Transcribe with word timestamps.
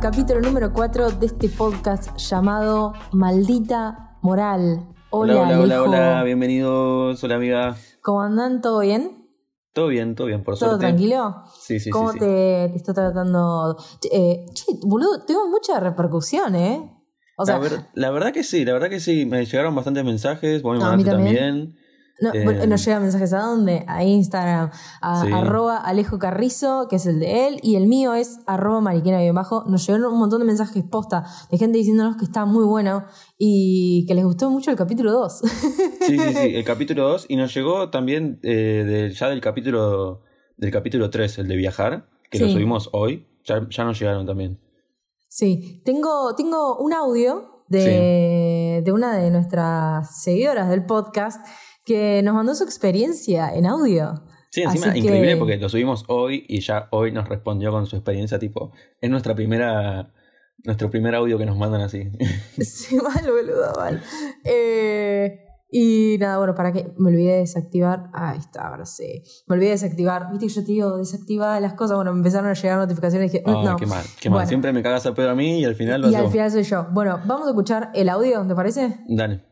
al 0.00 0.12
capítulo 0.12 0.40
número 0.40 0.72
4 0.72 1.10
de 1.10 1.26
este 1.26 1.50
podcast 1.50 2.16
llamado 2.16 2.94
Maldita 3.12 4.16
Moral. 4.22 4.86
Hola, 5.10 5.42
hola, 5.42 5.60
hola, 5.60 5.82
hola, 5.82 6.22
bienvenidos, 6.24 7.22
hola 7.22 7.34
amiga. 7.34 7.76
¿Cómo 8.00 8.22
andan? 8.22 8.62
¿Todo 8.62 8.80
bien? 8.80 9.28
Todo 9.74 9.88
bien, 9.88 10.14
todo 10.14 10.26
bien, 10.28 10.42
por 10.42 10.56
suerte. 10.56 10.72
¿Todo 10.72 10.78
tranquilo? 10.78 11.42
Sí, 11.60 11.80
sí, 11.80 11.90
¿Cómo 11.90 12.12
sí. 12.12 12.18
¿Cómo 12.18 12.32
te, 12.32 12.68
te, 12.70 12.76
está 12.76 12.94
tratando? 12.94 13.76
Eh, 14.10 14.46
che, 14.54 14.72
boludo, 14.80 15.26
tengo 15.26 15.48
mucha 15.50 15.78
repercusión, 15.80 16.54
¿eh? 16.54 16.96
O 17.36 17.44
sea, 17.44 17.60
la, 17.92 18.10
verdad 18.10 18.32
que 18.32 18.42
sí, 18.42 18.64
la 18.64 18.72
verdad 18.72 18.88
que 18.88 19.00
sí. 19.00 19.26
Me 19.26 19.44
llegaron 19.44 19.74
bastantes 19.74 20.04
mensajes, 20.04 20.64
me 20.64 20.82
a 20.82 20.96
mí 20.96 21.04
también. 21.04 21.36
también. 21.36 21.76
No, 22.20 22.34
eh, 22.34 22.66
nos 22.66 22.84
llegan 22.84 23.02
mensajes 23.02 23.32
a 23.32 23.40
dónde? 23.40 23.84
A 23.86 24.04
Instagram, 24.04 24.70
a 25.00 25.22
arroba 25.22 25.78
Alejo 25.78 26.18
Carrizo, 26.18 26.86
que 26.88 26.96
es 26.96 27.06
el 27.06 27.18
de 27.18 27.48
él, 27.48 27.60
y 27.62 27.76
el 27.76 27.86
mío 27.86 28.14
es 28.14 28.40
arroba 28.46 28.80
mariquena 28.80 29.20
bien 29.20 29.34
bajo. 29.34 29.64
Nos 29.66 29.86
llegaron 29.86 30.12
un 30.12 30.18
montón 30.18 30.40
de 30.40 30.44
mensajes 30.44 30.84
posta 30.84 31.24
de 31.50 31.58
gente 31.58 31.78
diciéndonos 31.78 32.16
que 32.16 32.24
está 32.24 32.44
muy 32.44 32.64
bueno 32.64 33.04
y 33.38 34.04
que 34.06 34.14
les 34.14 34.24
gustó 34.24 34.50
mucho 34.50 34.70
el 34.70 34.76
capítulo 34.76 35.12
2. 35.12 35.40
Sí, 35.40 36.18
sí, 36.18 36.18
sí, 36.18 36.38
el 36.54 36.64
capítulo 36.64 37.08
2. 37.08 37.26
Y 37.28 37.36
nos 37.36 37.54
llegó 37.54 37.90
también 37.90 38.38
eh, 38.42 39.10
ya 39.14 39.28
del 39.28 39.40
capítulo 39.40 40.22
del 40.58 40.70
capítulo 40.70 41.08
3, 41.08 41.38
el 41.38 41.48
de 41.48 41.56
viajar, 41.56 42.08
que 42.30 42.38
lo 42.38 42.48
subimos 42.48 42.90
hoy. 42.92 43.26
Ya, 43.44 43.66
ya 43.70 43.84
nos 43.84 43.98
llegaron 43.98 44.26
también. 44.26 44.60
Sí, 45.28 45.80
tengo, 45.84 46.34
tengo 46.34 46.76
un 46.76 46.92
audio 46.92 47.64
de, 47.68 48.82
de 48.84 48.92
una 48.92 49.16
de 49.16 49.30
nuestras 49.30 50.22
seguidoras 50.22 50.68
del 50.68 50.84
podcast 50.84 51.46
que 51.84 52.22
nos 52.22 52.34
mandó 52.34 52.54
su 52.54 52.64
experiencia 52.64 53.54
en 53.54 53.66
audio. 53.66 54.22
Sí, 54.50 54.62
encima 54.62 54.96
increíble 54.96 55.36
porque 55.36 55.56
lo 55.58 55.68
subimos 55.68 56.04
hoy 56.08 56.44
y 56.48 56.60
ya 56.60 56.88
hoy 56.90 57.12
nos 57.12 57.28
respondió 57.28 57.70
con 57.70 57.86
su 57.86 57.96
experiencia, 57.96 58.38
tipo, 58.38 58.72
es 59.00 59.08
nuestra 59.08 59.34
primera, 59.34 60.12
nuestro 60.64 60.90
primer 60.90 61.14
audio 61.14 61.38
que 61.38 61.46
nos 61.46 61.56
mandan 61.56 61.82
así. 61.82 62.10
Sí, 62.60 62.96
mal, 62.96 63.24
boludo, 63.24 63.72
mal. 63.76 64.02
Eh, 64.44 65.46
y 65.72 66.16
nada, 66.18 66.38
bueno, 66.38 66.54
para 66.56 66.72
que 66.72 66.92
me 66.98 67.10
olvidé 67.10 67.34
de 67.34 67.38
desactivar. 67.38 68.10
Ahí 68.12 68.38
está, 68.38 68.68
ahora 68.68 68.84
sí. 68.86 69.22
Me 69.46 69.54
olvidé 69.54 69.68
de 69.68 69.74
desactivar. 69.74 70.28
Viste 70.30 70.48
que 70.48 70.52
yo 70.52 70.64
te 70.64 70.72
digo, 70.72 71.60
las 71.60 71.74
cosas. 71.74 71.96
Bueno, 71.96 72.12
me 72.12 72.18
empezaron 72.18 72.50
a 72.50 72.54
llegar 72.54 72.78
notificaciones 72.78 73.32
y 73.32 73.38
dije, 73.38 73.44
no. 73.46 73.76
Qué 73.76 73.86
mal, 73.86 74.04
qué 74.20 74.30
mal. 74.30 74.48
Siempre 74.48 74.72
me 74.72 74.82
cagas 74.82 75.06
a 75.06 75.14
pedo 75.14 75.30
a 75.30 75.34
mí 75.36 75.60
y 75.60 75.64
al 75.64 75.76
final 75.76 76.00
lo 76.00 76.10
Y 76.10 76.14
al 76.16 76.28
final 76.28 76.50
soy 76.50 76.64
yo. 76.64 76.88
Bueno, 76.90 77.20
vamos 77.24 77.46
a 77.46 77.50
escuchar 77.50 77.90
el 77.94 78.08
audio, 78.08 78.44
¿te 78.46 78.54
parece? 78.54 78.98
Dale. 79.06 79.49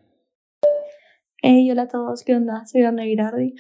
Hey, 1.41 1.71
hola 1.71 1.83
a 1.83 1.89
todos, 1.89 2.25
¿qué 2.25 2.35
onda? 2.35 2.67
Soy 2.67 2.83
Ana 2.83 3.05
Girardi. 3.05 3.55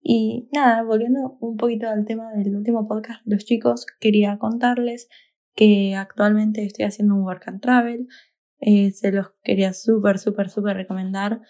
Y 0.00 0.48
nada, 0.50 0.82
volviendo 0.82 1.36
un 1.40 1.58
poquito 1.58 1.86
al 1.86 2.06
tema 2.06 2.32
del 2.32 2.56
último 2.56 2.88
podcast 2.88 3.20
los 3.26 3.44
chicos, 3.44 3.84
quería 4.00 4.38
contarles 4.38 5.10
que 5.54 5.94
actualmente 5.94 6.64
estoy 6.64 6.86
haciendo 6.86 7.16
un 7.16 7.24
work 7.24 7.46
and 7.46 7.60
travel. 7.60 8.08
Eh, 8.60 8.92
se 8.92 9.12
los 9.12 9.26
quería 9.42 9.74
súper, 9.74 10.18
súper, 10.18 10.48
súper 10.48 10.78
recomendar. 10.78 11.42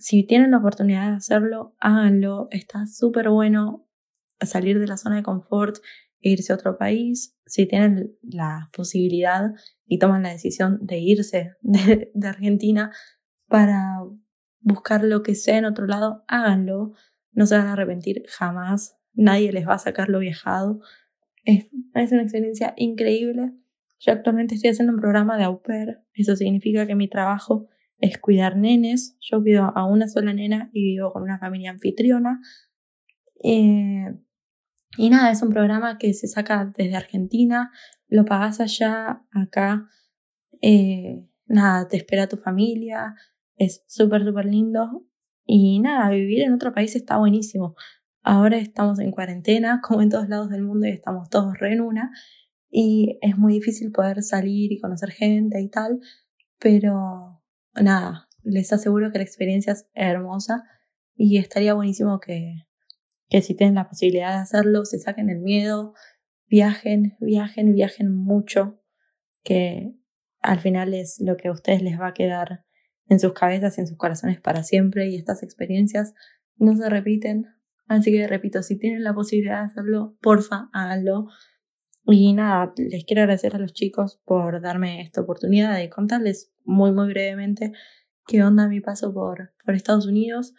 Si 0.00 0.26
tienen 0.26 0.50
la 0.50 0.58
oportunidad 0.58 1.10
de 1.10 1.16
hacerlo, 1.18 1.76
háganlo. 1.78 2.48
Está 2.50 2.86
súper 2.88 3.28
bueno 3.28 3.86
salir 4.40 4.80
de 4.80 4.88
la 4.88 4.96
zona 4.96 5.14
de 5.14 5.22
confort 5.22 5.76
e 6.22 6.30
irse 6.30 6.52
a 6.52 6.56
otro 6.56 6.76
país. 6.76 7.38
Si 7.46 7.68
tienen 7.68 8.16
la 8.22 8.68
posibilidad 8.76 9.52
y 9.86 10.00
toman 10.00 10.24
la 10.24 10.30
decisión 10.30 10.80
de 10.82 10.98
irse 10.98 11.52
de 11.62 12.28
Argentina 12.28 12.90
para 13.46 14.00
buscar 14.60 15.04
lo 15.04 15.22
que 15.22 15.34
sea 15.34 15.58
en 15.58 15.64
otro 15.64 15.86
lado, 15.86 16.24
háganlo. 16.28 16.94
No 17.32 17.46
se 17.46 17.56
van 17.56 17.68
a 17.68 17.72
arrepentir 17.72 18.24
jamás. 18.28 18.96
Nadie 19.14 19.52
les 19.52 19.66
va 19.66 19.74
a 19.74 19.78
sacar 19.78 20.08
lo 20.08 20.18
viajado. 20.18 20.80
Es, 21.44 21.66
una 21.94 22.22
experiencia 22.22 22.74
increíble. 22.76 23.52
Yo 24.00 24.12
actualmente 24.12 24.54
estoy 24.54 24.70
haciendo 24.70 24.92
un 24.92 25.00
programa 25.00 25.36
de 25.36 25.44
au 25.44 25.62
pair. 25.62 26.00
Eso 26.14 26.36
significa 26.36 26.86
que 26.86 26.94
mi 26.94 27.08
trabajo 27.08 27.68
es 27.98 28.18
cuidar 28.18 28.56
nenes. 28.56 29.16
Yo 29.20 29.42
cuido 29.42 29.72
a 29.74 29.86
una 29.86 30.08
sola 30.08 30.32
nena 30.32 30.70
y 30.72 30.84
vivo 30.84 31.12
con 31.12 31.22
una 31.22 31.38
familia 31.38 31.70
anfitriona. 31.70 32.40
Eh, 33.42 34.14
y 34.96 35.10
nada, 35.10 35.30
es 35.30 35.42
un 35.42 35.50
programa 35.50 35.98
que 35.98 36.12
se 36.14 36.28
saca 36.28 36.72
desde 36.76 36.96
Argentina. 36.96 37.72
Lo 38.08 38.24
pagas 38.24 38.60
allá, 38.60 39.22
acá. 39.32 39.88
Eh, 40.60 41.26
nada, 41.46 41.88
te 41.88 41.96
espera 41.96 42.28
tu 42.28 42.36
familia 42.36 43.14
es 43.58 43.84
súper, 43.86 44.24
súper 44.24 44.46
lindo. 44.46 45.04
Y 45.44 45.80
nada, 45.80 46.10
vivir 46.10 46.42
en 46.42 46.52
otro 46.52 46.72
país 46.72 46.94
está 46.96 47.18
buenísimo. 47.18 47.74
Ahora 48.22 48.58
estamos 48.58 48.98
en 48.98 49.10
cuarentena, 49.10 49.80
como 49.86 50.02
en 50.02 50.10
todos 50.10 50.28
lados 50.28 50.50
del 50.50 50.62
mundo, 50.62 50.86
y 50.86 50.90
estamos 50.90 51.28
todos 51.28 51.58
re 51.58 51.72
en 51.72 51.80
una. 51.80 52.10
Y 52.70 53.18
es 53.22 53.36
muy 53.36 53.54
difícil 53.54 53.92
poder 53.92 54.22
salir 54.22 54.72
y 54.72 54.80
conocer 54.80 55.10
gente 55.10 55.60
y 55.60 55.68
tal. 55.68 56.00
Pero 56.58 57.42
nada, 57.74 58.28
les 58.42 58.72
aseguro 58.72 59.10
que 59.10 59.18
la 59.18 59.24
experiencia 59.24 59.72
es 59.72 59.88
hermosa. 59.94 60.64
Y 61.16 61.38
estaría 61.38 61.74
buenísimo 61.74 62.20
que, 62.20 62.66
que 63.28 63.42
si 63.42 63.54
tienen 63.54 63.74
la 63.74 63.88
posibilidad 63.88 64.30
de 64.34 64.42
hacerlo, 64.42 64.84
se 64.84 64.98
saquen 64.98 65.30
el 65.30 65.40
miedo, 65.40 65.94
viajen, 66.46 67.16
viajen, 67.20 67.74
viajen 67.74 68.14
mucho. 68.14 68.80
Que 69.42 69.94
al 70.40 70.60
final 70.60 70.94
es 70.94 71.20
lo 71.20 71.36
que 71.36 71.48
a 71.48 71.52
ustedes 71.52 71.82
les 71.82 71.98
va 71.98 72.08
a 72.08 72.14
quedar 72.14 72.67
en 73.08 73.20
sus 73.20 73.32
cabezas 73.32 73.78
y 73.78 73.80
en 73.80 73.86
sus 73.86 73.96
corazones 73.96 74.40
para 74.40 74.62
siempre 74.62 75.08
y 75.08 75.16
estas 75.16 75.42
experiencias 75.42 76.14
no 76.56 76.76
se 76.76 76.88
repiten. 76.88 77.46
Así 77.86 78.12
que 78.12 78.26
repito, 78.26 78.62
si 78.62 78.78
tienen 78.78 79.02
la 79.02 79.14
posibilidad 79.14 79.60
de 79.60 79.66
hacerlo, 79.66 80.16
porfa, 80.20 80.68
háganlo. 80.72 81.28
Y 82.04 82.32
nada, 82.32 82.72
les 82.76 83.04
quiero 83.04 83.22
agradecer 83.22 83.54
a 83.54 83.58
los 83.58 83.72
chicos 83.72 84.20
por 84.24 84.60
darme 84.60 85.02
esta 85.02 85.20
oportunidad 85.20 85.76
de 85.76 85.90
contarles 85.90 86.52
muy, 86.64 86.92
muy 86.92 87.08
brevemente 87.08 87.72
qué 88.26 88.42
onda 88.42 88.68
mi 88.68 88.80
paso 88.80 89.12
por, 89.12 89.52
por 89.64 89.74
Estados 89.74 90.06
Unidos. 90.06 90.54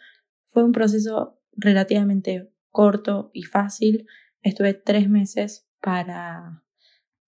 Fue 0.46 0.64
un 0.64 0.72
proceso 0.72 1.40
relativamente 1.52 2.52
corto 2.70 3.30
y 3.32 3.44
fácil. 3.44 4.06
Estuve 4.42 4.74
tres 4.74 5.08
meses 5.08 5.68
para, 5.80 6.64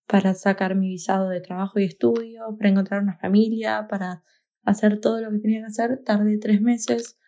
para 0.06 0.34
sacar 0.34 0.74
mi 0.74 0.88
visado 0.88 1.28
de 1.28 1.40
trabajo 1.40 1.78
y 1.78 1.84
estudio, 1.84 2.56
para 2.58 2.70
encontrar 2.70 3.02
una 3.02 3.18
familia, 3.18 3.86
para 3.88 4.24
hacer 4.64 5.00
todo 5.00 5.20
lo 5.20 5.30
que 5.30 5.38
tenía 5.38 5.60
que 5.60 5.66
hacer. 5.66 6.02
Tardé 6.04 6.38
tres 6.38 6.60
meses. 6.60 7.18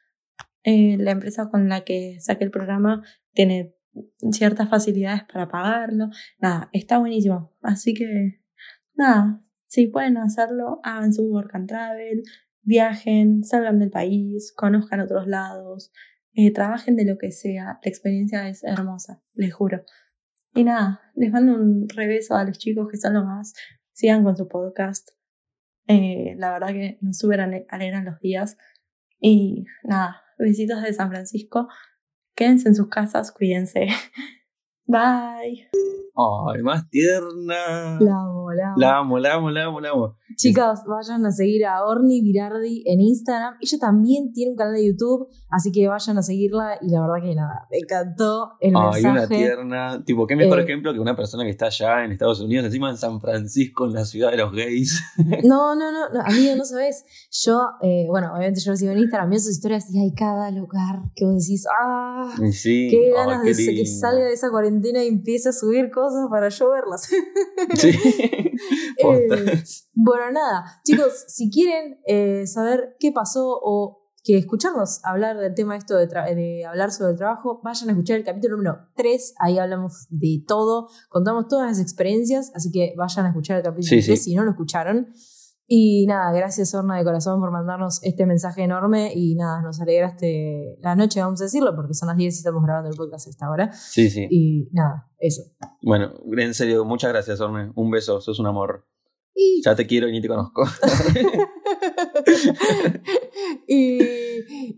Eh, 0.62 0.96
la 0.98 1.10
empresa 1.10 1.50
con 1.50 1.68
la 1.68 1.84
que 1.84 2.18
saqué 2.20 2.44
el 2.44 2.50
programa 2.50 3.02
tiene 3.32 3.74
ciertas 4.32 4.68
facilidades 4.68 5.24
para 5.24 5.48
pagarlo. 5.48 6.08
Nada, 6.38 6.70
está 6.72 6.98
buenísimo. 6.98 7.52
Así 7.62 7.94
que, 7.94 8.40
nada, 8.94 9.44
si 9.66 9.86
pueden 9.86 10.16
hacerlo, 10.16 10.80
hagan 10.82 11.12
su 11.12 11.24
work 11.24 11.54
and 11.54 11.68
travel, 11.68 12.22
viajen, 12.62 13.44
salgan 13.44 13.78
del 13.78 13.90
país, 13.90 14.52
conozcan 14.56 15.00
otros 15.00 15.26
lados, 15.26 15.92
eh, 16.32 16.52
trabajen 16.52 16.96
de 16.96 17.04
lo 17.04 17.18
que 17.18 17.30
sea. 17.30 17.78
La 17.82 17.88
experiencia 17.88 18.48
es 18.48 18.64
hermosa, 18.64 19.22
les 19.34 19.52
juro. 19.52 19.84
Y 20.54 20.64
nada, 20.64 21.00
les 21.14 21.32
mando 21.32 21.54
un 21.54 21.88
rebeso 21.88 22.36
a 22.36 22.44
los 22.44 22.58
chicos 22.58 22.88
que 22.90 22.96
son 22.96 23.14
los 23.14 23.24
más. 23.24 23.54
Sigan 23.92 24.24
con 24.24 24.36
su 24.36 24.48
podcast. 24.48 25.10
Eh, 25.86 26.34
la 26.36 26.52
verdad 26.52 26.68
que 26.68 26.98
nos 27.00 27.18
súper 27.18 27.40
alegran 27.40 28.04
los 28.04 28.20
días. 28.20 28.56
Y 29.20 29.64
nada, 29.84 30.22
besitos 30.38 30.82
de 30.82 30.92
San 30.92 31.10
Francisco. 31.10 31.68
Quédense 32.34 32.68
en 32.68 32.74
sus 32.74 32.88
casas, 32.88 33.32
cuídense. 33.32 33.88
Bye. 34.86 35.68
Ay, 36.16 36.62
más 36.62 36.88
tierna. 36.90 37.98
La 37.98 38.20
amo, 38.20 38.52
la 38.52 38.68
amo. 38.68 38.78
La 38.78 38.98
amo, 38.98 39.18
la 39.18 39.34
amo, 39.34 39.50
la 39.50 39.64
amo, 39.64 39.80
la 39.80 39.90
amo. 39.90 40.16
Chicos, 40.36 40.80
vayan 40.86 41.26
a 41.26 41.32
seguir 41.32 41.66
a 41.66 41.84
Orni 41.84 42.22
Virardi 42.22 42.84
en 42.86 43.00
Instagram. 43.00 43.54
Ella 43.60 43.78
también 43.80 44.32
tiene 44.32 44.52
un 44.52 44.56
canal 44.56 44.74
de 44.74 44.86
YouTube, 44.86 45.28
así 45.48 45.72
que 45.72 45.88
vayan 45.88 46.16
a 46.18 46.22
seguirla. 46.22 46.78
Y 46.80 46.90
la 46.90 47.00
verdad 47.00 47.16
que 47.20 47.34
nada, 47.34 47.66
me 47.68 47.78
encantó 47.78 48.52
el 48.60 48.72
mensaje. 48.72 49.06
Ay, 49.06 49.12
una 49.12 49.26
tierna. 49.26 50.04
Tipo, 50.04 50.26
qué 50.28 50.36
mejor 50.36 50.60
ejemplo 50.60 50.92
que 50.92 51.00
una 51.00 51.16
persona 51.16 51.42
que 51.42 51.50
está 51.50 51.66
allá 51.66 52.04
en 52.04 52.12
Estados 52.12 52.40
Unidos, 52.40 52.66
encima 52.66 52.90
en 52.90 52.96
San 52.96 53.20
Francisco, 53.20 53.86
en 53.86 53.94
la 53.94 54.04
ciudad 54.04 54.30
de 54.30 54.36
los 54.36 54.52
gays. 54.52 55.02
No, 55.44 55.74
no, 55.74 55.90
no, 55.90 56.08
no 56.10 56.20
amigo, 56.20 56.54
no 56.56 56.64
sabes. 56.64 57.04
Yo, 57.30 57.60
eh, 57.82 58.06
bueno, 58.08 58.32
obviamente 58.32 58.60
yo 58.60 58.70
lo 58.70 58.76
sigo 58.76 58.92
en 58.92 58.98
Instagram, 58.98 59.30
veo 59.30 59.38
sus 59.38 59.50
historias 59.50 59.92
y 59.92 59.98
hay 59.98 60.14
cada 60.14 60.50
lugar 60.50 61.02
que 61.14 61.24
vos 61.24 61.34
decís, 61.34 61.66
ah, 61.80 62.34
sí. 62.52 62.88
qué 62.90 63.10
ganas 63.12 63.42
de 63.42 63.74
que 63.74 63.86
salga 63.86 64.24
de 64.24 64.32
esa 64.32 64.50
cuarentena 64.50 65.02
y 65.02 65.08
empiece 65.08 65.48
a 65.48 65.52
subir 65.52 65.90
cosas 65.90 66.03
para 66.30 66.48
yo 66.48 66.70
verlas. 66.70 67.08
Sí. 67.74 67.90
eh, 68.98 69.62
bueno, 69.94 70.30
nada, 70.32 70.80
chicos, 70.84 71.24
si 71.28 71.50
quieren 71.50 71.98
eh, 72.06 72.46
saber 72.46 72.96
qué 73.00 73.10
pasó 73.10 73.58
o 73.62 74.04
que 74.22 74.38
escucharnos 74.38 75.04
hablar 75.04 75.36
del 75.38 75.54
tema 75.54 75.76
esto 75.76 75.96
de, 75.96 76.06
de, 76.06 76.64
hablar 76.64 76.90
sobre 76.92 77.12
el 77.12 77.16
trabajo, 77.18 77.60
vayan 77.62 77.88
a 77.90 77.92
escuchar 77.92 78.16
el 78.16 78.24
capítulo 78.24 78.56
número 78.56 78.88
3, 78.96 79.34
ahí 79.40 79.58
hablamos 79.58 80.06
de 80.08 80.42
todo, 80.46 80.88
contamos 81.10 81.48
todas 81.48 81.68
las 81.68 81.80
experiencias, 81.80 82.50
así 82.54 82.70
que 82.70 82.94
vayan 82.96 83.26
a 83.26 83.28
escuchar 83.28 83.58
el 83.58 83.62
capítulo 83.64 83.88
Sí, 83.88 84.02
3 84.02 84.06
sí. 84.06 84.16
si 84.16 84.34
no 84.34 84.44
lo 84.44 84.52
escucharon. 84.52 85.12
Y 85.66 86.04
nada, 86.06 86.30
gracias 86.32 86.74
Orna 86.74 86.98
de 86.98 87.04
corazón 87.04 87.40
por 87.40 87.50
mandarnos 87.50 88.02
este 88.02 88.26
mensaje 88.26 88.62
enorme 88.62 89.12
y 89.14 89.34
nada, 89.34 89.62
nos 89.62 89.80
alegraste 89.80 90.76
la 90.80 90.94
noche, 90.94 91.20
vamos 91.20 91.40
a 91.40 91.44
decirlo, 91.44 91.74
porque 91.74 91.94
son 91.94 92.08
las 92.08 92.16
10 92.18 92.34
y 92.34 92.38
estamos 92.38 92.62
grabando 92.62 92.90
el 92.90 92.96
podcast 92.96 93.26
a 93.26 93.30
esta 93.30 93.50
hora. 93.50 93.72
Sí, 93.72 94.10
sí. 94.10 94.26
Y 94.30 94.68
nada, 94.72 95.08
eso. 95.18 95.42
Bueno, 95.80 96.12
en 96.36 96.54
serio, 96.54 96.84
muchas 96.84 97.10
gracias 97.12 97.40
Orne, 97.40 97.72
un 97.74 97.90
beso, 97.90 98.20
sos 98.20 98.38
un 98.38 98.46
amor. 98.46 98.86
Ya 99.64 99.74
te 99.74 99.86
quiero 99.86 100.08
y 100.08 100.12
ni 100.12 100.20
te 100.20 100.28
conozco. 100.28 100.64
y, 103.68 103.98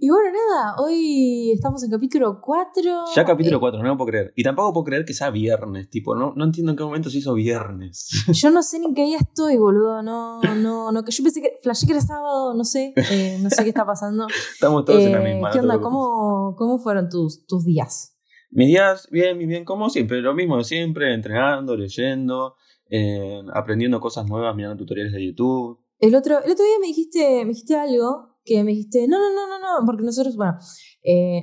y, 0.00 0.08
bueno, 0.08 0.30
nada, 0.30 0.76
hoy 0.78 1.52
estamos 1.52 1.82
en 1.84 1.90
capítulo 1.90 2.40
4. 2.40 2.82
Ya 3.14 3.24
capítulo 3.24 3.60
4, 3.60 3.82
no 3.82 3.88
lo 3.88 3.96
puedo 3.96 4.08
creer. 4.10 4.32
Y 4.36 4.42
tampoco 4.42 4.72
puedo 4.72 4.84
creer 4.84 5.04
que 5.04 5.12
sea 5.12 5.30
viernes, 5.30 5.90
tipo, 5.90 6.14
no, 6.14 6.32
no 6.34 6.44
entiendo 6.44 6.72
en 6.72 6.78
qué 6.78 6.84
momento 6.84 7.10
se 7.10 7.18
hizo 7.18 7.34
viernes. 7.34 8.08
Yo 8.32 8.50
no 8.50 8.62
sé 8.62 8.78
ni 8.78 8.86
en 8.86 8.94
qué 8.94 9.04
día 9.04 9.18
estoy, 9.18 9.56
boludo. 9.58 10.02
No, 10.02 10.40
no, 10.42 10.92
no. 10.92 11.04
Que 11.04 11.12
yo 11.12 11.22
pensé 11.22 11.42
que 11.42 11.58
flashé 11.62 11.86
que 11.86 11.92
era 11.92 12.00
sábado, 12.00 12.54
no 12.54 12.64
sé. 12.64 12.94
Eh, 13.10 13.38
no 13.40 13.50
sé 13.50 13.62
qué 13.62 13.70
está 13.70 13.84
pasando. 13.84 14.26
Estamos 14.54 14.84
todos 14.84 15.02
en 15.02 15.12
la 15.12 15.20
eh, 15.20 15.34
misma. 15.34 15.50
¿Qué 15.50 15.60
onda? 15.60 15.78
¿Cómo, 15.80 16.54
¿Cómo 16.56 16.78
fueron 16.78 17.08
tus, 17.08 17.46
tus 17.46 17.64
días? 17.64 18.16
Mis 18.50 18.68
días, 18.68 19.08
bien, 19.10 19.38
bien, 19.38 19.64
como 19.64 19.90
siempre, 19.90 20.20
lo 20.20 20.34
mismo 20.34 20.56
de 20.56 20.64
siempre, 20.64 21.12
entrenando, 21.12 21.76
leyendo, 21.76 22.54
eh, 22.88 23.42
aprendiendo 23.52 24.00
cosas 24.00 24.26
nuevas, 24.26 24.54
mirando 24.54 24.76
tutoriales 24.76 25.12
de 25.12 25.26
YouTube. 25.26 25.85
El 25.98 26.14
otro, 26.14 26.42
el 26.42 26.52
otro 26.52 26.64
día 26.64 26.78
me 26.80 26.88
dijiste, 26.88 27.44
me 27.44 27.50
dijiste 27.50 27.76
algo 27.76 28.36
que 28.44 28.62
me 28.62 28.70
dijiste, 28.70 29.08
no, 29.08 29.18
no, 29.18 29.34
no, 29.34 29.48
no, 29.48 29.58
no, 29.58 29.86
porque 29.86 30.04
nosotros, 30.04 30.36
bueno, 30.36 30.56
eh, 31.02 31.42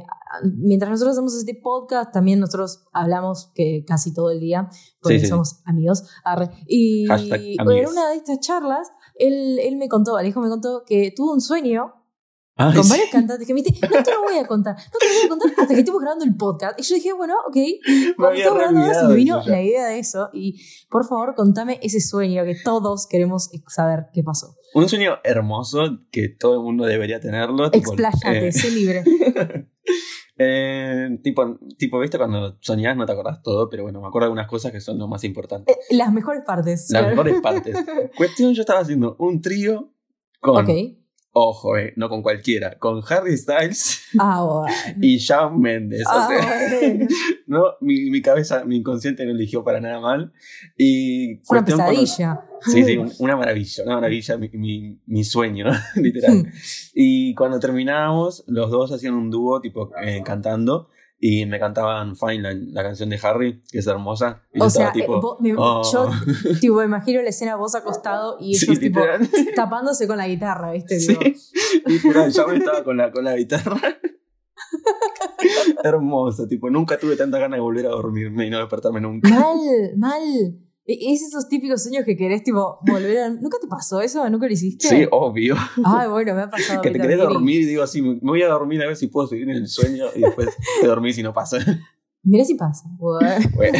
mientras 0.58 0.90
nosotros 0.90 1.16
hacemos 1.16 1.36
este 1.36 1.60
podcast, 1.62 2.14
también 2.14 2.40
nosotros 2.40 2.86
hablamos 2.94 3.52
que 3.54 3.84
casi 3.86 4.14
todo 4.14 4.32
el 4.32 4.40
día, 4.40 4.70
porque 5.02 5.28
somos 5.28 5.62
amigos. 5.66 6.04
Y 6.66 7.06
en 7.12 7.88
una 7.88 8.10
de 8.10 8.16
estas 8.16 8.40
charlas, 8.40 8.90
él, 9.16 9.60
él 9.60 9.76
me 9.76 9.90
contó, 9.90 10.16
Alejo 10.16 10.40
me 10.40 10.50
contó 10.50 10.84
que 10.86 11.14
tuvo 11.16 11.34
un 11.34 11.42
sueño 11.42 11.94
con 12.56 12.88
varios 12.88 13.10
cantantes 13.12 13.48
que 13.48 13.54
me 13.54 13.62
dijiste, 13.62 13.88
no 13.88 14.04
te 14.04 14.12
lo 14.12 14.22
voy 14.22 14.38
a 14.38 14.46
contar, 14.46 14.76
no 14.76 15.00
te 15.00 15.08
lo 15.08 15.14
voy 15.14 15.26
a 15.26 15.30
contar 15.30 15.52
hasta 15.58 15.74
que 15.74 15.80
estemos 15.80 16.02
grabando 16.02 16.26
el 16.26 16.36
podcast. 16.36 16.80
Y 16.80 16.84
yo 16.84 16.96
dije, 16.96 17.14
bueno, 17.14 17.36
ok, 17.48 17.56
cuando 18.18 18.38
estamos 18.38 18.60
grabando 18.60 18.94
se 18.94 19.08
me 19.08 19.16
vino 19.16 19.42
la 19.46 19.62
idea 19.62 19.88
de 19.88 20.00
eso. 20.00 20.30
Y 20.34 20.62
por 20.90 21.08
favor, 21.08 21.34
contame 21.36 21.80
ese 21.82 22.00
sueño 22.00 22.44
que 22.44 22.56
todos 22.64 23.08
queremos 23.08 23.50
saber 23.68 24.06
qué 24.14 24.24
pasó. 24.24 24.56
Un 24.76 24.88
sueño 24.88 25.18
hermoso 25.24 26.00
que 26.12 26.30
todo 26.30 26.56
el 26.56 26.62
mundo 26.62 26.86
debería 26.86 27.20
tenerlo. 27.20 27.72
Expláyate, 27.72 28.48
eh, 28.48 28.52
sé 28.52 28.72
libre. 28.72 29.04
eh, 30.38 31.10
tipo, 31.24 31.58
tipo, 31.78 32.00
viste, 32.00 32.18
cuando 32.18 32.58
soñás 32.62 32.96
no 32.98 33.06
te 33.06 33.14
acordás 33.14 33.42
todo, 33.42 33.70
pero 33.70 33.84
bueno, 33.84 34.02
me 34.02 34.08
acuerdo 34.08 34.26
de 34.26 34.30
algunas 34.30 34.48
cosas 34.48 34.72
que 34.72 34.80
son 34.80 35.00
lo 35.00 35.08
más 35.08 35.24
importantes. 35.24 35.76
Eh, 35.76 35.96
las 35.96 36.12
mejores 36.14 36.44
partes. 36.46 36.88
Las 36.92 37.08
mejores 37.08 37.42
partes. 37.42 37.76
Cuestión, 38.16 38.54
yo 38.54 38.62
estaba 38.62 38.80
haciendo 38.80 39.16
un 39.20 39.42
trío 39.42 39.92
con 40.40 40.66
Ojo, 41.36 41.78
eh, 41.78 41.94
no 41.96 42.10
con 42.10 42.22
cualquiera, 42.22 42.78
con 42.78 43.02
Harry 43.10 43.36
Styles 43.36 44.04
ah, 44.20 44.66
y 45.02 45.18
Shawn 45.18 45.60
Mendes. 45.60 46.04
Ah, 46.08 46.30
no, 47.48 47.74
mi, 47.82 48.12
mi, 48.12 48.22
cabeza, 48.22 48.64
mi 48.66 48.78
inconsciente 48.78 49.26
no 49.26 49.32
eligió 49.32 49.64
para 49.64 49.82
nada 49.82 50.00
mal. 50.00 50.32
Y 50.78 51.40
una 51.50 51.66
pesadilla. 51.66 52.46
sí, 52.62 52.84
sí, 52.84 53.00
una 53.18 53.36
maravilla, 53.36 53.84
una 53.84 53.96
maravilla, 53.96 54.38
mi, 54.38 54.50
mi, 54.54 55.00
mi 55.08 55.24
sueño, 55.24 55.66
literal. 55.96 56.44
Hmm. 56.44 56.52
y 56.94 57.34
cuando 57.34 57.60
terminábamos, 57.60 58.44
los 58.46 58.70
dos 58.70 58.92
hacían 58.92 59.16
un 59.16 59.32
dúo, 59.32 59.60
tipo, 59.60 59.90
eh, 60.04 60.22
cantando 60.24 60.90
y 61.26 61.46
me 61.46 61.58
cantaban 61.58 62.18
Fine, 62.18 62.54
la, 62.74 62.84
canción 62.84 63.08
de 63.08 63.18
Harry, 63.24 63.64
que 63.72 63.80
es 63.80 63.88
hermosa. 63.88 64.44
Y 64.54 64.62
o 64.62 64.70
sea, 64.70 64.92
tipo, 64.92 65.38
me, 65.40 65.56
oh". 65.58 65.82
yo 65.90 66.10
tipo, 66.60 66.84
imagino 66.84 67.22
la 67.22 67.30
escena 67.30 67.56
vos 67.56 67.76
acostado 67.76 68.36
y 68.42 68.58
ellos 68.58 68.78
tipo, 68.78 69.00
tapándose 69.56 70.06
con 70.06 70.18
la 70.18 70.28
guitarra, 70.28 70.74
¿viste? 70.74 71.00
Sí, 71.00 71.18
literal, 71.86 72.30
yo 72.30 72.46
me 72.50 72.58
estaba 72.58 72.84
con 72.84 72.98
la, 72.98 73.10
con 73.10 73.24
la 73.24 73.38
guitarra. 73.38 73.80
Hermosa, 75.82 76.46
tipo, 76.46 76.70
nunca 76.70 77.00
tuve 77.00 77.16
tanta 77.16 77.40
ganas 77.40 77.56
de 77.56 77.62
volver 77.62 77.86
a 77.86 77.92
dormirme 77.92 78.48
y 78.48 78.50
no 78.50 78.60
despertarme 78.60 79.00
nunca. 79.00 79.30
Mal, 79.30 79.94
mal. 79.96 80.60
E-, 80.86 81.14
es 81.14 81.22
esos 81.22 81.48
típicos 81.48 81.84
sueños 81.84 82.04
que 82.06 82.16
querés, 82.16 82.44
tipo, 82.44 82.80
volver 82.82 83.18
a... 83.20 83.30
¿Nunca 83.30 83.58
te 83.60 83.68
pasó 83.68 84.02
eso? 84.02 84.30
¿Nunca 84.30 84.48
lo 84.48 84.54
hiciste? 84.54 84.88
Sí, 84.88 85.08
obvio. 85.12 85.56
Ay, 85.86 86.10
bueno, 86.10 86.36
me 86.36 86.42
ha 86.42 86.50
pasado. 86.50 86.82
que 86.84 86.92
te 86.92 87.00
querés 87.00 87.18
dormir 87.18 87.62
y 87.62 87.66
digo 87.66 87.84
así, 87.84 88.02
me 88.02 88.20
voy 88.22 88.42
a 88.42 88.48
dormir 88.48 88.82
a 88.84 88.88
ver 88.88 88.96
si 88.96 89.08
puedo 89.08 89.28
seguir 89.28 89.50
en 89.50 89.58
el 89.58 89.68
sueño 89.68 90.06
y 90.16 90.22
después 90.22 90.50
te 90.82 90.88
dormís 90.88 91.18
y 91.18 91.24
no 91.24 91.34
pasa. 91.34 91.58
Mira 92.26 92.46
si 92.46 92.56
pasa. 92.56 92.86
Bueno. 92.98 93.78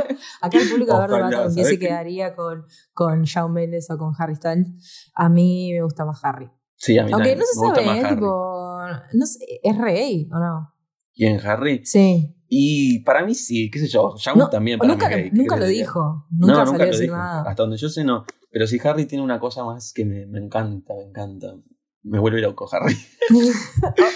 Acá 0.42 0.58
el 0.60 0.68
público 0.68 1.00
de 1.00 1.08
verdad 1.08 1.30
también 1.30 1.66
se 1.66 1.78
quedaría 1.78 2.34
con, 2.34 2.66
con 2.92 3.22
Shawn 3.22 3.52
Mendes 3.52 3.90
o 3.90 3.96
con 3.96 4.12
Harry 4.18 4.34
Styles. 4.36 5.10
A 5.14 5.30
mí 5.30 5.72
me 5.72 5.82
gusta 5.82 6.04
más 6.04 6.22
Harry. 6.22 6.50
Sí, 6.74 6.98
a 6.98 7.04
mí 7.04 7.12
Aunque 7.12 7.34
no 7.36 7.44
se 7.46 7.58
sabe, 7.58 8.00
¿eh? 8.00 8.04
tipo, 8.06 8.78
no 9.14 9.26
sé, 9.26 9.38
¿es 9.62 9.78
rey 9.78 10.28
o 10.30 10.38
no? 10.38 10.74
¿Quién, 11.14 11.40
Harry? 11.40 11.80
Sí. 11.86 12.35
Y 12.48 13.00
para 13.00 13.24
mí 13.24 13.34
sí, 13.34 13.70
qué 13.70 13.78
sé 13.78 13.88
yo, 13.88 14.14
Shawn 14.16 14.50
también 14.50 14.78
para 14.78 14.92
nunca, 14.92 15.08
mí 15.08 15.30
Nunca 15.32 15.56
lo 15.56 15.66
dijo, 15.66 16.26
nunca, 16.30 16.64
no, 16.64 16.72
nunca 16.72 16.86
lo 16.86 16.98
dijo. 16.98 17.16
Nada. 17.16 17.42
Hasta 17.48 17.62
donde 17.62 17.76
yo 17.76 17.88
sé 17.88 18.04
no, 18.04 18.24
pero 18.50 18.66
si 18.66 18.78
Harry 18.84 19.06
tiene 19.06 19.24
una 19.24 19.40
cosa 19.40 19.64
más 19.64 19.92
que 19.92 20.04
me, 20.04 20.26
me 20.26 20.38
encanta, 20.38 20.94
me 20.94 21.02
encanta. 21.02 21.54
Me 22.02 22.20
vuelve 22.20 22.40
loco 22.40 22.68
Harry. 22.72 22.94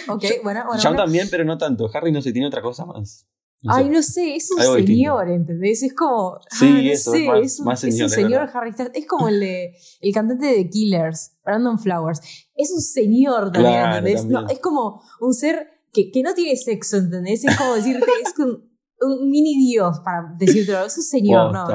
oh, 0.08 0.14
ok, 0.14 0.24
bueno, 0.44 0.64
bueno. 0.66 0.96
También, 0.96 1.26
pero 1.28 1.44
no 1.44 1.58
tanto. 1.58 1.90
Harry 1.92 2.12
no 2.12 2.22
sé, 2.22 2.32
tiene 2.32 2.46
otra 2.46 2.62
cosa 2.62 2.86
más. 2.86 3.26
Ay, 3.66 3.90
no 3.90 4.00
sé, 4.02 4.36
es 4.36 4.50
un 4.50 4.62
señor, 4.62 5.28
¿entendés? 5.28 5.82
Es 5.82 5.94
como. 5.94 6.38
Sí, 6.50 6.66
ah, 6.66 6.82
no 6.82 6.90
eso, 6.90 7.10
sé, 7.12 7.26
es, 7.42 7.60
más, 7.60 7.80
señor. 7.80 7.94
Es 7.94 8.02
un 8.02 8.08
señor 8.08 8.50
Harry. 8.54 8.72
Es 8.94 9.06
como 9.06 9.28
el 9.28 9.40
de 9.40 9.74
el 10.00 10.14
cantante 10.14 10.46
de 10.46 10.70
Killers, 10.70 11.36
Brandon 11.44 11.78
Flowers. 11.78 12.20
Es 12.54 12.72
un 12.72 12.80
señor 12.80 13.52
también, 13.52 13.84
¿entendés? 13.84 14.24
No, 14.24 14.48
es 14.48 14.60
como 14.60 15.02
un 15.20 15.34
ser 15.34 15.68
que, 15.92 16.10
que 16.10 16.22
no 16.22 16.34
tiene 16.34 16.56
sexo, 16.56 16.96
¿entendés? 16.96 17.44
Es 17.44 17.56
como 17.56 17.74
decirte, 17.74 18.06
es 18.22 18.32
un, 18.38 18.70
un 19.00 19.30
mini 19.30 19.70
dios, 19.70 20.00
para 20.04 20.34
decirte 20.38 20.72
es 20.84 20.96
un 20.96 21.02
señor, 21.02 21.52
¿no? 21.52 21.66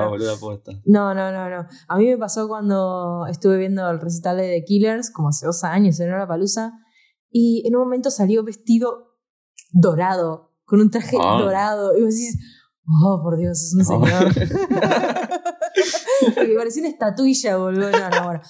No, 0.86 1.14
no, 1.14 1.32
no, 1.32 1.50
no. 1.50 1.68
A 1.88 1.98
mí 1.98 2.06
me 2.06 2.18
pasó 2.18 2.48
cuando 2.48 3.26
estuve 3.28 3.58
viendo 3.58 3.90
el 3.90 4.00
recital 4.00 4.38
de 4.38 4.44
The 4.44 4.64
Killers, 4.66 5.12
como 5.12 5.30
hace 5.30 5.46
dos 5.46 5.64
años 5.64 6.00
en 6.00 6.14
una 6.14 6.28
palusa, 6.28 6.74
y 7.30 7.64
en 7.68 7.76
un 7.76 7.84
momento 7.84 8.12
salió 8.12 8.44
vestido 8.44 9.18
dorado, 9.72 10.54
con 10.66 10.82
un 10.82 10.90
traje 10.90 11.18
ah. 11.20 11.40
dorado, 11.42 11.98
y 11.98 12.04
vos 12.04 12.12
decís, 12.12 12.38
oh, 13.04 13.22
por 13.22 13.38
Dios, 13.38 13.62
es 13.62 13.76
un 13.76 13.86
señor. 13.86 14.34
Porque 16.36 16.56
parecía 16.56 16.84
una 16.84 16.90
estatuilla, 16.90 17.58
boludo. 17.58 17.92
No, 17.92 18.10
no, 18.10 18.24
bueno. 18.24 18.42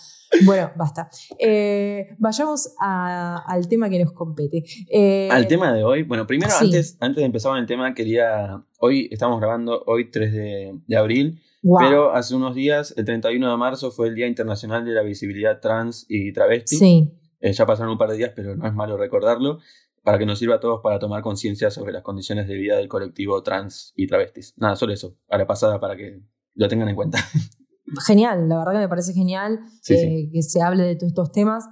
Bueno, 0.44 0.72
basta. 0.76 1.10
Eh, 1.40 2.16
vayamos 2.18 2.74
al 2.80 3.68
tema 3.68 3.90
que 3.90 4.04
nos 4.04 4.12
compete. 4.12 4.64
Eh, 4.90 5.30
al 5.32 5.48
tema 5.48 5.74
de 5.74 5.84
hoy. 5.84 6.04
Bueno, 6.04 6.28
primero, 6.28 6.52
antes, 6.60 6.98
antes 7.00 7.18
de 7.18 7.26
empezar 7.26 7.52
con 7.52 7.60
el 7.60 7.66
tema, 7.66 7.94
quería. 7.94 8.64
Hoy 8.80 9.08
estamos 9.12 9.40
grabando, 9.40 9.84
hoy 9.86 10.12
3 10.12 10.34
de, 10.34 10.98
abril. 10.98 11.42
Pero 11.80 12.14
hace 12.14 12.36
unos 12.36 12.54
días, 12.54 12.94
el 12.96 13.06
31 13.06 13.50
de 13.50 13.58
marzo, 13.58 13.92
fue 13.92 14.08
el 14.08 14.16
Día 14.16 14.28
Internacional 14.28 14.86
de 14.86 14.92
la 14.92 15.02
Visibilidad 15.02 15.60
Trans 15.60 16.06
y 16.08 16.32
Travesti. 16.32 16.76
Sí. 16.76 17.12
Eh, 17.40 17.54
ya 17.54 17.66
pasaron 17.66 17.92
un 17.92 17.98
par 17.98 18.10
de 18.10 18.18
días, 18.18 18.32
pero 18.36 18.56
no 18.56 18.68
es 18.68 18.74
malo 18.74 18.98
recordarlo, 18.98 19.60
para 20.04 20.20
que 20.20 20.26
nos 20.26 20.38
sirva 20.38 20.56
a 20.56 20.60
todos 20.60 20.82
para 20.84 21.00
tomar 21.00 21.24
conciencia 21.24 21.72
sobre 21.72 21.92
las 21.92 22.04
condiciones 22.04 22.48
de 22.48 22.56
vida 22.56 22.78
del 22.78 22.88
colectivo 22.88 23.42
trans 23.42 23.94
y 23.96 24.06
travestis. 24.06 24.54
Nada, 24.58 24.76
solo 24.76 24.94
eso, 24.94 25.18
a 25.28 25.38
la 25.38 25.48
pasada, 25.48 25.80
para 25.80 25.96
que 25.98 26.22
lo 26.54 26.68
tengan 26.68 26.90
en 26.90 26.96
cuenta. 26.96 27.20
genial, 28.06 28.50
la 28.50 28.60
verdad 28.60 28.74
que 28.74 28.80
me 28.80 28.90
parece 28.90 29.14
genial 29.14 29.60
eh, 29.90 30.30
que 30.32 30.42
se 30.42 30.62
hable 30.62 30.84
de 30.84 30.96
todos 30.96 31.12
estos 31.12 31.32
temas. 31.32 31.66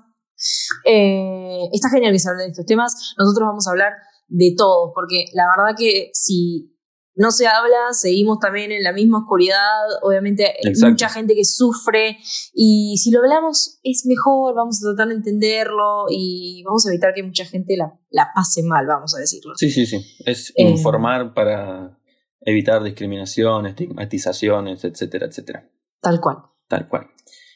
Eh, 0.86 1.70
está 1.72 1.90
genial 1.90 2.12
que 2.12 2.20
se 2.20 2.30
hable 2.30 2.44
de 2.44 2.50
estos 2.50 2.66
temas. 2.66 3.16
Nosotros 3.18 3.48
vamos 3.48 3.68
a 3.68 3.72
hablar 3.72 3.94
de 4.28 4.54
todos, 4.58 4.92
porque 4.94 5.26
la 5.34 5.44
verdad 5.56 5.76
que 5.78 6.10
si 6.14 6.74
no 7.16 7.32
se 7.32 7.46
habla, 7.48 7.94
seguimos 7.94 8.40
también 8.40 8.72
en 8.72 8.84
la 8.84 8.92
misma 8.92 9.20
oscuridad. 9.20 9.58
Obviamente 10.02 10.46
hay 10.46 10.90
mucha 10.90 11.10
gente 11.10 11.36
que 11.36 11.46
sufre 11.46 12.18
y 12.54 12.98
si 12.98 13.12
lo 13.12 13.20
hablamos 13.20 13.80
es 13.84 14.06
mejor, 14.06 14.56
vamos 14.56 14.80
a 14.84 14.94
tratar 14.94 15.10
de 15.10 15.16
entenderlo 15.16 16.06
y 16.10 16.64
vamos 16.66 16.86
a 16.86 16.90
evitar 16.90 17.14
que 17.14 17.24
mucha 17.24 17.46
gente 17.46 17.76
la, 17.78 18.00
la 18.10 18.30
pase 18.34 18.64
mal, 18.64 18.88
vamos 18.88 19.16
a 19.16 19.20
decirlo. 19.20 19.54
Sí, 19.56 19.70
sí, 19.70 19.86
sí. 19.86 20.04
Es 20.26 20.52
eh, 20.56 20.64
informar 20.64 21.34
para 21.34 22.00
evitar 22.42 22.84
discriminación, 22.84 23.68
estigmatizaciones, 23.68 24.84
etcétera, 24.84 25.28
etcétera. 25.28 25.70
Tal 26.04 26.20
cual. 26.20 26.38
Tal 26.68 26.88
cual. 26.88 27.08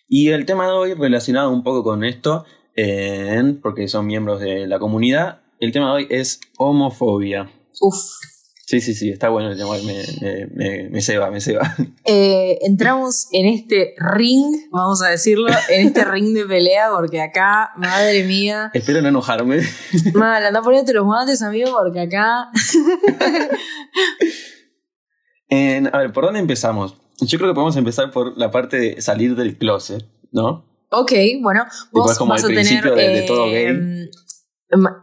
Y 0.08 0.30
el 0.30 0.46
tema 0.46 0.66
de 0.66 0.72
hoy, 0.72 0.94
relacionado 0.94 1.52
un 1.52 1.64
poco 1.64 1.84
con 1.84 2.04
esto, 2.04 2.46
porque 3.62 3.88
son 3.88 4.08
miembros 4.08 4.40
de 4.40 4.66
la 4.68 4.80
comunidad, 4.80 5.42
el 5.60 5.72
tema 5.72 5.88
de 5.88 5.94
hoy 5.94 6.08
es 6.10 6.40
homofobia. 6.58 7.52
Uf. 7.82 7.96
Sí, 8.68 8.82
sí, 8.82 8.94
sí, 8.94 9.10
está 9.10 9.30
bueno 9.30 9.52
el 9.52 9.58
tema, 9.58 9.72
me, 9.86 10.04
me, 10.54 10.90
me, 10.90 11.02
ceba, 11.02 11.32
me 11.32 11.40
ceba. 11.40 11.74
Eh, 12.04 12.60
entramos 12.62 13.28
en 13.32 13.48
este 13.48 13.96
ring, 13.98 14.68
vamos 14.72 15.02
a 15.02 15.08
decirlo, 15.08 15.48
en 15.70 15.88
este 15.88 16.04
ring 16.12 16.34
de 16.34 16.46
pelea, 16.46 16.90
porque 16.94 17.22
acá, 17.22 17.72
madre 17.78 18.26
mía. 18.26 18.70
Espero 18.74 19.02
no 19.02 19.08
enojarme. 19.08 19.62
Mal, 20.14 20.46
anda 20.46 20.62
poniéndote 20.62 20.94
los 20.94 21.06
guantes, 21.06 21.42
amigo, 21.42 21.78
porque 21.78 22.02
acá. 22.02 22.50
a 25.94 25.98
ver, 25.98 26.12
¿por 26.12 26.26
dónde 26.26 26.40
empezamos? 26.42 26.98
Yo 27.22 27.38
creo 27.38 27.50
que 27.52 27.56
podemos 27.56 27.76
empezar 27.78 28.12
por 28.12 28.38
la 28.38 28.52
parte 28.52 28.78
de 28.78 29.02
salir 29.02 29.36
del 29.36 29.58
closet, 29.58 30.06
¿no? 30.32 30.66
Ok, 30.92 31.12
bueno, 31.42 31.66
vos 31.92 32.18
como 32.18 32.32
vas 32.34 32.44
el 32.44 32.46
a 32.46 32.48
tener. 32.50 32.66
principio 32.66 32.96
de- 32.96 33.10
de 33.10 33.22
todo 33.24 33.46
gay. 33.50 33.66
eh, 33.66 34.10
va- 34.78 35.02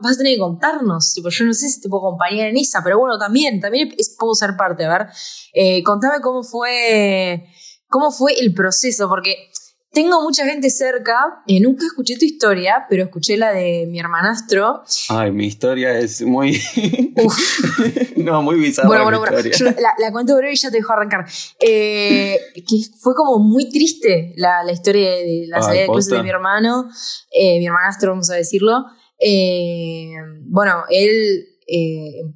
vas 0.00 0.14
a 0.14 0.18
tener 0.18 0.34
que 0.34 0.38
contarnos. 0.40 1.12
Tipo, 1.14 1.28
yo 1.30 1.44
no 1.44 1.52
sé 1.52 1.68
si 1.68 1.80
te 1.80 1.88
puedo 1.88 2.06
acompañar 2.08 2.48
en 2.48 2.56
esa, 2.58 2.82
pero 2.82 2.98
bueno, 2.98 3.18
también, 3.18 3.60
también 3.60 3.92
es- 3.98 4.14
puedo 4.18 4.34
ser 4.34 4.56
parte. 4.56 4.84
A 4.84 4.88
ver, 4.98 5.06
eh, 5.54 5.82
contame 5.82 6.20
cómo 6.22 6.42
fue, 6.42 7.44
cómo 7.88 8.10
fue 8.10 8.38
el 8.40 8.54
proceso, 8.54 9.08
porque 9.08 9.50
tengo 9.92 10.22
mucha 10.22 10.44
gente 10.46 10.70
cerca. 10.70 11.42
eh, 11.46 11.60
nunca 11.60 11.84
escuché 11.86 12.16
tu 12.18 12.24
historia, 12.24 12.86
pero 12.88 13.04
escuché 13.04 13.36
la 13.36 13.52
de 13.52 13.86
mi 13.88 13.98
hermanastro. 14.00 14.82
Ay, 15.08 15.30
mi 15.32 15.46
historia 15.46 15.98
es 15.98 16.22
muy. 16.22 16.60
No, 18.16 18.40
muy 18.42 18.56
bizarra. 18.58 18.86
Bueno, 18.88 19.04
mi 19.10 19.16
bueno, 19.18 19.32
bueno. 19.32 19.50
Yo 19.50 19.64
la, 19.64 19.94
la 19.98 20.12
cuento 20.12 20.36
breve 20.36 20.52
y 20.52 20.56
ya 20.56 20.70
te 20.70 20.76
dejo 20.78 20.92
arrancar. 20.92 21.26
Eh, 21.60 22.38
que 22.54 22.76
fue 23.00 23.14
como 23.14 23.38
muy 23.38 23.68
triste 23.68 24.32
la, 24.36 24.62
la 24.64 24.72
historia 24.72 25.10
de, 25.10 25.16
de 25.24 25.46
la 25.48 25.56
Ay, 25.56 25.62
salida 25.62 25.80
de 25.82 25.86
posta. 25.88 26.16
de 26.16 26.22
mi 26.22 26.30
hermano, 26.30 26.88
eh, 27.32 27.58
mi 27.58 27.66
hermanastro, 27.66 28.10
vamos 28.12 28.30
a 28.30 28.34
decirlo. 28.34 28.84
Eh, 29.18 30.12
bueno, 30.46 30.84
él 30.88 31.46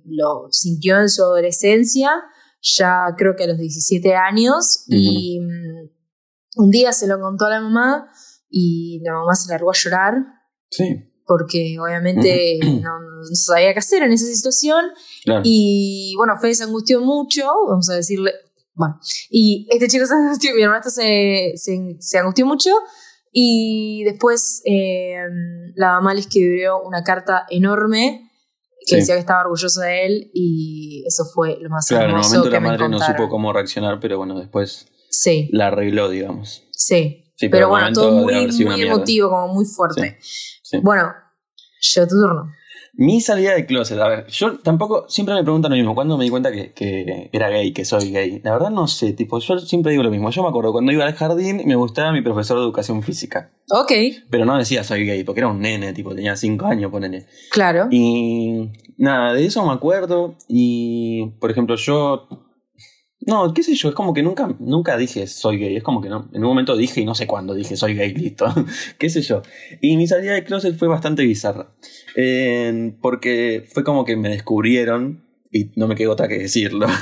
lo 0.06 0.48
sintió 0.50 0.98
en 1.00 1.08
su 1.08 1.22
adolescencia, 1.22 2.10
ya 2.62 3.04
creo 3.16 3.36
que 3.36 3.44
a 3.44 3.48
los 3.48 3.58
17 3.58 4.14
años, 4.14 4.84
y 4.88 5.38
un 6.56 6.70
día 6.70 6.92
se 6.92 7.06
lo 7.06 7.20
contó 7.20 7.46
a 7.46 7.50
la 7.50 7.60
mamá 7.60 8.08
y 8.50 9.00
la 9.04 9.12
mamá 9.12 9.34
se 9.34 9.50
largó 9.50 9.70
a 9.70 9.74
llorar 9.74 10.14
Sí, 10.70 10.84
porque 11.26 11.76
obviamente 11.80 12.58
no, 12.62 12.98
no 13.00 13.24
sabía 13.34 13.72
qué 13.72 13.78
hacer 13.78 14.02
en 14.02 14.12
esa 14.12 14.26
situación. 14.26 14.84
claro. 15.24 15.42
Y 15.44 16.14
bueno, 16.16 16.34
Fede 16.40 16.54
se 16.54 16.64
angustió 16.64 17.00
mucho, 17.00 17.44
vamos 17.68 17.88
a 17.90 17.94
decirle. 17.94 18.32
Bueno, 18.74 18.98
y 19.30 19.66
este 19.70 19.88
chico 19.88 20.04
se 20.06 20.14
angustió, 20.14 20.54
mi 20.54 20.62
hermano 20.62 20.82
se, 20.84 21.52
se, 21.56 21.78
se 22.00 22.18
angustió 22.18 22.44
mucho. 22.46 22.70
Y 23.32 24.02
después 24.04 24.62
eh, 24.64 25.16
la 25.74 25.92
mamá 25.92 26.14
le 26.14 26.20
escribió 26.20 26.80
una 26.82 27.02
carta 27.04 27.44
enorme 27.50 28.30
que 28.86 28.94
Sí. 28.94 28.96
decía 28.96 29.14
que 29.14 29.20
estaba 29.20 29.42
orgullosa 29.42 29.84
de 29.84 30.06
él. 30.06 30.30
Y 30.34 31.04
eso 31.06 31.24
fue 31.34 31.58
lo 31.60 31.68
más 31.70 31.86
Claro, 31.86 32.04
en 32.04 32.10
el 32.16 32.22
momento 32.22 32.44
que 32.44 32.50
la 32.50 32.60
madre 32.60 32.88
no 32.88 32.98
supo 32.98 33.28
cómo 33.28 33.52
reaccionar, 33.52 33.98
pero 34.00 34.16
bueno, 34.18 34.38
después 34.38 34.86
Sí, 35.18 35.48
la 35.52 35.68
arregló, 35.68 36.08
digamos. 36.10 36.64
sí. 36.70 37.22
Sí, 37.38 37.50
pero 37.50 37.68
bueno, 37.68 37.92
todo 37.92 38.12
muy, 38.12 38.46
muy 38.64 38.80
emotivo, 38.80 39.28
como 39.28 39.48
muy 39.48 39.66
fuerte. 39.66 40.16
Sí. 40.20 40.78
Bueno, 40.82 41.12
yo 41.82 42.08
tu 42.08 42.14
turno. 42.14 42.50
Mi 42.94 43.20
salida 43.20 43.52
de 43.54 43.66
closet, 43.66 43.98
a 43.98 44.08
ver, 44.08 44.26
yo 44.28 44.58
tampoco, 44.60 45.04
siempre 45.06 45.34
me 45.34 45.42
preguntan 45.42 45.70
lo 45.70 45.76
mismo, 45.76 45.94
¿cuándo 45.94 46.16
me 46.16 46.24
di 46.24 46.30
cuenta 46.30 46.50
que, 46.50 46.72
que 46.72 47.28
era 47.30 47.50
gay, 47.50 47.74
que 47.74 47.84
soy 47.84 48.10
gay? 48.10 48.40
La 48.42 48.52
verdad 48.52 48.70
no 48.70 48.88
sé, 48.88 49.12
tipo, 49.12 49.38
yo 49.38 49.58
siempre 49.58 49.90
digo 49.92 50.02
lo 50.02 50.10
mismo. 50.10 50.30
Yo 50.30 50.42
me 50.42 50.48
acuerdo 50.48 50.72
cuando 50.72 50.92
iba 50.92 51.04
al 51.04 51.12
jardín 51.12 51.60
me 51.66 51.74
gustaba 51.76 52.10
mi 52.10 52.22
profesor 52.22 52.56
de 52.56 52.64
educación 52.64 53.02
física, 53.02 53.50
Ok, 53.68 53.92
pero 54.30 54.46
no 54.46 54.56
decía 54.56 54.82
soy 54.82 55.04
gay, 55.04 55.22
porque 55.24 55.40
era 55.40 55.48
un 55.48 55.60
nene, 55.60 55.92
tipo, 55.92 56.14
tenía 56.14 56.36
5 56.36 56.64
años, 56.64 56.90
ponele. 56.90 57.26
claro. 57.50 57.88
Y 57.90 58.70
nada, 58.96 59.34
de 59.34 59.44
eso 59.44 59.62
me 59.66 59.74
acuerdo 59.74 60.36
y, 60.48 61.32
por 61.38 61.50
ejemplo, 61.50 61.76
yo... 61.76 62.28
No, 63.26 63.52
qué 63.52 63.62
sé 63.64 63.74
yo, 63.74 63.88
es 63.88 63.94
como 63.94 64.14
que 64.14 64.22
nunca, 64.22 64.48
nunca 64.60 64.96
dije 64.96 65.26
soy 65.26 65.58
gay, 65.58 65.76
es 65.76 65.82
como 65.82 66.00
que 66.00 66.08
no, 66.08 66.28
en 66.32 66.42
un 66.44 66.48
momento 66.48 66.76
dije 66.76 67.00
y 67.00 67.04
no 67.04 67.14
sé 67.14 67.26
cuándo 67.26 67.54
dije 67.54 67.76
soy 67.76 67.94
gay, 67.94 68.14
listo, 68.14 68.46
qué 68.98 69.10
sé 69.10 69.20
yo. 69.20 69.42
Y 69.80 69.96
mi 69.96 70.06
salida 70.06 70.32
de 70.34 70.44
closet 70.44 70.76
fue 70.78 70.86
bastante 70.88 71.24
bizarra, 71.24 71.68
Eh, 72.14 72.94
porque 73.02 73.64
fue 73.72 73.84
como 73.84 74.04
que 74.04 74.16
me 74.16 74.28
descubrieron 74.28 75.22
y 75.52 75.70
no 75.76 75.86
me 75.88 75.94
quedó 75.94 76.12
otra 76.12 76.28
que 76.28 76.38
decirlo. 76.38 76.86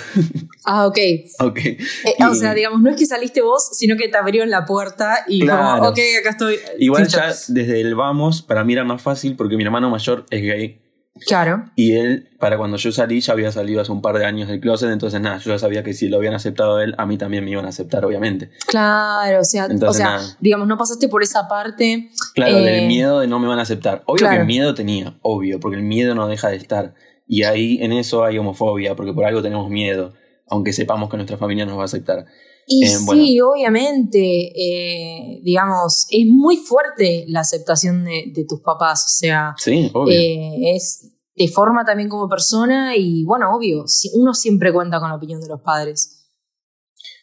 Ah, 0.67 0.87
ok. 0.87 0.99
ok. 1.41 1.59
Eh, 1.59 1.77
Y- 2.19 2.25
O 2.25 2.33
sea, 2.35 2.55
digamos, 2.55 2.81
no 2.81 2.89
es 2.89 2.97
que 2.97 3.05
saliste 3.05 3.43
vos, 3.43 3.69
sino 3.75 3.99
que 3.99 4.09
te 4.09 4.17
abrieron 4.17 4.49
la 4.49 4.65
puerta 4.65 5.19
y 5.29 5.41
fue 5.41 5.49
como, 5.51 5.61
Claro. 5.61 5.89
ok, 5.91 5.99
acá 6.21 6.31
estoy. 6.31 6.57
Igual 6.79 7.07
ya 7.07 7.27
desde 7.49 7.83
el 7.83 7.95
vamos, 7.95 8.41
para 8.41 8.65
mí 8.65 8.73
era 8.73 8.83
más 8.83 9.03
fácil 9.03 9.37
porque 9.37 9.59
mi 9.59 9.63
hermano 9.65 9.91
mayor 9.91 10.25
es 10.31 10.41
gay 10.43 10.81
Claro. 11.27 11.67
Y 11.77 11.95
él, 11.95 12.29
para 12.41 12.59
cuando 12.59 12.77
yo 12.77 12.91
salí, 12.91 13.21
ya 13.21 13.33
había 13.35 13.53
salido 13.53 13.81
hace 13.81 13.93
un 13.93 14.03
par 14.03 14.19
de 14.19 14.25
años 14.25 14.49
del 14.49 14.61
closet, 14.61 14.91
entonces 14.91 15.21
nada, 15.21 15.39
yo 15.39 15.53
ya 15.53 15.59
sabía 15.59 15.85
que 15.85 15.95
si 15.95 16.09
lo 16.09 16.17
habían 16.17 16.35
aceptado 16.35 16.77
a 16.77 16.85
él, 16.85 16.95
a 16.99 17.07
mí 17.07 17.17
también 17.17 17.45
me 17.45 17.53
iban 17.53 17.65
a 17.67 17.69
aceptar, 17.69 18.05
obviamente. 18.05 18.51
Claro, 18.67 19.41
o 19.41 19.45
sea, 19.45 19.67
Entonces, 19.67 19.89
o 19.89 19.93
sea 19.93 20.17
nada. 20.17 20.37
digamos, 20.41 20.67
no 20.67 20.77
pasaste 20.77 21.09
por 21.09 21.23
esa 21.23 21.47
parte. 21.47 22.11
Claro, 22.35 22.59
Eh, 22.59 22.63
del 22.63 22.87
miedo 22.89 23.21
de 23.21 23.29
no 23.29 23.39
me 23.39 23.47
van 23.47 23.61
a 23.61 23.63
aceptar. 23.63 24.03
Obvio 24.07 24.27
claro. 24.27 24.39
que 24.41 24.45
miedo 24.45 24.75
tenía, 24.75 25.17
obvio, 25.23 25.61
porque 25.61 25.77
el 25.77 25.85
miedo 25.85 26.15
no 26.17 26.27
deja 26.27 26.49
de 26.49 26.57
estar. 26.57 26.95
Y 27.29 27.45
ahí 27.45 27.79
en 27.81 27.93
eso 27.93 28.25
hay 28.25 28.37
homofobia, 28.39 28.97
porque 28.97 29.13
por 29.13 29.25
algo 29.25 29.41
tenemos 29.41 29.71
miedo, 29.71 30.15
aunque 30.49 30.73
sepamos 30.73 31.09
que 31.09 31.17
nuestra 31.17 31.37
familia 31.39 31.65
nos 31.65 31.79
va 31.79 31.83
a 31.83 31.87
aceptar. 31.87 32.27
Y 32.67 32.85
Eh, 32.85 32.89
sí, 32.89 33.41
obviamente, 33.41 34.19
eh, 34.19 35.41
digamos, 35.43 36.07
es 36.11 36.27
muy 36.27 36.57
fuerte 36.57 37.25
la 37.29 37.41
aceptación 37.41 38.05
de, 38.05 38.33
de 38.35 38.45
tus 38.49 38.61
papás, 38.61 39.05
o 39.07 39.11
sea, 39.19 39.55
Sí, 39.59 39.91
obvio. 39.93 40.15
eh, 40.19 40.75
es, 40.75 41.13
te 41.35 41.49
forma 41.49 41.85
también 41.85 42.09
como 42.09 42.29
persona 42.29 42.97
y 42.97 43.25
bueno, 43.25 43.55
obvio, 43.55 43.85
uno 44.15 44.35
siempre 44.35 44.73
cuenta 44.73 45.01
con 45.01 45.09
la 45.11 45.17
opinión 45.17 45.41
de 45.41 45.49
los 45.49 45.61
padres. 45.61 46.21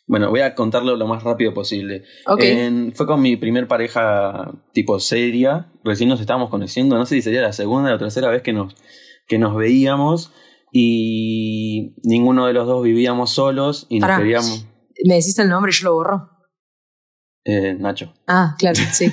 Bueno, 0.08 0.30
voy 0.30 0.42
a 0.42 0.54
contarlo 0.56 0.98
lo 0.98 1.08
más 1.08 1.24
rápido 1.24 1.54
posible. 1.54 2.04
En- 2.38 2.92
fue 2.94 3.08
con 3.08 3.22
mi 3.22 3.38
primer 3.38 3.68
pareja 3.68 4.52
tipo 4.74 5.00
seria. 5.00 5.72
Recién 5.86 6.10
nos 6.10 6.20
estábamos 6.20 6.50
conociendo. 6.50 6.98
No 6.98 7.06
sé 7.06 7.16
si 7.16 7.22
sería 7.22 7.42
la 7.42 7.54
segunda 7.54 7.90
o 7.90 7.94
la 7.94 8.00
tercera 8.00 8.30
vez 8.30 8.42
que 8.42 8.52
nos, 8.52 8.76
que 9.28 9.38
nos 9.40 9.56
veíamos. 9.56 10.32
Y 10.74 11.96
ninguno 12.04 12.48
de 12.48 12.54
los 12.54 12.68
dos 12.68 12.84
vivíamos 12.84 13.30
solos 13.32 13.86
y 13.90 14.00
nos 14.00 14.10
Pará. 14.10 14.20
queríamos. 14.22 14.66
Me 15.06 15.16
decís 15.16 15.38
el 15.40 15.50
nombre 15.50 15.72
y 15.72 15.76
yo 15.76 15.86
lo 15.90 15.96
borro. 15.96 16.30
Eh, 17.44 17.76
Nacho. 17.80 18.14
Ah, 18.28 18.56
claro, 18.58 18.80
sí. 18.94 19.12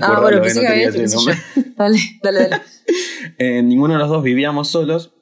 Ah, 0.00 0.20
bueno, 0.20 0.42
pensé 0.42 0.60
que 0.60 0.66
había 0.66 0.90
pensé 0.90 1.16
nombre. 1.16 1.36
Dale, 1.76 1.98
dale, 2.22 2.48
dale. 2.48 2.62
Eh, 3.40 3.62
ninguno 3.62 3.92
de 3.92 4.00
los 4.00 4.08
dos 4.08 4.22
vivíamos 4.22 4.68
solos 4.68 5.12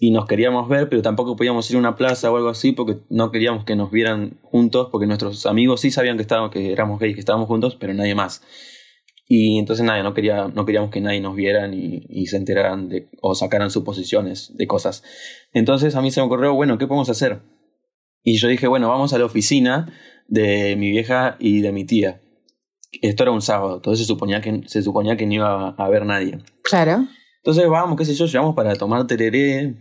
y 0.00 0.10
nos 0.10 0.26
queríamos 0.26 0.68
ver, 0.68 0.88
pero 0.88 1.00
tampoco 1.00 1.36
podíamos 1.36 1.70
ir 1.70 1.76
a 1.76 1.78
una 1.78 1.96
plaza 1.96 2.30
o 2.30 2.36
algo 2.36 2.50
así 2.50 2.72
porque 2.72 2.98
no 3.08 3.30
queríamos 3.30 3.64
que 3.64 3.76
nos 3.76 3.90
vieran 3.90 4.38
juntos, 4.42 4.88
porque 4.90 5.06
nuestros 5.06 5.46
amigos 5.46 5.80
sí 5.80 5.90
sabían 5.90 6.16
que, 6.16 6.22
estábamos, 6.22 6.50
que 6.50 6.72
éramos 6.72 6.98
gays, 6.98 7.14
que 7.14 7.20
estábamos 7.20 7.46
juntos, 7.46 7.76
pero 7.78 7.94
nadie 7.94 8.14
más. 8.14 8.42
Y 9.26 9.58
entonces 9.58 9.86
nadie, 9.86 10.02
no, 10.02 10.12
quería, 10.12 10.48
no 10.48 10.66
queríamos 10.66 10.90
que 10.90 11.00
nadie 11.00 11.20
nos 11.20 11.36
vieran 11.36 11.72
y, 11.72 12.04
y 12.08 12.26
se 12.26 12.36
enteraran 12.36 12.88
de, 12.88 13.08
o 13.22 13.34
sacaran 13.34 13.70
suposiciones 13.70 14.52
de 14.54 14.66
cosas. 14.66 15.02
Entonces 15.52 15.94
a 15.94 16.02
mí 16.02 16.10
se 16.10 16.20
me 16.20 16.26
ocurrió, 16.26 16.52
bueno, 16.54 16.76
¿qué 16.76 16.86
podemos 16.86 17.08
hacer? 17.08 17.40
Y 18.24 18.38
yo 18.38 18.48
dije, 18.48 18.66
bueno, 18.66 18.88
vamos 18.88 19.12
a 19.12 19.18
la 19.18 19.26
oficina 19.26 19.92
de 20.26 20.74
mi 20.76 20.90
vieja 20.90 21.36
y 21.38 21.60
de 21.60 21.70
mi 21.70 21.84
tía. 21.84 22.20
Esto 23.02 23.24
era 23.24 23.32
un 23.32 23.42
sábado, 23.42 23.76
entonces 23.76 24.06
se 24.06 24.06
suponía 24.06 24.40
que, 24.40 24.62
se 24.66 24.82
suponía 24.82 25.16
que 25.16 25.26
no 25.26 25.34
iba 25.34 25.68
a 25.68 25.84
haber 25.84 26.06
nadie. 26.06 26.38
Claro. 26.62 27.06
Entonces 27.38 27.68
vamos, 27.68 27.98
qué 27.98 28.06
sé 28.06 28.14
yo, 28.14 28.26
llevamos 28.26 28.54
para 28.54 28.74
tomar 28.76 29.06
tereré. 29.06 29.74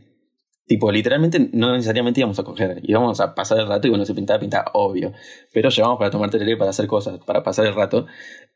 Tipo, 0.66 0.92
literalmente 0.92 1.50
no 1.52 1.74
necesariamente 1.74 2.22
íbamos 2.22 2.40
a 2.40 2.44
coger, 2.44 2.80
íbamos 2.84 3.20
a 3.20 3.36
pasar 3.36 3.60
el 3.60 3.68
rato 3.68 3.88
y 3.88 3.90
bueno, 3.90 4.06
se 4.06 4.14
pintaba, 4.14 4.40
pintaba, 4.40 4.72
obvio. 4.74 5.14
Pero 5.54 5.70
llevamos 5.70 5.98
para 5.98 6.10
tomar 6.10 6.30
tereré, 6.30 6.58
para 6.58 6.72
hacer 6.72 6.88
cosas, 6.88 7.20
para 7.26 7.44
pasar 7.44 7.66
el 7.66 7.76
rato. 7.76 8.08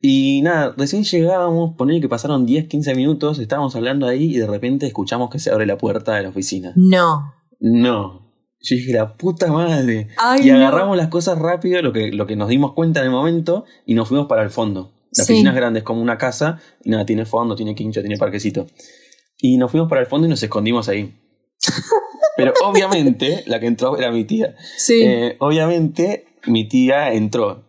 Y 0.01 0.41
nada, 0.41 0.73
recién 0.77 1.03
llegábamos, 1.03 1.75
poner 1.75 2.01
que 2.01 2.09
pasaron 2.09 2.45
10, 2.45 2.67
15 2.67 2.95
minutos, 2.95 3.39
estábamos 3.39 3.75
hablando 3.75 4.07
ahí 4.07 4.35
y 4.35 4.37
de 4.37 4.47
repente 4.47 4.87
escuchamos 4.87 5.29
que 5.29 5.39
se 5.39 5.51
abre 5.51 5.65
la 5.65 5.77
puerta 5.77 6.15
de 6.15 6.23
la 6.23 6.29
oficina. 6.29 6.73
No. 6.75 7.33
No. 7.59 8.26
Yo 8.61 8.75
dije, 8.75 8.93
la 8.93 9.13
puta 9.13 9.51
madre. 9.51 10.07
Ay, 10.17 10.47
y 10.49 10.51
no. 10.51 10.57
agarramos 10.57 10.97
las 10.97 11.07
cosas 11.09 11.37
rápido, 11.37 11.81
lo 11.81 11.93
que, 11.93 12.11
lo 12.11 12.25
que 12.27 12.35
nos 12.35 12.49
dimos 12.49 12.73
cuenta 12.73 12.99
en 13.01 13.05
el 13.07 13.11
momento, 13.11 13.65
y 13.85 13.93
nos 13.93 14.07
fuimos 14.09 14.27
para 14.27 14.41
el 14.43 14.49
fondo. 14.49 14.93
La 15.11 15.23
Sí. 15.23 15.33
oficina 15.33 15.51
es 15.51 15.55
grande, 15.55 15.79
es 15.79 15.85
como 15.85 16.01
una 16.01 16.17
casa, 16.17 16.59
y 16.83 16.89
nada, 16.89 17.05
tiene 17.05 17.25
fondo, 17.25 17.55
tiene 17.55 17.75
quincho, 17.75 18.01
tiene 18.01 18.17
parquecito. 18.17 18.67
Y 19.39 19.57
nos 19.57 19.71
fuimos 19.71 19.87
para 19.89 20.01
el 20.01 20.07
fondo 20.07 20.27
y 20.27 20.29
nos 20.29 20.41
escondimos 20.41 20.89
ahí. 20.89 21.13
Pero 22.37 22.53
obviamente, 22.63 23.43
la 23.47 23.59
que 23.59 23.67
entró 23.67 23.97
era 23.97 24.11
mi 24.11 24.25
tía. 24.25 24.55
Sí. 24.77 25.01
Eh, 25.03 25.37
obviamente, 25.39 26.25
mi 26.45 26.67
tía 26.67 27.13
entró. 27.13 27.63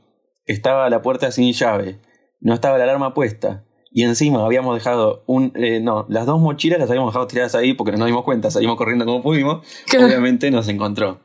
Estaba 0.47 0.89
la 0.91 1.03
puerta 1.03 1.31
sin 1.31 1.53
llave. 1.53 1.99
No 2.41 2.55
estaba 2.55 2.79
la 2.79 2.85
alarma 2.85 3.15
puesta. 3.15 3.65
Y 3.91 4.05
encima 4.05 4.45
habíamos 4.45 4.75
dejado 4.75 5.25
un. 5.27 5.53
eh, 5.57 5.81
no, 5.81 6.07
las 6.09 6.27
dos 6.27 6.41
mochilas 6.41 6.79
las 6.79 6.91
habíamos 6.91 7.13
dejado 7.13 7.27
tiradas 7.27 7.55
ahí 7.55 7.75
porque 7.75 7.93
no 7.93 7.99
nos 7.99 8.07
dimos 8.09 8.25
cuenta. 8.25 8.51
Salimos 8.51 8.77
corriendo 8.77 9.05
como 9.05 9.23
pudimos. 9.23 9.67
Claro. 9.87 10.07
Obviamente 10.07 10.51
nos 10.51 10.69
encontró. 10.69 11.21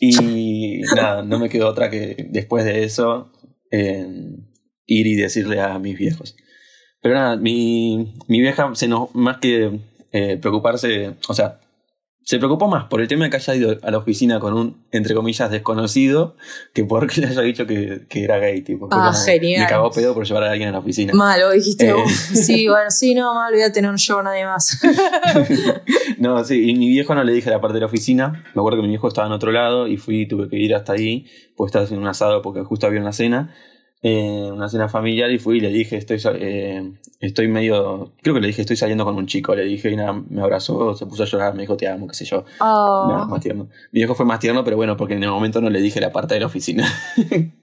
Y 0.00 0.80
nada, 0.96 1.22
no 1.22 1.38
me 1.38 1.48
quedó 1.48 1.68
otra 1.68 1.90
que 1.90 2.28
después 2.30 2.64
de 2.64 2.84
eso 2.84 3.30
eh, 3.70 4.06
ir 4.86 5.06
y 5.06 5.14
decirle 5.14 5.60
a 5.60 5.78
mis 5.78 5.98
viejos. 5.98 6.36
Pero 7.02 7.14
nada, 7.14 7.36
mi, 7.36 8.14
mi 8.26 8.40
vieja, 8.40 8.74
se 8.74 8.88
nos, 8.88 9.14
más 9.14 9.38
que 9.38 9.80
eh, 10.12 10.38
preocuparse, 10.38 11.14
o 11.28 11.34
sea, 11.34 11.60
se 12.26 12.38
preocupó 12.38 12.66
más 12.66 12.86
por 12.86 13.00
el 13.00 13.06
tema 13.06 13.22
de 13.22 13.30
que 13.30 13.36
haya 13.36 13.54
ido 13.54 13.78
a 13.80 13.90
la 13.92 13.98
oficina 13.98 14.40
con 14.40 14.52
un, 14.52 14.82
entre 14.90 15.14
comillas, 15.14 15.48
desconocido, 15.48 16.34
que 16.74 16.82
porque 16.84 17.20
le 17.20 17.28
haya 17.28 17.40
dicho 17.42 17.68
que, 17.68 18.06
que 18.08 18.24
era 18.24 18.38
gay. 18.38 18.62
Tipo. 18.62 18.88
Ah, 18.90 19.12
como, 19.12 19.24
genial. 19.24 19.62
Me 19.62 19.68
cagó 19.68 19.92
pedo 19.92 20.12
por 20.12 20.26
llevar 20.26 20.42
a 20.42 20.50
alguien 20.50 20.70
a 20.70 20.72
la 20.72 20.80
oficina. 20.80 21.12
Malo, 21.14 21.52
dijiste 21.52 21.86
Eh. 21.88 21.92
vos. 21.92 22.10
Sí, 22.10 22.66
bueno, 22.66 22.90
sí, 22.90 23.14
no, 23.14 23.32
mal, 23.32 23.52
olvídate, 23.52 23.80
no 23.80 23.94
yo 23.94 24.22
nadie 24.24 24.44
más. 24.44 24.76
no, 26.18 26.44
sí, 26.44 26.68
y 26.68 26.74
mi 26.74 26.88
viejo 26.88 27.14
no 27.14 27.22
le 27.22 27.32
dije 27.32 27.48
la 27.48 27.60
parte 27.60 27.74
de 27.74 27.80
la 27.80 27.86
oficina. 27.86 28.44
Me 28.54 28.60
acuerdo 28.60 28.78
que 28.78 28.82
mi 28.82 28.88
viejo 28.88 29.06
estaba 29.06 29.28
en 29.28 29.32
otro 29.32 29.52
lado 29.52 29.86
y 29.86 29.96
fui, 29.96 30.26
tuve 30.26 30.48
que 30.48 30.56
ir 30.56 30.74
hasta 30.74 30.94
ahí, 30.94 31.26
pues 31.54 31.68
estaba 31.68 31.84
haciendo 31.84 32.02
un 32.02 32.08
asado 32.08 32.42
porque 32.42 32.64
justo 32.64 32.88
había 32.88 33.00
una 33.00 33.12
cena. 33.12 33.54
Eh, 34.08 34.52
una 34.52 34.68
cena 34.68 34.88
familiar 34.88 35.32
y 35.32 35.40
fui 35.40 35.58
y 35.58 35.60
le 35.60 35.68
dije, 35.68 35.96
estoy, 35.96 36.20
eh, 36.38 36.92
estoy 37.18 37.48
medio, 37.48 38.12
creo 38.22 38.36
que 38.36 38.40
le 38.40 38.46
dije, 38.46 38.60
estoy 38.60 38.76
saliendo 38.76 39.04
con 39.04 39.16
un 39.16 39.26
chico, 39.26 39.52
le 39.56 39.64
dije 39.64 39.90
y 39.90 39.96
nada, 39.96 40.12
me 40.12 40.42
abrazó, 40.42 40.94
se 40.94 41.06
puso 41.06 41.24
a 41.24 41.26
llorar, 41.26 41.54
me 41.54 41.62
dijo, 41.62 41.76
te 41.76 41.88
amo, 41.88 42.06
qué 42.06 42.14
sé 42.14 42.24
yo. 42.24 42.44
Oh. 42.60 43.26
Más 43.28 43.40
tierno. 43.40 43.64
Mi 43.90 43.98
viejo 43.98 44.14
fue 44.14 44.24
más 44.24 44.38
tierno, 44.38 44.62
pero 44.62 44.76
bueno, 44.76 44.96
porque 44.96 45.14
en 45.14 45.24
el 45.24 45.30
momento 45.30 45.60
no 45.60 45.70
le 45.70 45.80
dije 45.80 46.00
la 46.00 46.12
parte 46.12 46.34
de 46.34 46.40
la 46.40 46.46
oficina. 46.46 46.86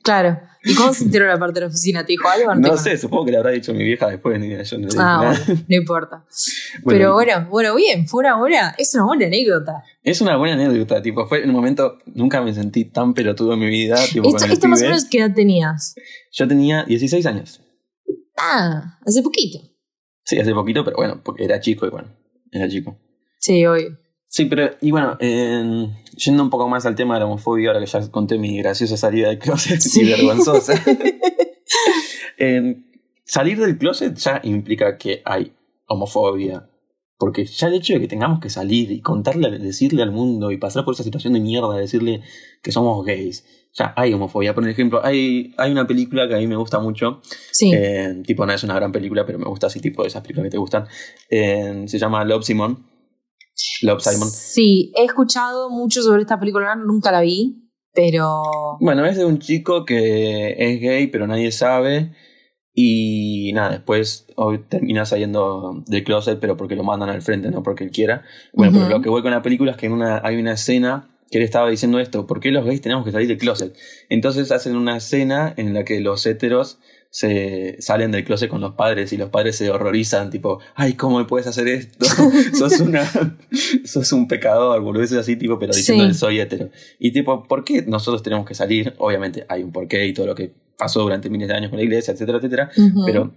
Claro. 0.04 0.38
¿Y 0.64 0.76
cómo 0.76 0.94
se 0.94 1.04
enteró 1.04 1.28
la 1.28 1.38
parte 1.38 1.56
de 1.56 1.62
la 1.62 1.68
oficina? 1.68 2.06
¿Te 2.06 2.14
dijo 2.14 2.28
algo? 2.30 2.52
o 2.52 2.56
no 2.56 2.62
dijo 2.62 2.78
sé, 2.78 2.98
supongo 2.98 3.26
que 3.26 3.32
le 3.32 3.38
habrá 3.38 3.52
dicho 3.52 3.74
mi 3.74 3.84
vieja 3.84 4.08
después, 4.08 4.40
ni 4.40 4.50
yo 4.50 4.78
no 4.78 4.88
Ah, 4.92 4.96
nada. 4.96 5.40
bueno, 5.46 5.62
no 5.68 5.76
importa. 5.76 6.26
Bueno, 6.84 6.98
Pero 7.00 7.14
bueno, 7.14 7.48
bueno, 7.52 7.76
bien, 7.76 8.08
fuera 8.08 8.32
ahora, 8.32 8.74
es 8.78 8.96
una 8.96 9.06
buena 9.06 9.28
anécdota. 9.28 9.84
Es 10.04 10.22
una 10.22 10.38
buena 10.38 10.56
anécdota, 10.56 11.02
tipo, 11.02 11.28
fue 11.28 11.44
en 11.44 11.50
un 11.50 11.56
momento, 11.56 12.00
nunca 12.08 12.42
me 12.42 12.54
sentí 12.54 12.86
tan 12.86 13.14
pelotudo 13.14 13.54
en 13.54 13.60
mi 13.60 13.68
vida. 13.68 13.96
Tipo, 14.12 14.28
Esto, 14.36 14.68
más 14.68 14.82
o 14.82 14.86
menos, 14.86 15.06
¿qué 15.06 15.20
edad 15.20 15.34
tenías? 15.36 15.96
Yo 16.32 16.48
tenía 16.48 16.84
16 16.86 17.26
años. 17.26 17.62
Ah, 18.38 18.98
hace 19.06 19.22
poquito. 19.22 19.60
Sí, 20.26 20.40
hace 20.40 20.54
poquito, 20.54 20.84
pero 20.84 20.98
bueno, 20.98 21.22
porque 21.24 21.44
era 21.46 21.60
chico 21.60 21.86
y 21.86 21.90
bueno, 21.90 22.10
era 22.52 22.68
chico. 22.68 22.98
Sí, 23.40 23.66
obvio. 23.66 24.00
Sí, 24.36 24.46
pero, 24.46 24.72
y 24.82 24.90
bueno, 24.90 25.16
eh, 25.20 25.90
yendo 26.18 26.42
un 26.42 26.50
poco 26.50 26.68
más 26.68 26.88
al 26.88 26.96
tema 26.96 27.14
de 27.14 27.20
la 27.20 27.28
homofobia, 27.28 27.70
ahora 27.70 27.80
que 27.80 27.86
ya 27.86 28.10
conté 28.10 28.40
mi 28.40 28.58
graciosa 28.58 28.98
salida 28.98 29.28
del 29.30 29.38
closet 29.38 29.80
Sí. 29.80 30.02
y 30.02 30.06
vergonzosa. 30.10 30.74
Eh, 32.40 32.78
salir 33.24 33.60
del 33.60 33.78
closet 33.78 34.16
ya 34.18 34.42
implica 34.44 34.98
que 34.98 35.22
hay 35.24 35.54
homofobia. 35.88 36.68
Porque 37.20 37.46
ya 37.46 37.68
el 37.68 37.76
hecho 37.76 37.94
de 37.94 38.00
que 38.02 38.08
tengamos 38.08 38.40
que 38.40 38.50
salir 38.50 38.92
y 38.92 39.02
contarle, 39.02 39.60
decirle 39.60 40.02
al 40.02 40.12
mundo 40.12 40.50
y 40.52 40.58
pasar 40.58 40.84
por 40.84 40.96
esa 40.96 41.04
situación 41.04 41.34
de 41.34 41.40
mierda, 41.40 41.78
decirle 41.78 42.22
que 42.64 42.72
somos 42.72 43.06
gays, 43.06 43.46
ya 43.74 43.94
hay 43.96 44.14
homofobia. 44.14 44.56
Por 44.56 44.68
ejemplo, 44.68 45.00
hay, 45.06 45.54
hay 45.58 45.72
una 45.72 45.86
película 45.86 46.28
que 46.28 46.34
a 46.36 46.40
mí 46.40 46.48
me 46.48 46.56
gusta 46.58 46.80
mucho, 46.80 47.22
Sí. 47.52 47.72
eh, 47.74 48.24
tipo, 48.26 48.46
no 48.48 48.52
es 48.54 48.64
una 48.64 48.74
gran 48.76 48.92
película, 48.92 49.26
pero 49.28 49.38
me 49.38 49.46
gusta 49.46 49.68
así, 49.68 49.80
tipo 49.80 50.02
de 50.02 50.08
esas 50.08 50.24
películas 50.24 50.46
que 50.48 50.52
te 50.52 50.58
gustan. 50.58 50.86
Eh, 51.30 51.84
se 51.86 52.00
llama 52.00 52.26
Love 52.26 52.44
Simon. 52.44 52.93
Love 53.82 54.02
Simon. 54.02 54.30
Sí, 54.30 54.92
he 54.96 55.06
escuchado 55.06 55.70
mucho 55.70 56.02
sobre 56.02 56.22
esta 56.22 56.40
película, 56.40 56.76
nunca 56.76 57.12
la 57.12 57.22
vi, 57.22 57.70
pero. 57.94 58.78
Bueno, 58.80 59.06
es 59.06 59.18
de 59.18 59.26
un 59.26 59.40
chico 59.40 59.86
que 59.86 60.56
es 60.58 60.80
gay, 60.82 61.08
pero 61.08 61.28
nadie 61.28 61.52
sabe. 61.52 62.12
Y 62.76 63.52
nada, 63.54 63.70
después 63.70 64.26
hoy 64.36 64.60
termina 64.68 65.06
saliendo 65.06 65.84
del 65.86 66.04
closet, 66.04 66.40
pero 66.40 66.58
porque 66.58 66.76
lo 66.76 66.84
mandan 66.84 67.10
al 67.10 67.22
frente, 67.22 67.52
no 67.52 67.62
porque 67.62 67.84
él 67.84 67.92
quiera. 67.92 68.24
Bueno, 68.52 68.72
Ujú. 68.72 68.80
pero 68.82 68.98
lo 68.98 69.02
que 69.04 69.10
voy 69.10 69.22
con 69.22 69.32
la 69.32 69.44
película 69.44 69.72
es 69.72 69.78
que 69.78 69.86
en 69.86 69.92
una, 69.92 70.22
hay 70.24 70.38
una 70.38 70.54
escena 70.54 71.10
que 71.30 71.38
él 71.38 71.44
estaba 71.44 71.70
diciendo 71.70 72.00
esto: 72.00 72.26
¿por 72.26 72.40
qué 72.40 72.50
los 72.52 72.66
gays 72.66 72.82
tenemos 72.82 73.06
que 73.06 73.12
salir 73.12 73.28
del 73.28 73.38
closet? 73.38 73.76
Entonces 74.10 74.52
hacen 74.52 74.76
una 74.76 74.98
escena 74.98 75.54
en 75.56 75.76
la 75.76 75.84
que 75.84 76.00
los 76.00 76.26
héteros 76.26 76.80
se 77.16 77.76
salen 77.80 78.10
del 78.10 78.24
closet 78.24 78.50
con 78.50 78.60
los 78.60 78.74
padres 78.74 79.14
y 79.14 79.18
los 79.18 79.30
padres 79.30 79.56
se 79.56 79.70
horrorizan, 79.70 80.32
tipo, 80.32 80.60
ay, 80.74 80.94
¿cómo 80.96 81.20
me 81.20 81.26
puedes 81.26 81.46
hacer 81.46 81.68
esto? 81.68 82.08
sos 82.58 82.80
una, 82.80 83.08
sos 83.86 84.12
un 84.14 84.28
pecador, 84.28 84.82
boludeces 84.82 85.20
así, 85.20 85.36
tipo, 85.36 85.60
pero 85.60 85.74
diciendo 85.74 86.06
Sí. 86.08 86.16
soy 86.16 86.40
hetero. 86.40 86.70
Y 86.98 87.12
tipo, 87.12 87.44
¿por 87.44 87.64
qué 87.64 87.84
nosotros 87.84 88.24
tenemos 88.24 88.48
que 88.48 88.56
salir? 88.56 88.96
Obviamente 88.98 89.46
hay 89.48 89.62
un 89.62 89.72
porqué 89.72 90.08
y 90.08 90.14
todo 90.14 90.26
lo 90.26 90.34
que 90.34 90.56
pasó 90.76 91.04
durante 91.04 91.30
miles 91.30 91.50
de 91.50 91.54
años 91.54 91.70
con 91.70 91.78
la 91.78 91.84
iglesia, 91.84 92.14
etcétera, 92.14 92.40
etcétera. 92.40 92.72
Pero 93.06 93.32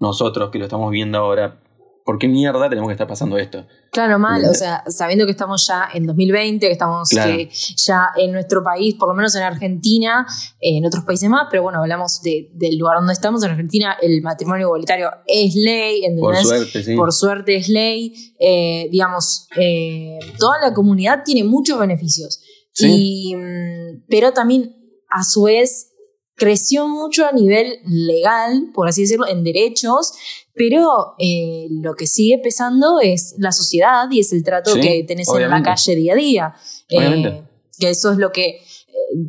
nosotros 0.00 0.50
que 0.50 0.58
lo 0.58 0.64
estamos 0.64 0.90
viendo 0.90 1.16
ahora, 1.18 1.60
¿por 2.04 2.18
qué 2.18 2.26
mierda 2.28 2.68
tenemos 2.68 2.88
que 2.88 2.92
estar 2.92 3.06
pasando 3.06 3.38
esto? 3.38 3.66
Claro, 3.92 4.18
mal, 4.18 4.44
o 4.44 4.54
sea, 4.54 4.82
sabiendo 4.88 5.24
que 5.24 5.30
estamos 5.32 5.66
ya 5.66 5.88
en 5.94 6.06
2020, 6.06 6.66
que 6.66 6.72
estamos 6.72 7.08
Claro. 7.10 7.36
ya 7.76 8.08
en 8.16 8.32
nuestro 8.32 8.62
país, 8.64 8.94
por 8.96 9.08
lo 9.08 9.14
menos 9.14 9.34
en 9.36 9.42
Argentina, 9.42 10.26
eh, 10.60 10.78
en 10.78 10.86
otros 10.86 11.04
países 11.04 11.28
más, 11.28 11.46
pero 11.50 11.62
bueno, 11.62 11.80
hablamos 11.80 12.20
de- 12.22 12.50
del 12.54 12.76
lugar 12.78 12.96
donde 12.98 13.12
estamos, 13.12 13.42
en 13.44 13.50
Argentina 13.50 13.96
el 14.02 14.20
matrimonio 14.22 14.66
igualitario 14.66 15.10
es 15.26 15.54
ley, 15.54 16.02
Por 16.18 16.36
suerte, 16.36 16.82
sí. 16.82 16.96
Por 16.96 17.12
suerte 17.12 17.56
es 17.56 17.68
ley, 17.68 18.14
eh, 18.40 18.88
digamos, 18.90 19.46
eh, 19.56 20.18
toda 20.38 20.58
la 20.60 20.74
comunidad 20.74 21.22
tiene 21.24 21.44
muchos 21.44 21.78
beneficios, 21.78 22.40
Sí. 22.72 23.32
y, 23.32 23.36
mm, 23.36 24.04
pero 24.08 24.32
también 24.32 24.74
a 25.10 25.22
su 25.24 25.42
vez 25.44 25.88
creció 26.34 26.88
mucho 26.88 27.26
a 27.26 27.32
nivel 27.32 27.74
legal, 27.86 28.70
por 28.74 28.88
así 28.88 29.02
decirlo, 29.02 29.28
en 29.28 29.44
derechos, 29.44 30.14
pero 30.54 31.14
eh, 31.18 31.66
lo 31.70 31.94
que 31.94 32.06
sigue 32.06 32.38
pesando 32.42 33.00
es 33.00 33.34
la 33.38 33.52
sociedad 33.52 34.10
y 34.10 34.20
es 34.20 34.32
el 34.32 34.42
trato 34.44 34.74
Sí, 34.74 34.80
que 34.80 35.04
tenés 35.06 35.28
en 35.28 35.48
la 35.50 35.62
calle 35.62 35.96
día 35.96 36.12
a 36.12 36.16
día. 36.16 36.54
Eh, 36.88 37.42
que 37.78 37.90
eso 37.90 38.12
es 38.12 38.18
lo 38.18 38.30
que, 38.32 38.48
eh, 38.48 38.60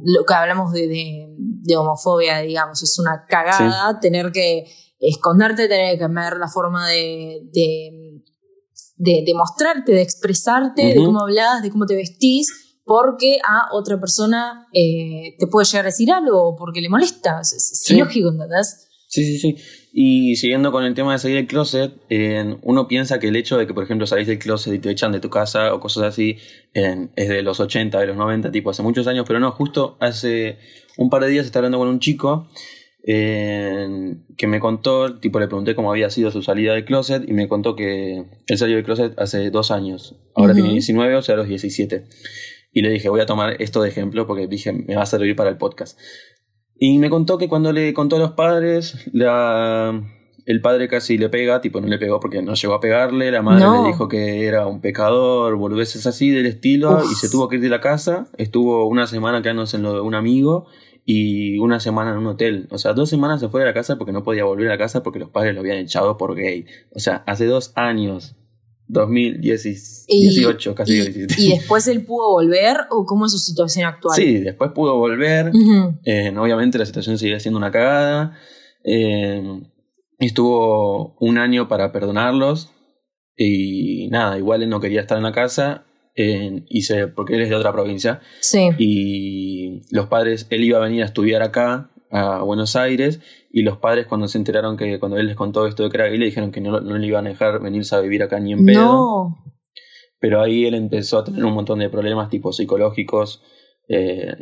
lo 0.06 0.26
que 0.26 0.34
hablamos 0.34 0.72
de, 0.74 0.88
de- 0.88 1.28
de 1.38 1.76
homofobia, 1.78 2.40
digamos, 2.40 2.84
es 2.84 3.00
una 3.00 3.26
cagada 3.28 4.00
tener 4.02 4.32
que 4.34 4.66
esconderte, 5.00 5.68
tener 5.68 5.98
que 5.98 6.08
ver 6.08 6.38
la 6.38 6.48
forma 6.50 6.90
de, 6.90 7.42
de, 7.54 8.22
de, 8.98 9.24
de 9.26 9.34
mostrarte, 9.34 9.94
de 9.94 10.02
expresarte, 10.02 10.82
de 10.94 10.96
cómo 11.06 11.22
hablas, 11.22 11.62
de 11.62 11.70
cómo 11.70 11.86
te 11.86 11.96
vestís, 11.96 12.80
porque 12.86 13.38
a 13.48 13.74
otra 13.74 13.98
persona 14.00 14.68
eh, 14.74 15.36
te 15.40 15.48
puede 15.48 15.66
llegar 15.66 15.86
a 15.86 15.90
decir 15.90 16.12
algo 16.12 16.50
o 16.50 16.56
porque 16.56 16.82
le 16.82 16.90
molesta. 16.90 17.40
Es, 17.42 17.54
es 17.54 17.80
Sí. 17.84 17.96
ilógico, 17.96 18.30
¿entendés? 18.30 18.88
Sí, 19.08 19.24
sí, 19.26 19.40
sí. 19.40 19.56
Y 19.96 20.38
siguiendo 20.38 20.72
con 20.72 20.86
el 20.86 20.96
tema 20.96 21.14
de 21.14 21.20
salir 21.20 21.38
del 21.38 21.46
closet, 21.46 21.94
eh, 22.10 22.58
uno 22.64 22.88
piensa 22.88 23.20
que 23.20 23.28
el 23.28 23.36
hecho 23.36 23.60
de 23.60 23.68
que, 23.68 23.76
por 23.76 23.84
ejemplo, 23.84 24.08
salís 24.08 24.26
del 24.26 24.40
closet 24.40 24.74
y 24.74 24.80
te 24.80 24.90
echan 24.90 25.12
de 25.12 25.20
tu 25.20 25.30
casa 25.30 25.72
o 25.72 25.80
cosas 25.80 26.06
así, 26.06 26.38
eh, 26.74 27.10
es 27.16 27.30
de 27.30 27.44
los 27.44 27.60
80, 27.60 28.00
de 28.00 28.08
los 28.08 28.18
90, 28.18 28.52
tipo 28.52 28.72
hace 28.72 28.82
muchos 28.82 29.06
años, 29.06 29.24
pero 29.28 29.40
no, 29.40 29.52
justo 29.52 29.96
hace 30.00 30.58
un 30.98 31.12
par 31.12 31.22
de 31.22 31.30
días 31.30 31.46
estaba 31.46 31.68
hablando 31.68 31.78
con 31.78 31.90
un 31.90 32.00
chico 32.00 32.48
eh, 33.06 34.16
que 34.36 34.48
me 34.48 34.60
contó, 34.60 35.20
tipo 35.20 35.40
le 35.40 35.48
pregunté 35.48 35.76
cómo 35.76 35.92
había 35.92 36.10
sido 36.10 36.32
su 36.32 36.42
salida 36.42 36.74
del 36.74 36.86
closet 36.86 37.30
y 37.30 37.34
me 37.34 37.48
contó 37.48 37.76
que 37.76 38.26
él 38.48 38.58
salió 38.58 38.78
del 38.78 38.86
closet 38.86 39.14
hace 39.20 39.52
dos 39.52 39.70
años, 39.70 40.16
ahora 40.34 40.56
tiene 40.56 40.72
19, 40.72 41.18
o 41.18 41.22
sea, 41.22 41.36
a 41.36 41.38
los 41.38 41.48
17. 41.48 42.06
Y 42.76 42.82
le 42.82 42.90
dije, 42.90 43.10
voy 43.10 43.22
a 43.22 43.28
tomar 43.28 43.62
esto 43.62 43.84
de 43.84 43.90
ejemplo 43.90 44.26
porque 44.26 44.48
dije, 44.48 44.74
me 44.74 44.96
va 44.96 45.04
a 45.04 45.06
servir 45.06 45.36
para 45.36 45.52
el 45.52 45.58
podcast. 45.58 46.00
Y 46.86 46.98
me 46.98 47.10
contó 47.10 47.38
que 47.38 47.48
cuando 47.48 47.72
le 47.72 47.94
contó 47.94 48.18
a 48.18 48.20
los 48.20 48.32
padres, 48.32 49.10
la, 49.14 50.04
el 50.46 50.60
padre 50.60 50.90
casi 50.90 51.18
le 51.18 51.30
pega, 51.30 51.62
tipo 51.62 51.80
no 51.80 51.88
le 51.88 51.98
pegó 51.98 52.20
porque 52.20 52.42
no 52.42 52.56
llegó 52.56 52.74
a 52.74 52.82
pegarle, 52.82 53.32
la 53.32 53.42
madre 53.42 53.64
No. 53.64 53.84
le 53.84 53.88
dijo 53.88 54.10
que 54.10 54.46
era 54.46 54.68
un 54.68 54.82
pecador, 54.82 55.56
boludeces 55.56 56.06
así 56.08 56.30
del 56.32 56.46
estilo, 56.46 56.98
Uf. 56.98 57.10
y 57.10 57.16
se 57.16 57.30
tuvo 57.30 57.48
que 57.48 57.56
ir 57.56 57.62
de 57.62 57.70
la 57.70 57.80
casa, 57.80 58.28
estuvo 58.38 58.86
una 58.88 59.08
semana 59.08 59.42
quedándose 59.42 59.78
en 59.78 59.84
lo 59.84 59.94
de 59.94 60.02
un 60.02 60.14
amigo 60.14 60.66
y 61.06 61.58
una 61.60 61.80
semana 61.80 62.12
en 62.12 62.18
un 62.18 62.28
hotel. 62.28 62.68
O 62.70 62.78
sea, 62.78 62.92
dos 62.92 63.10
semanas 63.10 63.40
se 63.40 63.48
fue 63.48 63.62
de 63.62 63.68
la 63.68 63.74
casa 63.74 63.98
porque 63.98 64.12
no 64.12 64.24
podía 64.24 64.44
volver 64.44 64.68
a 64.68 64.72
la 64.72 64.78
casa 64.78 65.04
porque 65.04 65.20
los 65.20 65.30
padres 65.30 65.54
lo 65.54 65.62
habían 65.62 65.78
echado 65.78 66.18
por 66.18 66.36
gay. 66.36 66.66
O 66.94 67.00
sea, 67.00 67.24
hace 67.28 67.46
dos 67.46 67.72
años, 67.76 68.36
2018, 68.94 70.76
casi 70.76 70.94
y, 70.94 71.02
17. 71.02 71.36
y 71.42 71.50
después 71.58 71.88
él 71.88 72.06
pudo 72.06 72.32
volver 72.32 72.78
o 72.90 73.06
cómo 73.06 73.26
es 73.26 73.32
su 73.32 73.40
situación 73.40 73.86
actual. 73.86 74.16
Sí, 74.16 74.40
después 74.40 74.72
pudo 74.74 74.98
volver. 74.98 75.52
Eh, 76.06 76.34
obviamente 76.38 76.78
la 76.78 76.86
situación 76.86 77.18
sigue 77.18 77.40
siendo 77.40 77.58
una 77.58 77.72
cagada. 77.72 78.38
Eh, 78.84 79.62
estuvo 80.20 81.16
un 81.20 81.38
año 81.38 81.68
para 81.68 81.92
perdonarlos. 81.92 82.70
Y 83.36 84.10
nada, 84.10 84.38
igual 84.38 84.62
él 84.64 84.70
no 84.70 84.80
quería 84.80 85.02
estar 85.02 85.18
en 85.18 85.24
la 85.24 85.32
casa. 85.32 85.86
eh, 86.16 86.64
y 86.70 86.84
se- 86.84 87.08
porque 87.08 87.34
él 87.34 87.42
es 87.42 87.50
de 87.50 87.56
otra 87.56 87.72
provincia. 87.74 88.22
Sí. 88.40 88.70
Y 88.78 89.82
los 89.90 90.06
padres, 90.10 90.46
él 90.52 90.64
iba 90.64 90.78
a 90.78 90.82
venir 90.82 91.02
a 91.02 91.06
estudiar 91.08 91.42
acá, 91.42 91.90
a 92.14 92.42
Buenos 92.44 92.76
Aires. 92.76 93.20
Y 93.52 93.64
los 93.64 93.78
padres, 93.78 94.08
cuando 94.08 94.28
se 94.28 94.38
enteraron 94.38 94.78
que, 94.78 95.00
cuando 95.00 95.18
él 95.18 95.28
les 95.28 95.36
contó 95.36 95.68
esto 95.68 95.88
de 95.88 95.90
gay, 95.90 96.18
le 96.18 96.26
dijeron 96.26 96.52
que 96.52 96.62
no, 96.62 96.80
no 96.80 96.98
le 96.98 97.08
iban 97.08 97.26
a 97.26 97.30
dejar 97.30 97.62
venirse 97.62 97.96
a 97.96 98.00
vivir 98.00 98.24
acá 98.24 98.40
ni 98.40 98.54
en 98.54 98.66
pedo. 98.66 98.84
No. 98.84 99.44
Pero 100.20 100.42
ahí 100.42 100.66
él 100.66 100.76
empezó 100.76 101.18
a 101.18 101.24
tener 101.24 101.44
un 101.44 101.54
montón 101.54 101.80
de 101.80 101.90
problemas 101.90 102.30
tipo 102.30 102.54
psicológicos. 102.54 103.42
eh, 103.90 104.36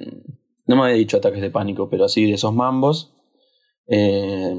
no 0.68 0.76
me 0.76 0.84
había 0.84 0.96
dicho 0.96 1.18
ataques 1.18 1.42
de 1.42 1.50
pánico, 1.50 1.90
pero 1.90 2.06
así 2.06 2.26
de 2.26 2.34
esos 2.34 2.54
mambos. 2.54 3.16
Eh, 3.88 4.54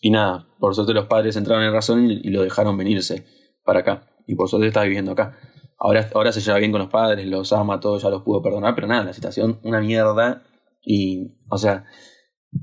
y 0.00 0.10
nada, 0.10 0.48
por 0.58 0.74
suerte 0.74 0.94
los 0.94 1.06
padres 1.06 1.36
entraron 1.36 1.64
en 1.64 1.72
razón 1.72 2.10
y, 2.10 2.20
y 2.22 2.30
lo 2.30 2.42
dejaron 2.42 2.76
venirse 2.76 3.26
para 3.64 3.80
acá. 3.80 4.08
Y 4.26 4.34
por 4.34 4.48
suerte 4.48 4.68
está 4.68 4.82
viviendo 4.82 5.12
acá. 5.12 5.38
Ahora, 5.78 6.08
ahora 6.14 6.32
se 6.32 6.40
lleva 6.40 6.58
bien 6.58 6.72
con 6.72 6.80
los 6.80 6.88
padres, 6.90 7.26
los 7.26 7.52
ama, 7.52 7.80
todos 7.80 8.02
ya 8.02 8.08
los 8.08 8.22
pudo 8.22 8.40
perdonar, 8.40 8.74
pero 8.74 8.86
nada, 8.86 9.04
la 9.04 9.12
situación 9.12 9.60
una 9.62 9.80
mierda. 9.80 10.42
Y, 10.82 11.34
o 11.50 11.58
sea, 11.58 11.84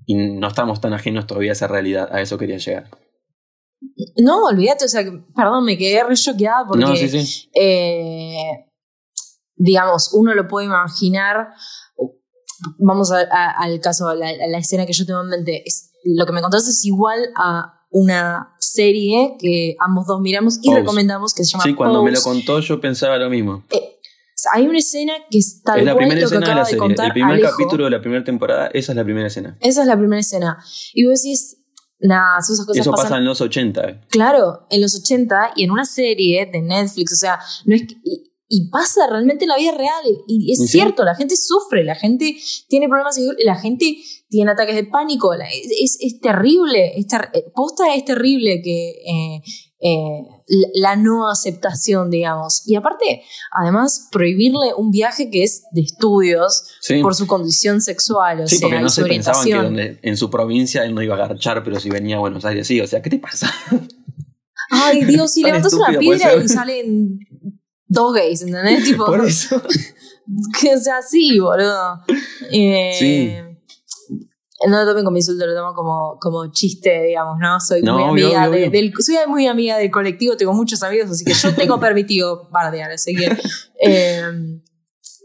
y 0.05 0.15
no 0.15 0.47
estamos 0.47 0.81
tan 0.81 0.93
ajenos 0.93 1.27
todavía 1.27 1.51
a 1.51 1.53
esa 1.53 1.67
realidad, 1.67 2.09
a 2.11 2.21
eso 2.21 2.37
quería 2.37 2.57
llegar. 2.57 2.89
No, 4.17 4.45
olvídate, 4.45 4.85
o 4.85 4.87
sea, 4.87 5.03
perdón, 5.35 5.65
me 5.65 5.77
quedé 5.77 6.03
re 6.03 6.15
choqueada 6.15 6.65
porque, 6.67 6.85
no, 6.85 6.95
sí, 6.95 7.09
sí. 7.09 7.49
eh, 7.53 8.65
digamos, 9.55 10.13
uno 10.13 10.33
lo 10.33 10.47
puede 10.47 10.67
imaginar. 10.67 11.49
Vamos 12.79 13.11
a- 13.11 13.27
a- 13.29 13.51
al 13.63 13.79
caso, 13.81 14.07
a 14.07 14.15
la, 14.15 14.29
a 14.29 14.47
la 14.47 14.57
escena 14.57 14.85
que 14.85 14.93
yo 14.93 15.05
tengo 15.05 15.21
en 15.21 15.29
mente. 15.29 15.63
Es, 15.65 15.91
lo 16.05 16.25
que 16.25 16.31
me 16.31 16.41
contaste 16.41 16.69
es 16.71 16.85
igual 16.85 17.19
a 17.37 17.81
una 17.89 18.55
serie 18.59 19.35
que 19.39 19.75
ambos 19.79 20.07
dos 20.07 20.19
miramos 20.21 20.59
y 20.61 20.69
Pose. 20.69 20.79
recomendamos 20.79 21.33
que 21.33 21.43
se 21.43 21.51
llama 21.51 21.63
Sí, 21.63 21.73
cuando 21.75 22.03
me 22.03 22.11
lo 22.11 22.21
contó 22.21 22.59
yo 22.59 22.79
pensaba 22.81 23.17
lo 23.17 23.29
mismo. 23.29 23.63
Eh, 23.69 23.92
hay 24.53 24.67
una 24.67 24.79
escena 24.79 25.13
que 25.29 25.37
es 25.37 25.61
tal 25.63 25.79
Es 25.79 25.85
la 25.85 25.93
cual 25.93 26.05
primera 26.07 26.21
lo 26.21 26.29
que 26.29 26.35
escena 26.35 26.49
de 26.49 26.55
la 26.55 26.65
serie. 26.65 26.79
contar 26.79 27.05
El 27.07 27.13
primer 27.13 27.33
Alejo. 27.35 27.51
capítulo 27.51 27.83
de 27.85 27.89
la 27.91 28.01
primera 28.01 28.23
temporada, 28.23 28.67
esa 28.73 28.91
es 28.91 28.95
la 28.95 29.03
primera 29.03 29.27
escena. 29.27 29.57
Esa 29.61 29.81
es 29.81 29.87
la 29.87 29.97
primera 29.97 30.19
escena. 30.19 30.57
Y 30.93 31.05
vos 31.05 31.21
decís, 31.21 31.57
nada, 31.99 32.39
esas 32.39 32.65
cosas 32.65 32.81
Eso 32.81 32.91
pasan 32.91 33.05
pasa 33.05 33.17
en 33.17 33.25
los 33.25 33.41
80. 33.41 34.01
Claro, 34.09 34.67
en 34.69 34.81
los 34.81 34.95
80 34.99 35.53
y 35.55 35.63
en 35.63 35.71
una 35.71 35.85
serie 35.85 36.45
de 36.51 36.61
Netflix, 36.61 37.13
o 37.13 37.15
sea, 37.15 37.39
no 37.65 37.75
es 37.75 37.83
que- 37.83 37.95
y, 38.03 38.29
y 38.49 38.69
pasa 38.69 39.07
realmente 39.09 39.45
en 39.45 39.49
la 39.49 39.57
vida 39.57 39.71
real. 39.71 40.03
Y 40.27 40.51
es 40.51 40.59
Y 40.59 40.67
sí. 40.67 40.71
cierto, 40.73 41.03
la 41.03 41.15
gente 41.15 41.35
sufre, 41.37 41.83
la 41.83 41.95
gente 41.95 42.35
tiene 42.67 42.87
problemas, 42.87 43.17
la 43.43 43.55
gente 43.55 43.97
tiene 44.29 44.51
ataques 44.51 44.75
de 44.75 44.83
pánico. 44.83 45.33
la- 45.35 45.47
es, 45.49 45.67
es- 45.81 45.97
es 46.01 46.19
terrible, 46.19 46.91
es 46.99 47.07
ter- 47.07 47.29
eh, 47.33 47.45
posta 47.55 47.95
es 47.95 48.03
terrible 48.05 48.61
que 48.61 48.89
eh, 49.07 49.41
eh, 49.85 50.23
la, 50.75 50.95
no 50.95 51.29
aceptación, 51.29 52.09
digamos. 52.09 52.63
Y 52.65 52.75
aparte, 52.75 53.23
además, 53.51 54.07
prohibirle 54.11 54.73
un 54.77 54.91
viaje 54.91 55.29
que 55.29 55.43
es 55.43 55.63
de 55.73 55.81
estudios 55.81 56.63
Sí, 56.79 57.01
por 57.01 57.15
su 57.15 57.27
condición 57.27 57.81
sexual, 57.81 58.41
o 58.41 58.47
sí 58.47 58.57
sea, 58.57 58.67
porque 58.67 58.79
y 58.79 58.83
no 58.83 58.89
su 58.89 59.01
se 59.01 59.07
pensaban 59.07 59.45
que 59.45 59.53
donde- 59.55 59.99
en 60.01 60.15
su 60.17 60.29
provincia 60.29 60.85
él 60.85 60.95
no 60.95 61.01
iba 61.01 61.15
a 61.15 61.17
garchar, 61.27 61.63
pero 61.63 61.79
si 61.79 61.89
venía 61.89 62.15
a 62.15 62.19
Buenos 62.19 62.45
Aires 62.45 62.65
sí. 62.65 62.79
O 62.79 62.87
sea, 62.87 63.01
¿qué 63.01 63.09
te 63.09 63.19
pasa? 63.19 63.51
Ay, 64.71 65.03
Dios, 65.05 65.33
si 65.33 65.43
levantas 65.43 65.73
una 65.73 65.97
piedra 65.99 66.35
y 66.35 66.47
salen 66.47 67.19
dos 67.87 68.13
gays, 68.13 68.41
¿entendés? 68.43 68.83
Tipo, 68.85 69.05
Por 69.05 69.25
eso. 69.25 69.61
que 70.61 70.77
sea 70.77 70.97
así, 70.99 71.37
boludo. 71.39 71.99
Eh, 72.51 72.91
Sí. 72.97 73.33
No 74.67 74.79
lo 74.79 74.85
tomen 74.89 75.03
como 75.05 75.17
insulto, 75.17 75.45
lo 75.45 75.55
tomo 75.55 75.73
como, 75.73 76.17
como 76.19 76.51
chiste, 76.51 77.03
digamos, 77.03 77.37
¿no? 77.39 77.59
Soy 77.59 77.81
No, 77.81 77.93
muy 77.93 78.03
obvio, 78.03 78.25
amiga 78.27 78.47
obvio, 78.49 78.51
de- 78.51 78.67
obvio. 78.67 78.81
del 78.81 78.93
soy 79.03 79.15
muy 79.27 79.47
amiga 79.47 79.77
del 79.77 79.91
colectivo, 79.91 80.37
tengo 80.37 80.53
muchos 80.53 80.81
amigos, 80.83 81.09
así 81.11 81.25
que 81.25 81.33
yo 81.33 81.53
tengo 81.55 81.79
permitido 81.79 82.49
bardear, 82.51 82.91
así 82.91 83.15
que 83.15 83.27
eh, 83.81 84.21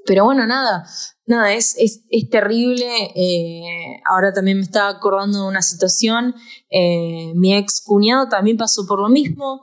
pero 0.07 0.25
bueno, 0.25 0.47
nada, 0.47 0.87
nada, 1.27 1.53
es, 1.53 1.77
es, 1.79 2.03
es 2.11 2.31
terrible. 2.31 2.87
eh, 3.15 4.01
ahora 4.11 4.33
también 4.33 4.57
me 4.57 4.63
estaba 4.65 4.89
acordando 4.89 5.43
de 5.43 5.49
una 5.49 5.61
situación. 5.63 6.35
eh, 6.71 7.33
mi 7.35 7.55
ex 7.55 7.83
cuñado 7.85 8.27
también 8.29 8.57
pasó 8.57 8.87
por 8.87 9.01
lo 9.01 9.09
mismo. 9.09 9.61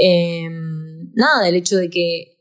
eh, 0.00 0.48
nada, 1.14 1.48
el 1.48 1.56
hecho 1.56 1.76
de 1.76 1.90
que, 1.90 2.38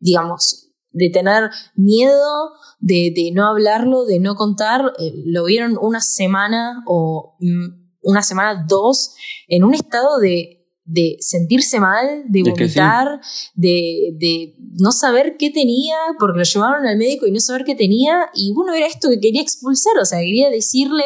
digamos, 0.00 0.69
de 0.92 1.10
tener 1.10 1.50
miedo, 1.74 2.52
de, 2.78 3.12
de 3.14 3.30
no 3.32 3.46
hablarlo, 3.46 4.04
de 4.04 4.18
no 4.18 4.34
contar, 4.34 4.92
eh, 4.98 5.12
lo 5.26 5.44
vieron 5.44 5.78
una 5.80 6.00
semana 6.00 6.82
o 6.86 7.36
mm, 7.40 7.80
una 8.02 8.22
semana, 8.22 8.64
dos, 8.68 9.14
en 9.46 9.64
un 9.64 9.74
estado 9.74 10.18
de, 10.18 10.66
de 10.84 11.16
sentirse 11.20 11.78
mal, 11.78 12.24
de 12.28 12.42
que 12.42 12.50
sí. 12.50 12.50
vomitar, 12.50 13.20
de, 13.54 14.14
de 14.18 14.56
no 14.80 14.90
saber 14.92 15.36
qué 15.38 15.50
tenía, 15.50 15.96
porque 16.18 16.38
lo 16.38 16.44
llevaron 16.44 16.86
al 16.86 16.96
médico 16.96 17.26
y 17.26 17.30
no 17.30 17.40
saber 17.40 17.64
qué 17.64 17.74
tenía, 17.74 18.30
y 18.34 18.52
bueno, 18.54 18.72
era 18.74 18.86
esto 18.86 19.08
que 19.10 19.20
quería 19.20 19.42
expulsar, 19.42 19.98
o 19.98 20.04
sea, 20.04 20.18
quería 20.20 20.48
decirle 20.48 21.04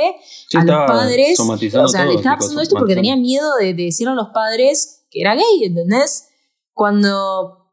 Sí, 0.48 0.56
a 0.56 0.64
los 0.64 0.86
padres, 0.86 1.38
o 1.40 1.88
sea, 1.88 2.04
le 2.04 2.14
estaba 2.14 2.36
pasando 2.36 2.62
esto 2.62 2.76
porque 2.78 2.94
tenía 2.94 3.16
miedo 3.16 3.48
de, 3.60 3.74
de 3.74 3.84
decirle 3.84 4.12
a 4.12 4.16
los 4.16 4.28
padres 4.32 5.04
que 5.10 5.20
era 5.20 5.34
gay, 5.34 5.64
¿entendés? 5.64 6.28
Cuando 6.72 7.63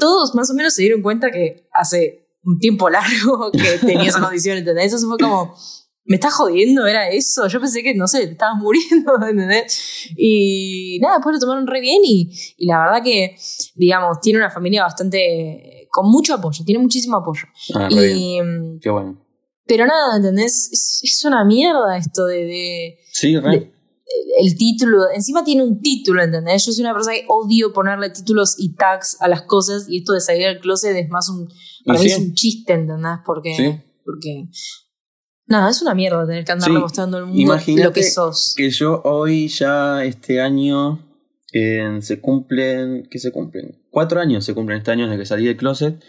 todos 0.00 0.34
más 0.34 0.50
o 0.50 0.54
menos 0.54 0.74
se 0.74 0.82
dieron 0.82 1.02
cuenta 1.02 1.30
que 1.30 1.68
hace 1.72 2.26
un 2.42 2.58
tiempo 2.58 2.90
largo 2.90 3.50
que 3.52 3.78
tenía 3.86 4.08
esa 4.08 4.20
condición, 4.20 4.58
¿entendés? 4.58 4.92
Eso 4.92 5.06
fue 5.06 5.18
como, 5.18 5.54
me 6.06 6.16
estás 6.16 6.32
jodiendo, 6.34 6.86
era 6.86 7.08
eso. 7.10 7.46
Yo 7.46 7.60
pensé 7.60 7.82
que, 7.82 7.94
no 7.94 8.08
sé, 8.08 8.26
te 8.26 8.32
estabas 8.32 8.56
muriendo, 8.58 9.12
¿entendés? 9.28 10.08
Y 10.16 10.98
nada, 11.00 11.16
después 11.18 11.34
lo 11.34 11.40
tomaron 11.40 11.66
re 11.68 11.80
bien 11.80 12.00
y, 12.04 12.32
y 12.56 12.66
la 12.66 12.80
verdad 12.80 13.02
que, 13.04 13.36
digamos, 13.76 14.20
tiene 14.20 14.38
una 14.40 14.50
familia 14.50 14.82
bastante, 14.82 15.86
con 15.90 16.10
mucho 16.10 16.34
apoyo, 16.34 16.64
tiene 16.64 16.80
muchísimo 16.82 17.18
apoyo. 17.18 17.42
Ah. 17.76 17.88
Y, 17.90 18.40
mm, 18.42 18.80
Qué 18.80 18.90
bueno. 18.90 19.24
pero 19.66 19.86
nada, 19.86 20.16
¿entendés? 20.16 20.68
Es, 20.72 21.00
es 21.04 21.24
una 21.24 21.44
mierda 21.44 21.96
esto 21.96 22.24
de- 22.26 22.44
de 22.46 22.98
Sí, 23.12 23.36
re. 23.38 23.70
El 24.40 24.56
título, 24.56 24.98
encima 25.14 25.44
tiene 25.44 25.62
un 25.62 25.80
título, 25.80 26.22
¿entendés? 26.22 26.64
Yo 26.66 26.72
soy 26.72 26.82
una 26.84 26.94
persona 26.94 27.14
que 27.16 27.24
odio 27.28 27.72
ponerle 27.72 28.10
títulos 28.10 28.56
y 28.58 28.74
tags 28.74 29.16
a 29.20 29.28
las 29.28 29.42
cosas 29.42 29.86
y 29.88 29.98
esto 29.98 30.12
de 30.12 30.20
salir 30.20 30.46
del 30.46 30.60
closet 30.60 30.96
es 30.96 31.08
más 31.10 31.28
un, 31.28 31.48
para 31.84 31.98
mí 31.98 32.06
sí. 32.08 32.12
es 32.12 32.18
un 32.18 32.34
chiste, 32.34 32.72
¿entendés? 32.72 33.18
Porque, 33.24 33.54
Sí. 33.54 33.80
porque, 34.04 34.48
nada, 35.46 35.70
es 35.70 35.82
una 35.82 35.94
mierda 35.94 36.26
tener 36.26 36.44
que 36.44 36.52
andar 36.52 36.68
Sí. 36.68 36.74
demostrando 36.74 37.16
al 37.18 37.26
mundo 37.26 37.40
Imagínate 37.40 37.84
lo 37.84 37.92
que 37.92 38.02
sos. 38.04 38.54
Que 38.56 38.70
yo 38.70 39.00
hoy 39.04 39.48
ya 39.48 40.04
este 40.04 40.40
año 40.40 41.06
eh, 41.52 41.98
se 42.00 42.20
cumplen, 42.20 43.08
¿qué 43.10 43.18
se 43.18 43.32
cumplen? 43.32 43.82
Cuatro 43.90 44.20
años 44.20 44.44
se 44.44 44.54
cumplen 44.54 44.78
este 44.78 44.92
año 44.92 45.06
desde 45.06 45.18
que 45.18 45.26
salí 45.26 45.46
del 45.46 45.56
closet. 45.56 46.00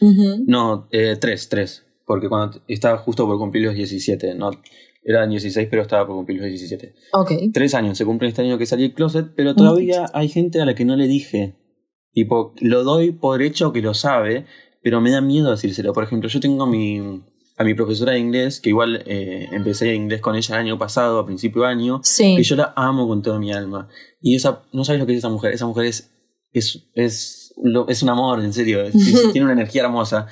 No, 0.45 0.87
eh, 0.91 1.17
tres, 1.19 1.49
tres. 1.49 1.83
Porque 2.05 2.29
cuando 2.29 2.61
estaba 2.67 2.97
justo 2.97 3.25
por 3.25 3.37
cumplir 3.39 3.65
los 3.65 3.73
17, 3.75 4.35
no, 4.35 4.51
eran 5.03 5.29
16 5.29 5.67
pero 5.69 5.81
estaba 5.81 6.05
por 6.05 6.15
cumplir 6.15 6.39
los 6.39 6.47
17. 6.49 6.93
Ok. 7.13 7.31
Tres 7.53 7.73
años 7.73 7.97
se 7.97 8.05
cumplen 8.05 8.29
este 8.29 8.41
año 8.43 8.57
que 8.57 8.65
salí 8.65 8.83
del 8.83 8.93
closet, 8.93 9.27
pero 9.35 9.55
todavía 9.55 10.05
hay 10.13 10.29
gente 10.29 10.61
a 10.61 10.65
la 10.65 10.75
que 10.75 10.85
no 10.85 10.95
le 10.95 11.07
dije. 11.07 11.55
Tipo, 12.13 12.53
lo 12.59 12.83
doy 12.83 13.11
por 13.11 13.41
hecho 13.41 13.71
que 13.73 13.81
lo 13.81 13.93
sabe, 13.93 14.45
pero 14.83 14.99
me 15.01 15.11
da 15.11 15.21
miedo 15.21 15.49
decírselo. 15.51 15.93
Por 15.93 16.03
ejemplo, 16.03 16.27
yo 16.29 16.39
tengo 16.41 16.63
a 16.63 16.67
mi, 16.67 16.99
a 17.57 17.63
mi 17.63 17.73
profesora 17.73 18.11
de 18.13 18.19
inglés, 18.19 18.59
que 18.59 18.69
igual 18.69 19.03
eh, 19.05 19.47
empecé 19.51 19.95
inglés 19.95 20.19
con 20.21 20.35
ella 20.35 20.55
el 20.55 20.61
año 20.67 20.77
pasado, 20.77 21.19
a 21.19 21.25
principio 21.25 21.61
de 21.61 21.67
año, 21.69 22.01
Sí. 22.03 22.35
que 22.35 22.43
yo 22.43 22.55
la 22.57 22.73
amo 22.75 23.07
con 23.07 23.21
toda 23.21 23.39
mi 23.39 23.53
alma. 23.53 23.87
Y 24.21 24.35
esa, 24.35 24.63
no 24.73 24.83
sabes 24.83 24.99
lo 24.99 25.05
que 25.07 25.13
es 25.13 25.19
esa 25.19 25.29
mujer. 25.29 25.53
Esa 25.53 25.65
mujer 25.67 25.85
es, 25.85 26.11
es, 26.51 26.83
es, 26.95 27.53
lo- 27.63 27.87
es 27.87 28.03
un 28.03 28.09
amor, 28.09 28.43
en 28.43 28.51
serio. 28.53 28.81
Es- 28.85 28.93
tiene 29.31 29.45
una 29.45 29.53
energía 29.53 29.83
hermosa. 29.83 30.27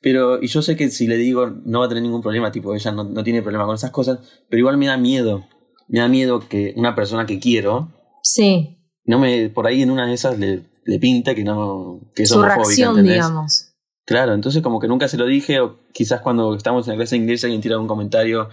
Pero, 0.00 0.42
y 0.42 0.46
yo 0.46 0.62
sé 0.62 0.76
que 0.76 0.90
si 0.90 1.06
le 1.06 1.16
digo, 1.16 1.46
no 1.64 1.80
va 1.80 1.86
a 1.86 1.88
tener 1.88 2.02
ningún 2.02 2.22
problema, 2.22 2.52
tipo, 2.52 2.74
ella 2.74 2.92
no, 2.92 3.04
no 3.04 3.24
tiene 3.24 3.42
problema 3.42 3.64
con 3.66 3.74
esas 3.74 3.90
cosas, 3.90 4.18
pero 4.48 4.60
igual 4.60 4.76
me 4.76 4.86
da 4.86 4.96
miedo. 4.96 5.46
Me 5.88 6.00
da 6.00 6.08
miedo 6.08 6.40
que 6.48 6.74
una 6.76 6.94
persona 6.94 7.26
que 7.26 7.38
quiero, 7.38 7.92
Sí. 8.22 8.78
no 9.04 9.18
me, 9.20 9.48
por 9.50 9.66
ahí 9.66 9.82
en 9.82 9.90
una 9.90 10.06
de 10.06 10.14
esas 10.14 10.38
le, 10.38 10.62
le 10.84 10.98
pinta 10.98 11.34
que 11.34 11.44
no, 11.44 12.00
que 12.14 12.24
es 12.24 12.28
Su 12.28 12.42
reacción, 12.42 12.90
¿entendés? 12.90 13.14
digamos. 13.14 13.72
Claro, 14.04 14.34
entonces 14.34 14.62
como 14.62 14.78
que 14.80 14.88
nunca 14.88 15.08
se 15.08 15.16
lo 15.16 15.26
dije, 15.26 15.60
o 15.60 15.78
quizás 15.92 16.20
cuando 16.20 16.54
estamos 16.54 16.86
en 16.86 16.92
la 16.92 16.96
clase 16.98 17.16
de 17.16 17.22
inglés 17.22 17.42
alguien 17.44 17.60
tira 17.60 17.74
algún 17.74 17.88
comentario 17.88 18.48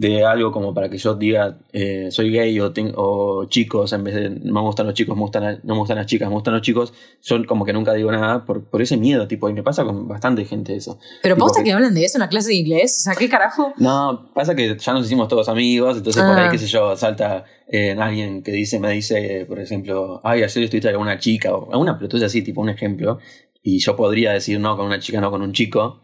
de 0.00 0.24
algo 0.24 0.52
como 0.52 0.72
para 0.72 0.88
que 0.88 0.96
yo 0.96 1.16
diga 1.16 1.58
eh, 1.72 2.06
soy 2.12 2.30
gay 2.30 2.60
o, 2.60 2.72
ten- 2.72 2.92
o 2.94 3.46
chicos, 3.46 3.92
en 3.92 4.04
vez 4.04 4.14
de 4.14 4.30
no 4.30 4.52
me 4.54 4.60
gustan 4.60 4.86
los 4.86 4.94
chicos, 4.94 5.16
me 5.16 5.22
gustan 5.22 5.42
la- 5.42 5.58
no 5.64 5.74
me 5.74 5.80
gustan 5.80 5.96
las 5.96 6.06
chicas, 6.06 6.28
me 6.28 6.34
gustan 6.36 6.54
los 6.54 6.62
chicos, 6.62 6.94
yo 7.20 7.44
como 7.46 7.64
que 7.64 7.72
nunca 7.72 7.92
digo 7.94 8.12
nada 8.12 8.44
por, 8.44 8.62
por 8.70 8.80
ese 8.80 8.96
miedo, 8.96 9.26
tipo, 9.26 9.48
y 9.48 9.54
me 9.54 9.64
pasa 9.64 9.84
con 9.84 10.06
bastante 10.06 10.44
gente 10.44 10.76
eso. 10.76 11.00
Pero 11.20 11.34
Tipo 11.34 11.46
posta 11.46 11.60
que- 11.62 11.70
que 11.70 11.72
hablan 11.72 11.94
de 11.94 12.04
eso 12.04 12.16
en 12.16 12.22
una 12.22 12.28
clase 12.28 12.50
de 12.50 12.54
inglés. 12.54 12.96
O 13.00 13.02
sea, 13.02 13.14
¿qué 13.16 13.28
carajo? 13.28 13.72
No, 13.78 14.30
pasa 14.34 14.54
que 14.54 14.76
ya 14.78 14.92
nos 14.92 15.04
hicimos 15.06 15.26
todos 15.26 15.48
amigos, 15.48 15.96
entonces 15.96 16.22
por 16.22 16.38
Ah. 16.38 16.44
ahí, 16.44 16.50
qué 16.52 16.58
sé 16.58 16.66
yo, 16.68 16.96
salta 16.96 17.44
eh, 17.66 17.96
alguien 17.98 18.44
que 18.44 18.52
dice, 18.52 18.78
me 18.78 18.92
dice, 18.92 19.46
por 19.48 19.58
ejemplo, 19.58 20.20
ay, 20.22 20.44
ayer 20.44 20.62
estuviste 20.62 20.92
con 20.92 21.02
una 21.02 21.18
chica, 21.18 21.52
o 21.56 21.72
alguna 21.72 21.98
pelotuda 21.98 22.26
así, 22.26 22.42
tipo 22.42 22.60
un 22.60 22.68
ejemplo, 22.68 23.18
y 23.64 23.80
yo 23.80 23.96
podría 23.96 24.30
decir 24.32 24.60
no 24.60 24.76
con 24.76 24.86
una 24.86 25.00
chica, 25.00 25.20
no 25.20 25.30
con 25.32 25.42
un 25.42 25.52
chico, 25.52 26.00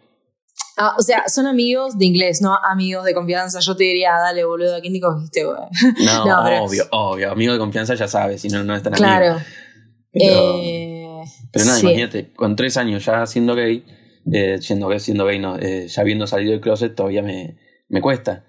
Ah, 0.77 0.95
o 0.99 1.03
sea, 1.03 1.29
son 1.29 1.47
amigos 1.47 1.99
de 1.99 2.05
inglés, 2.07 2.43
no 2.43 2.57
amigos 2.57 3.05
de 3.05 3.15
confianza. 3.15 3.61
Yo 3.61 3.77
te 3.77 3.85
diría, 3.85 4.13
dale, 4.13 4.45
boludo, 4.45 4.75
¿a 4.77 4.81
quién 4.81 4.93
te 4.93 5.01
cogiste, 5.01 5.45
güey? 5.45 5.57
No, 6.05 6.25
No, 6.27 6.43
pero- 6.45 6.65
obvio, 6.65 6.85
obvio. 6.91 7.31
Amigo 7.33 7.53
de 7.53 7.59
confianza 7.59 7.95
ya 7.95 8.09
sabes, 8.09 8.41
si 8.41 8.49
no, 8.49 8.65
no 8.65 8.75
es 8.75 8.83
tan 8.83 8.93
Claro. 8.93 9.33
amigo. 9.33 9.47
Pero, 10.13 10.35
Eh, 10.63 11.25
pero 11.53 11.65
nada, 11.65 11.79
sí. 11.79 11.87
imagínate, 11.87 12.33
con 12.35 12.57
tres 12.57 12.77
años 12.77 13.05
ya 13.05 13.27
siendo 13.27 13.55
gay, 13.55 13.85
eh, 14.33 14.59
siendo 14.61 14.89
gay, 14.89 15.01
siendo 15.01 15.25
gay, 15.27 15.39
no, 15.39 15.59
eh, 15.59 15.87
ya 15.89 16.03
habiendo 16.03 16.27
salido 16.27 16.53
del 16.53 16.61
closet, 16.61 16.95
todavía 16.95 17.23
me, 17.23 17.57
me 17.89 18.01
cuesta. 18.01 18.45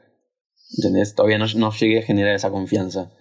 ¿Entendés? 0.77 1.13
Todavía 1.15 1.37
no, 1.37 1.45
no 1.55 1.71
llegué 1.71 1.99
a 1.99 2.03
generar 2.03 2.35
esa 2.35 2.49
confianza. 2.49 3.11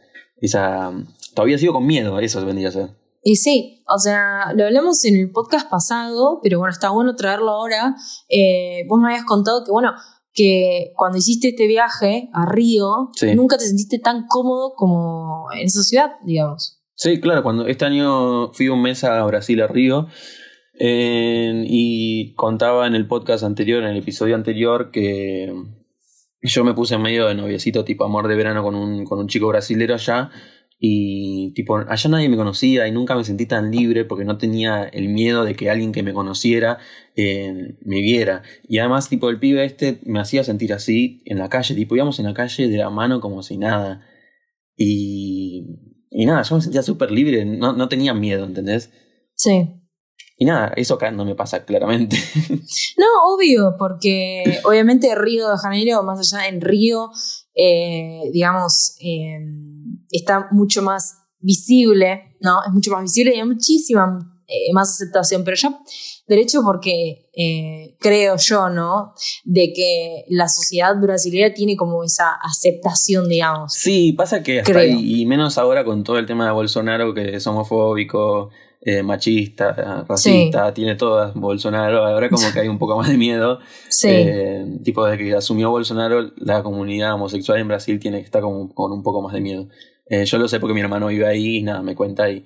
Esa, 0.41 0.93
todavía 1.35 1.59
sigo 1.59 1.73
con 1.75 1.87
miedo, 1.87 2.19
eso 2.21 2.45
vendría 2.45 2.69
a 2.69 2.73
ser. 2.73 2.89
Y 3.27 3.37
sí, 3.37 3.83
o 3.89 3.99
sea, 3.99 4.53
lo 4.55 4.65
hablamos 4.67 5.03
en 5.07 5.17
el 5.17 5.31
podcast 5.31 5.71
pasado, 5.71 6.41
pero 6.43 6.59
bueno, 6.59 6.71
está 6.73 6.91
bueno 6.91 7.17
traerlo 7.17 7.51
ahora. 7.53 7.95
Eh, 8.29 8.85
vos 8.87 9.01
me 9.01 9.07
habías 9.09 9.25
contado 9.25 9.65
que, 9.65 9.73
bueno, 9.73 9.93
que 10.35 10.93
cuando 10.95 11.17
hiciste 11.17 11.49
este 11.49 11.67
viaje 11.67 12.29
a 12.35 12.45
Río, 12.45 13.09
Sí. 13.15 13.35
nunca 13.35 13.57
te 13.57 13.65
sentiste 13.65 13.99
tan 13.99 14.27
cómodo 14.29 14.75
como 14.77 15.47
en 15.57 15.67
esa 15.67 15.83
ciudad, 15.83 16.13
digamos. 16.25 16.83
Sí, 16.97 17.19
claro, 17.19 17.43
cuando 17.43 17.67
este 17.67 17.87
año 17.87 18.53
fui 18.53 18.69
un 18.69 18.83
mes 18.83 19.05
a 19.05 19.25
Brasil, 19.25 19.63
a 19.63 19.69
Río, 19.69 20.07
eh, 20.79 21.65
y 21.67 22.35
contaba 22.35 22.87
en 22.87 22.95
el 22.95 23.07
podcast 23.07 23.43
anterior, 23.45 23.83
en 23.83 23.91
el 23.91 23.97
episodio 23.97 24.35
anterior, 24.35 24.91
que 24.91 25.51
yo 26.43 26.65
me 26.65 26.75
puse 26.75 26.97
en 26.97 27.03
medio 27.03 27.27
de 27.27 27.35
noviecito 27.35 27.85
tipo 27.85 28.05
amor 28.05 28.29
de 28.29 28.35
verano 28.37 28.63
con 28.63 28.75
un, 28.75 29.05
con 29.07 29.19
un 29.19 29.29
chico 29.29 29.49
brasilero 29.49 29.95
allá, 29.95 30.31
y 30.79 31.53
tipo, 31.55 31.79
allá 31.79 32.11
nadie 32.11 32.29
me 32.29 32.37
conocía 32.37 32.87
y 32.87 32.93
nunca 32.93 33.17
me 33.17 33.25
sentí 33.25 33.47
tan 33.47 33.71
libre 33.71 34.05
porque 34.05 34.25
no 34.25 34.37
tenía 34.39 34.85
el 34.85 35.09
miedo 35.09 35.45
de 35.45 35.55
que 35.55 35.71
alguien 35.71 35.93
que 35.93 36.03
me 36.03 36.13
conociera 36.13 36.79
eh, 37.17 37.77
me 37.81 38.01
viera. 38.01 38.43
Y 38.69 38.79
además, 38.79 39.09
tipo, 39.09 39.31
el 39.31 39.39
pibe 39.39 39.65
este 39.65 40.01
me 40.05 40.21
hacía 40.21 40.45
sentir 40.45 40.73
así 40.73 41.23
en 41.25 41.39
la 41.39 41.49
calle, 41.49 41.75
tipo, 41.75 41.97
íbamos 41.97 42.19
en 42.19 42.27
la 42.27 42.35
calle 42.35 42.69
de 42.69 42.77
la 42.77 42.91
mano 42.91 43.21
como 43.21 43.43
si 43.43 43.57
nada. 43.57 44.05
Y, 44.77 45.65
y 46.11 46.27
nada, 46.27 46.43
yo 46.43 46.57
me 46.57 46.63
sentía 46.63 46.83
súper 46.83 47.11
libre, 47.11 47.45
no, 47.45 47.73
no 47.73 47.89
tenía 47.89 48.13
miedo, 48.13 48.45
¿entendés? 48.45 48.93
Sí. 49.37 49.81
Y 50.37 50.45
nada, 50.47 50.73
eso 50.77 50.95
acá 50.95 51.11
no 51.11 51.25
me 51.25 51.35
pasa 51.35 51.65
claramente. 51.65 52.17
No, 52.97 53.35
obvio, 53.35 53.75
porque 53.77 54.61
obviamente 54.65 55.15
Río 55.17 55.51
de 55.51 55.57
Janeiro, 55.59 56.03
más 56.05 56.21
allá 56.21 56.47
en 56.47 56.61
Río, 56.61 57.11
eh, 57.55 58.31
digamos, 58.33 58.97
eh, 59.01 59.39
está 60.17 60.49
mucho 60.51 60.83
más 60.83 61.15
visible, 61.39 62.37
¿no? 62.41 62.65
Es 62.67 62.73
mucho 62.73 62.91
más 62.93 63.03
visible 63.03 63.35
y 63.35 63.41
hay 63.41 63.47
muchísima 63.47 64.19
eh, 64.47 64.73
más 64.73 64.91
aceptación. 64.91 65.45
Pero 65.45 65.57
yo, 65.57 65.79
derecho, 66.27 66.63
porque 66.65 67.31
creo 67.99 68.37
yo, 68.37 68.69
¿no? 68.71 69.13
De 69.45 69.73
que 69.75 70.25
la 70.29 70.49
sociedad 70.49 70.95
brasileña 71.01 71.53
tiene 71.53 71.77
como 71.77 72.05
esa 72.05 72.33
aceptación, 72.43 73.29
digamos. 73.29 73.75
Sí, 73.75 74.13
pasa 74.13 74.43
que 74.43 74.61
hasta 74.61 74.79
ahí, 74.79 75.21
y 75.21 75.27
menos 75.27 75.59
ahora 75.59 75.85
con 75.85 76.05
todo 76.05 76.19
el 76.19 76.27
tema 76.27 76.47
de 76.47 76.53
Bolsonaro, 76.53 77.13
que 77.13 77.37
es 77.37 77.47
homofóbico, 77.47 78.51
eh, 78.87 79.03
machista, 79.03 80.05
racista, 80.07 80.75
tiene 80.75 80.95
todas 80.95 81.33
Bolsonaro. 81.33 82.05
Ahora 82.05 82.29
como 82.29 82.53
que 82.53 82.61
hay 82.61 82.69
un 82.69 82.79
poco 82.79 82.99
más 82.99 83.09
de 83.09 83.17
miedo. 83.17 83.59
Eh, 84.07 84.81
tipo 84.83 85.07
de 85.07 85.17
que 85.17 85.35
asumió 85.35 85.71
Bolsonaro, 85.71 86.33
la 86.37 86.63
comunidad 86.63 87.15
homosexual 87.15 87.59
en 87.59 87.69
Brasil 87.69 87.99
tiene 87.99 88.19
que 88.19 88.25
estar 88.25 88.43
con, 88.43 88.69
con 88.69 88.93
un 88.93 89.03
poco 89.03 89.23
más 89.23 89.33
de 89.33 89.41
miedo. 89.41 89.69
Eh, 90.07 90.25
yo 90.25 90.39
lo 90.39 90.49
sé 90.49 90.61
porque 90.61 90.75
mi 90.75 90.81
hermano 90.81 91.07
vive 91.09 91.27
ahí 91.27 91.59
y 91.59 91.63
nada, 91.63 91.83
me 91.83 91.95
cuenta 91.95 92.31
y, 92.31 92.45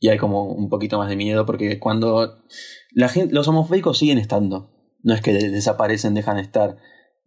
y 0.00 0.08
hay 0.08 0.18
como 0.18 0.44
un 0.44 0.68
poquito 0.68 0.98
más 0.98 1.08
de 1.08 1.16
miedo 1.16 1.46
porque 1.46 1.78
cuando 1.78 2.42
la 2.92 3.08
gente, 3.08 3.34
los 3.34 3.48
homofóbicos 3.48 3.98
siguen 3.98 4.18
estando. 4.18 4.70
No 5.02 5.14
es 5.14 5.20
que 5.20 5.32
desaparecen, 5.32 6.14
dejan 6.14 6.36
de 6.36 6.42
estar 6.42 6.76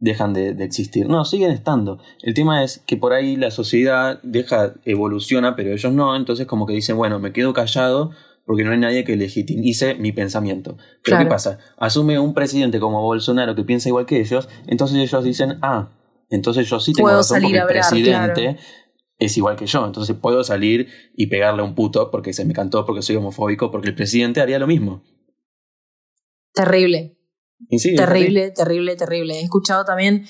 dejan 0.01 0.33
de, 0.33 0.49
existir. 0.63 1.07
No, 1.07 1.23
siguen 1.23 1.51
estando. 1.51 1.99
El 2.21 2.33
tema 2.33 2.63
es 2.63 2.79
que 2.85 2.97
por 2.97 3.13
ahí 3.13 3.37
la 3.37 3.51
sociedad 3.51 4.19
deja, 4.23 4.73
evoluciona, 4.83 5.55
pero 5.55 5.71
ellos 5.71 5.93
no, 5.93 6.15
entonces 6.15 6.47
como 6.47 6.65
que 6.65 6.73
dicen, 6.73 6.97
bueno, 6.97 7.19
me 7.19 7.31
quedo 7.31 7.53
callado 7.53 8.11
porque 8.45 8.63
no 8.63 8.71
hay 8.71 8.79
nadie 8.79 9.03
que 9.05 9.15
legitimice 9.15 9.93
mi 9.93 10.11
pensamiento. 10.11 10.75
Pero 11.03 11.19
¿qué 11.19 11.25
pasa? 11.27 11.59
Asume 11.77 12.19
un 12.19 12.33
presidente 12.33 12.79
como 12.79 13.01
Bolsonaro 13.03 13.55
que 13.55 13.63
piensa 13.63 13.89
igual 13.89 14.07
que 14.07 14.19
ellos, 14.19 14.49
entonces 14.65 14.97
ellos 14.97 15.23
dicen, 15.23 15.59
ah, 15.61 15.89
entonces 16.31 16.67
yo 16.67 16.79
sí 16.79 16.93
tengo 16.93 17.09
razón 17.09 17.41
porque 17.43 17.57
el 17.57 17.67
presidente 17.67 18.57
es 19.21 19.37
igual 19.37 19.55
que 19.55 19.67
yo, 19.67 19.85
entonces 19.85 20.15
puedo 20.15 20.43
salir 20.43 20.89
y 21.15 21.27
pegarle 21.27 21.63
un 21.63 21.75
puto 21.75 22.11
porque 22.11 22.33
se 22.33 22.43
me 22.43 22.53
cantó, 22.53 22.85
porque 22.85 23.01
soy 23.01 23.15
homofóbico, 23.15 23.71
porque 23.71 23.89
el 23.89 23.95
presidente 23.95 24.41
haría 24.41 24.59
lo 24.59 24.67
mismo. 24.67 25.03
Terrible 26.53 27.21
terrible, 27.95 28.51
terrible, 28.51 28.95
terrible. 28.95 29.39
He 29.39 29.43
escuchado 29.43 29.85
también, 29.85 30.25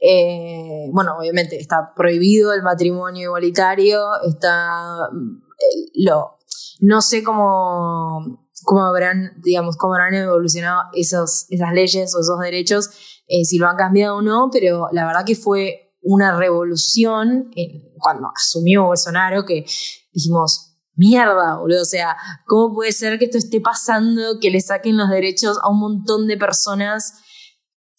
eh, 0.00 0.88
bueno, 0.92 1.16
obviamente 1.18 1.56
está 1.56 1.92
prohibido 1.94 2.52
el 2.52 2.62
matrimonio 2.62 3.24
igualitario, 3.24 4.00
está 4.26 5.08
eh, 5.12 5.90
lo, 6.04 6.38
no 6.80 7.00
sé 7.00 7.22
cómo, 7.22 8.48
cómo 8.64 8.82
habrán, 8.84 9.40
digamos, 9.42 9.76
cómo 9.76 9.94
habrán 9.94 10.14
evolucionado 10.14 10.82
esos, 10.94 11.46
esas 11.48 11.72
leyes 11.72 12.14
o 12.14 12.20
esos 12.20 12.38
derechos, 12.40 13.22
eh, 13.26 13.44
si 13.44 13.58
lo 13.58 13.68
han 13.68 13.76
cambiado 13.76 14.16
o 14.16 14.22
no, 14.22 14.50
pero 14.52 14.88
la 14.92 15.06
verdad 15.06 15.24
que 15.24 15.34
fue 15.34 15.83
una 16.04 16.38
revolución 16.38 17.50
cuando 17.98 18.28
asumió 18.36 18.84
Bolsonaro 18.84 19.44
que 19.44 19.64
dijimos, 20.12 20.76
mierda, 20.94 21.58
boludo. 21.58 21.82
O 21.82 21.86
sea, 21.86 22.16
¿cómo 22.46 22.74
puede 22.74 22.92
ser 22.92 23.18
que 23.18 23.24
esto 23.24 23.38
esté 23.38 23.60
pasando, 23.60 24.38
que 24.40 24.50
le 24.50 24.60
saquen 24.60 24.96
los 24.96 25.10
derechos 25.10 25.58
a 25.62 25.70
un 25.70 25.80
montón 25.80 26.26
de 26.26 26.36
personas? 26.36 27.14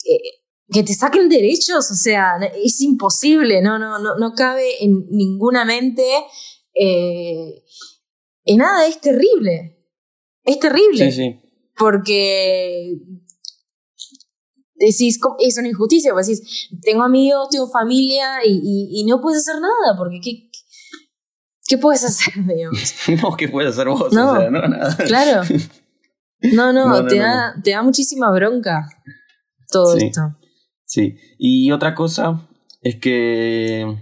Eh, 0.05 0.41
que 0.71 0.83
te 0.83 0.93
saquen 0.93 1.29
derechos, 1.29 1.91
o 1.91 1.95
sea, 1.95 2.37
es 2.63 2.81
imposible, 2.81 3.61
no, 3.61 3.77
no, 3.77 3.99
no, 3.99 4.17
no 4.17 4.33
cabe 4.33 4.83
en 4.83 5.05
ninguna 5.11 5.63
mente. 5.63 6.03
Eh, 6.73 7.63
en 8.45 8.57
nada, 8.57 8.87
es 8.87 8.99
terrible. 8.99 9.85
Es 10.43 10.59
terrible. 10.59 11.11
Sí, 11.11 11.17
sí. 11.17 11.41
Porque 11.77 12.93
decís, 14.75 15.19
es 15.39 15.57
una 15.57 15.69
injusticia, 15.69 16.13
pues 16.13 16.27
decís, 16.27 16.69
tengo 16.81 17.03
amigos, 17.03 17.49
tengo 17.49 17.67
familia 17.67 18.45
y, 18.45 18.89
y, 18.91 19.05
no 19.05 19.21
puedes 19.21 19.47
hacer 19.47 19.61
nada, 19.61 19.97
porque 19.97 20.19
¿qué, 20.21 20.49
¿qué 21.67 21.77
puedes 21.77 22.03
hacer, 22.03 22.33
digamos? 22.47 22.95
no, 23.21 23.35
¿qué 23.35 23.47
puedes 23.47 23.71
hacer 23.71 23.87
vos? 23.87 24.11
No, 24.13 24.31
o 24.31 24.35
sea, 24.37 24.49
no, 24.49 24.67
nada. 24.67 24.95
Claro. 24.97 25.41
No, 26.53 26.73
no, 26.73 27.05
te, 27.07 27.17
da, 27.17 27.55
te 27.63 27.71
da 27.71 27.81
muchísima 27.81 28.31
bronca 28.31 28.87
todo 29.71 29.95
esto. 29.97 30.35
Sí, 30.85 31.17
y 31.37 31.71
otra 31.71 31.95
cosa 31.95 32.47
es 32.81 32.97
que 32.97 33.97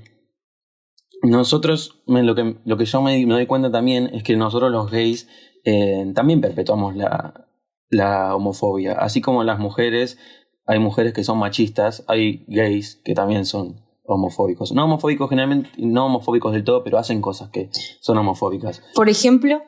nosotros, 1.22 2.04
lo 2.06 2.36
que, 2.36 2.58
lo 2.66 2.78
que 2.78 2.86
yo 2.86 3.02
me, 3.02 3.26
doy 3.26 3.48
cuenta 3.48 3.72
también 3.72 4.10
es 4.14 4.24
que 4.24 4.36
nosotros 4.36 4.72
los 4.72 4.92
gays 4.92 5.30
eh, 5.64 6.12
también 6.14 6.42
perpetuamos 6.42 6.96
la, 6.96 7.48
la 7.90 8.36
homofobia. 8.36 8.94
Así 8.94 9.22
como 9.22 9.44
las 9.44 9.60
mujeres, 9.60 10.18
hay 10.66 10.80
mujeres 10.80 11.14
que 11.14 11.24
son 11.24 11.40
machistas, 11.40 12.04
hay 12.08 12.46
gays 12.48 13.02
que 13.04 13.14
también 13.14 13.46
son 13.46 13.82
homofóbicos. 14.06 14.72
No 14.74 14.86
homofóbicos 14.86 15.30
generalmente, 15.30 15.70
no 15.78 16.06
homofóbicos 16.06 16.54
del 16.54 16.64
todo, 16.64 16.84
pero 16.84 16.98
hacen 16.98 17.22
cosas 17.22 17.50
que 17.50 17.70
son 18.02 18.18
homofóbicas. 18.18 18.82
Por 18.96 19.10
ejemplo. 19.10 19.62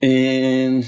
Eh, 0.00 0.82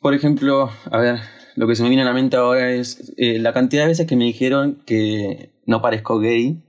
por 0.00 0.14
ejemplo, 0.14 0.70
a 0.90 0.98
ver, 0.98 1.18
lo 1.56 1.66
que 1.66 1.76
se 1.76 1.82
me 1.82 1.88
viene 1.88 2.02
a 2.02 2.06
la 2.06 2.12
mente 2.12 2.36
ahora 2.36 2.72
es 2.72 3.14
eh, 3.16 3.38
la 3.38 3.52
cantidad 3.52 3.82
de 3.82 3.88
veces 3.88 4.06
que 4.06 4.16
me 4.16 4.24
dijeron 4.24 4.82
que 4.86 5.60
no 5.66 5.80
parezco 5.82 6.18
gay 6.18 6.62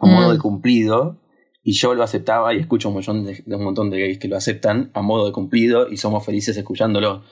a 0.00 0.06
modo 0.06 0.32
de 0.32 0.38
mm. 0.38 0.42
cumplido 0.42 1.20
y 1.62 1.72
yo 1.72 1.94
lo 1.94 2.02
aceptaba 2.02 2.54
y 2.54 2.58
escucho 2.58 2.88
un 2.88 2.94
montón 2.94 3.24
de, 3.24 3.42
un 3.46 3.64
montón 3.64 3.90
de 3.90 4.00
gays 4.00 4.18
que 4.18 4.28
lo 4.28 4.36
aceptan 4.36 4.90
a 4.94 5.02
modo 5.02 5.26
de 5.26 5.32
cumplido 5.32 5.88
y 5.90 5.98
somos 5.98 6.24
felices 6.24 6.56
escuchándolo. 6.56 7.24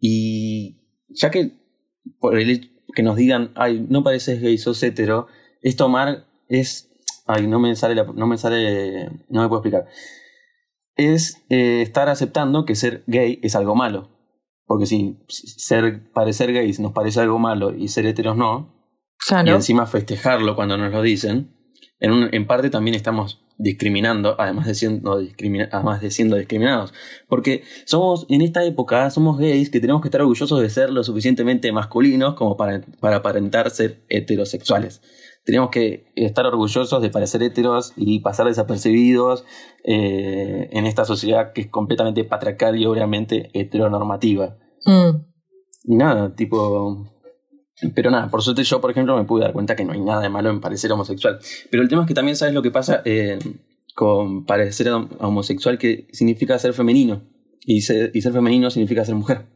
Y 0.00 0.80
ya 1.08 1.30
que 1.30 1.52
por 2.18 2.38
el 2.38 2.77
que 2.94 3.02
nos 3.02 3.16
digan, 3.16 3.52
ay, 3.54 3.86
no 3.88 4.02
pareces 4.02 4.40
gay, 4.40 4.58
sos 4.58 4.82
hetero, 4.82 5.26
es 5.62 5.76
tomar 5.76 6.26
es. 6.48 6.90
Ay, 7.26 7.46
no 7.46 7.58
me 7.60 7.74
sale. 7.76 7.94
no 8.14 8.26
me 8.26 8.38
sale. 8.38 9.10
No 9.28 9.42
me 9.42 9.48
puedo 9.48 9.60
explicar. 9.60 9.86
Es 10.96 11.44
eh, 11.48 11.82
estar 11.82 12.08
aceptando 12.08 12.64
que 12.64 12.74
ser 12.74 13.04
gay 13.06 13.38
es 13.42 13.54
algo 13.54 13.74
malo. 13.74 14.10
Porque 14.68 14.84
si 14.84 15.18
ser, 15.28 16.12
parecer 16.12 16.52
gays 16.52 16.78
nos 16.78 16.92
parece 16.92 17.20
algo 17.20 17.38
malo 17.38 17.74
y 17.74 17.88
ser 17.88 18.04
heteros 18.04 18.36
no, 18.36 18.74
y 19.44 19.48
encima 19.48 19.86
festejarlo 19.86 20.54
cuando 20.54 20.76
nos 20.76 20.92
lo 20.92 21.00
dicen, 21.00 21.56
en, 21.98 22.34
en 22.34 22.46
parte 22.46 22.68
también 22.68 22.94
estamos 22.94 23.40
discriminando, 23.58 24.36
además 24.38 24.66
de, 24.66 24.74
siendo 24.74 25.20
además 25.72 26.00
de 26.00 26.10
siendo 26.10 26.36
discriminados. 26.36 26.94
Porque 27.28 27.64
somos, 27.84 28.26
en 28.28 28.42
esta 28.42 28.64
época, 28.64 29.10
somos 29.10 29.38
gays 29.38 29.68
que 29.70 29.80
tenemos 29.80 30.00
que 30.00 30.08
estar 30.08 30.20
orgullosos 30.20 30.60
de 30.60 30.70
ser 30.70 30.90
lo 30.90 31.04
suficientemente 31.04 31.70
masculinos 31.72 32.34
como 32.34 32.56
para, 32.56 32.80
para 33.00 33.16
aparentar 33.16 33.70
ser 33.70 34.04
heterosexuales 34.08 35.02
tenemos 35.48 35.70
que 35.70 36.12
estar 36.14 36.44
orgullosos 36.44 37.00
de 37.00 37.08
parecer 37.08 37.42
heteros 37.42 37.94
y 37.96 38.20
pasar 38.20 38.48
desapercibidos 38.48 39.46
eh, 39.82 40.68
en 40.72 40.84
esta 40.84 41.06
sociedad 41.06 41.54
que 41.54 41.62
es 41.62 41.68
completamente 41.68 42.22
patriarcal 42.24 42.76
y 42.76 42.84
obviamente 42.84 43.48
heteronormativa. 43.54 44.58
Mm. 44.84 45.24
Y 45.84 45.96
nada, 45.96 46.34
tipo... 46.34 47.17
Pero 47.94 48.10
nada, 48.10 48.28
por 48.28 48.42
suerte 48.42 48.64
yo, 48.64 48.80
por 48.80 48.90
ejemplo, 48.90 49.16
me 49.16 49.24
pude 49.24 49.42
dar 49.42 49.52
cuenta 49.52 49.76
que 49.76 49.84
no 49.84 49.92
hay 49.92 50.00
nada 50.00 50.20
de 50.20 50.28
malo 50.28 50.50
en 50.50 50.60
parecer 50.60 50.90
homosexual. 50.92 51.38
Pero 51.70 51.82
el 51.82 51.88
tema 51.88 52.02
es 52.02 52.08
que 52.08 52.14
también 52.14 52.36
sabes 52.36 52.54
lo 52.54 52.62
que 52.62 52.70
pasa 52.70 53.02
eh, 53.04 53.38
con 53.94 54.44
parecer 54.44 54.88
homosexual, 54.90 55.78
que 55.78 56.08
significa 56.12 56.58
ser 56.58 56.72
femenino. 56.72 57.22
Y 57.60 57.82
ser, 57.82 58.10
y 58.14 58.22
ser 58.22 58.32
femenino 58.32 58.70
significa 58.70 59.04
ser 59.04 59.14
mujer. 59.14 59.46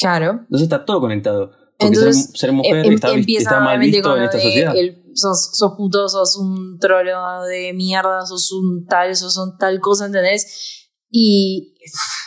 Claro. 0.00 0.30
Entonces 0.42 0.62
está 0.62 0.84
todo 0.84 1.00
conectado. 1.00 1.52
Porque 1.78 1.96
ser, 2.12 2.52
mujer 2.52 2.84
em, 2.84 2.92
está, 2.92 3.10
está, 3.10 3.60
mal 3.60 3.78
visto 3.78 4.16
en 4.16 4.22
esta 4.24 4.38
sociedad 4.38 4.74
sos, 5.14 5.50
sos 5.52 5.72
puto, 5.76 6.08
sos 6.08 6.36
un 6.36 6.78
trolo 6.78 7.42
de 7.42 7.72
mierda, 7.72 8.24
sos 8.26 8.52
un 8.52 8.86
tal, 8.86 9.14
sos 9.16 9.36
un 9.38 9.56
tal 9.58 9.80
cosa, 9.80 10.06
¿entendés? 10.06 10.88
Y, 11.10 11.74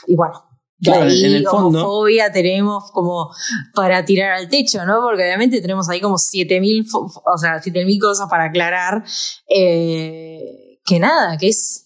y 0.07 0.15
bueno, 0.15 0.33
de 0.91 0.97
ahí 0.97 1.45
homofobia 1.45 2.31
tenemos 2.31 2.91
como 2.91 3.29
para 3.73 4.03
tirar 4.05 4.33
al 4.33 4.49
techo, 4.49 4.85
¿no? 4.85 5.01
Porque 5.01 5.23
obviamente 5.23 5.61
tenemos 5.61 5.89
ahí 5.89 6.01
como 6.01 6.17
7000, 6.17 6.85
o 6.93 7.37
sea, 7.37 7.61
7000 7.61 7.99
cosas 7.99 8.27
para 8.29 8.45
aclarar. 8.45 9.03
Eh, 9.47 10.79
que 10.85 10.99
nada, 10.99 11.37
que 11.37 11.47
es 11.47 11.83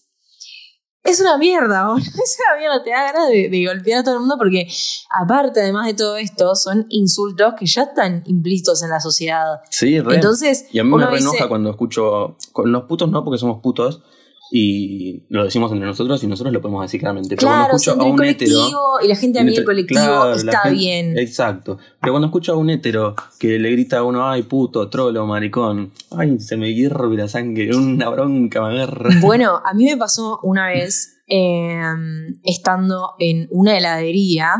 es 1.08 1.20
una 1.20 1.38
mierda, 1.38 1.88
es 1.96 2.38
una 2.38 2.58
mierda, 2.58 2.82
te 2.82 2.90
da 2.90 3.12
ganas 3.12 3.28
de, 3.28 3.64
golpear 3.66 4.00
a 4.00 4.04
todo 4.04 4.14
el 4.14 4.20
mundo 4.20 4.36
porque 4.38 4.68
aparte 5.10 5.60
además 5.60 5.86
de 5.86 5.94
todo 5.94 6.16
esto 6.16 6.54
son 6.54 6.86
insultos 6.90 7.54
que 7.58 7.66
ya 7.66 7.82
están 7.84 8.22
implícitos 8.26 8.82
en 8.82 8.90
la 8.90 9.00
sociedad. 9.00 9.60
Sí, 9.70 10.00
re. 10.00 10.16
Entonces, 10.16 10.66
y 10.70 10.78
a 10.78 10.84
mí 10.84 10.90
me 10.90 11.06
re 11.06 11.18
enoja 11.18 11.48
cuando 11.48 11.70
escucho, 11.70 12.36
con 12.52 12.70
los 12.72 12.84
putos 12.84 13.10
no 13.10 13.24
porque 13.24 13.38
somos 13.38 13.62
putos, 13.62 14.02
y 14.50 15.24
lo 15.28 15.44
decimos 15.44 15.70
entre 15.72 15.86
nosotros 15.86 16.22
y 16.24 16.26
nosotros 16.26 16.52
lo 16.52 16.60
podemos 16.60 16.82
decir 16.82 17.00
claramente. 17.00 17.36
Pero 17.36 17.48
cuando 17.48 17.76
escucho 17.76 18.00
a 18.00 18.04
un 18.04 18.24
hétero. 18.24 18.68
Y 19.02 19.08
la 19.08 19.16
gente 19.16 19.38
a 19.38 19.44
mí 19.44 19.54
del 19.54 19.64
colectivo 19.64 20.32
está 20.32 20.68
bien. 20.70 21.18
Exacto. 21.18 21.78
Pero 22.00 22.12
cuando 22.12 22.26
escucho 22.26 22.52
a 22.52 22.56
un 22.56 22.70
hétero 22.70 23.14
que 23.38 23.58
le 23.58 23.70
grita 23.70 23.98
a 23.98 24.02
uno, 24.04 24.28
ay 24.28 24.42
puto, 24.42 24.88
trolo, 24.88 25.26
maricón, 25.26 25.92
ay, 26.16 26.38
se 26.40 26.56
me 26.56 26.72
hierve 26.72 27.16
la 27.16 27.28
sangre, 27.28 27.74
una 27.74 28.08
bronca, 28.08 28.62
me 28.62 28.86
Bueno, 29.20 29.60
a 29.64 29.74
mí 29.74 29.84
me 29.84 29.96
pasó 29.96 30.40
una 30.42 30.68
vez 30.68 31.20
em, 31.26 32.38
estando 32.42 33.14
en 33.18 33.48
una 33.50 33.76
heladería, 33.76 34.54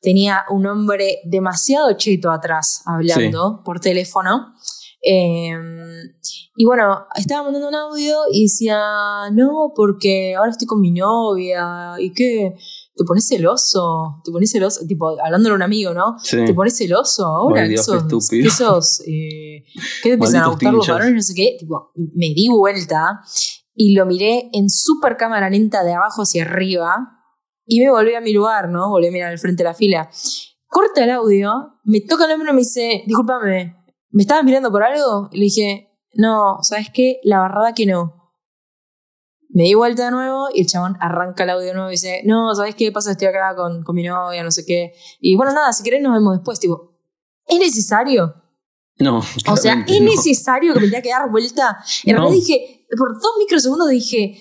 tenía 0.00 0.44
un 0.50 0.66
hombre 0.66 1.18
demasiado 1.24 1.92
cheto 1.96 2.30
atrás 2.30 2.82
hablando 2.86 3.62
por 3.64 3.80
teléfono. 3.80 4.54
Em, 5.06 6.14
y 6.56 6.64
bueno, 6.64 7.06
estaba 7.14 7.42
mandando 7.42 7.68
un 7.68 7.74
audio 7.74 8.16
y 8.32 8.44
decía, 8.44 8.78
no, 9.32 9.72
porque 9.76 10.34
ahora 10.34 10.50
estoy 10.50 10.66
con 10.66 10.80
mi 10.80 10.92
novia 10.92 11.92
y 11.98 12.12
que 12.14 12.54
te 12.96 13.04
pones 13.04 13.26
celoso, 13.26 14.22
te 14.24 14.32
pones 14.32 14.50
celoso, 14.50 14.86
tipo, 14.86 15.10
hablándole 15.22 15.52
a 15.52 15.56
un 15.56 15.62
amigo, 15.62 15.92
¿no? 15.92 16.16
Te 16.28 16.54
pones 16.54 16.76
celoso 16.76 17.26
ahora, 17.26 17.68
qué 17.68 17.76
sos. 17.76 18.04
¿qué 18.30 18.50
sos? 18.50 19.00
Eh, 19.00 19.64
¿Qué 20.02 20.08
te 20.08 20.12
empiezan 20.12 20.44
a 20.44 20.48
gustar 20.48 20.72
los 20.72 20.88
varones? 20.88 21.14
No 21.14 21.22
sé 21.22 21.34
qué. 21.34 21.56
Tipo, 21.58 21.92
me 21.94 22.32
di 22.34 22.48
vuelta 22.48 23.20
y 23.74 23.94
lo 23.94 24.06
miré 24.06 24.48
en 24.54 24.70
super 24.70 25.18
cámara 25.18 25.50
lenta 25.50 25.84
de 25.84 25.92
abajo 25.92 26.22
hacia 26.22 26.44
arriba 26.44 26.96
y 27.66 27.80
me 27.80 27.90
volví 27.90 28.14
a 28.14 28.22
mi 28.22 28.32
lugar, 28.32 28.70
¿no? 28.70 28.88
Volví 28.88 29.08
a 29.08 29.10
mirar 29.10 29.32
al 29.32 29.38
frente 29.38 29.64
de 29.64 29.68
la 29.68 29.74
fila. 29.74 30.08
Corta 30.66 31.04
el 31.04 31.10
audio, 31.10 31.80
me 31.84 32.00
toca 32.00 32.24
el 32.24 32.32
hombro 32.32 32.50
y 32.52 32.54
me 32.54 32.60
dice, 32.60 33.02
discúlpame, 33.06 33.83
¿me 34.14 34.22
estabas 34.22 34.44
mirando 34.44 34.70
por 34.70 34.82
algo? 34.84 35.28
Y 35.32 35.38
le 35.38 35.44
dije, 35.44 35.90
no, 36.14 36.58
¿sabes 36.62 36.88
qué? 36.94 37.18
La 37.24 37.42
verdad 37.42 37.74
que 37.74 37.84
no. 37.84 38.32
Me 39.50 39.64
di 39.64 39.74
vuelta 39.74 40.06
de 40.06 40.10
nuevo 40.12 40.48
y 40.54 40.60
el 40.62 40.66
chabón 40.66 40.96
arranca 41.00 41.44
el 41.44 41.50
audio 41.50 41.66
de 41.68 41.74
nuevo 41.74 41.88
y 41.88 41.92
dice, 41.92 42.22
no, 42.24 42.54
¿sabes 42.54 42.74
qué 42.74 42.90
pasa? 42.92 43.10
Estoy 43.12 43.28
acá 43.28 43.54
con, 43.56 43.82
con 43.82 43.94
mi 43.94 44.02
novia, 44.04 44.42
no 44.42 44.50
sé 44.50 44.64
qué. 44.64 44.92
Y 45.20 45.36
bueno, 45.36 45.52
nada, 45.52 45.72
si 45.72 45.82
querés 45.82 46.00
nos 46.02 46.12
vemos 46.14 46.36
después. 46.36 46.58
Tipo, 46.60 46.92
¿es 47.46 47.58
necesario? 47.58 48.34
No. 48.98 49.18
O 49.48 49.56
sea, 49.56 49.84
¿es 49.86 50.00
no. 50.00 50.10
necesario 50.10 50.74
que 50.74 50.80
me 50.80 50.86
tenga 50.86 51.02
que 51.02 51.10
dar 51.10 51.30
vuelta? 51.30 51.78
En 52.04 52.14
No. 52.16 52.22
realidad 52.22 52.40
dije, 52.46 52.86
por 52.96 53.14
dos 53.20 53.32
microsegundos 53.38 53.88
dije, 53.88 54.40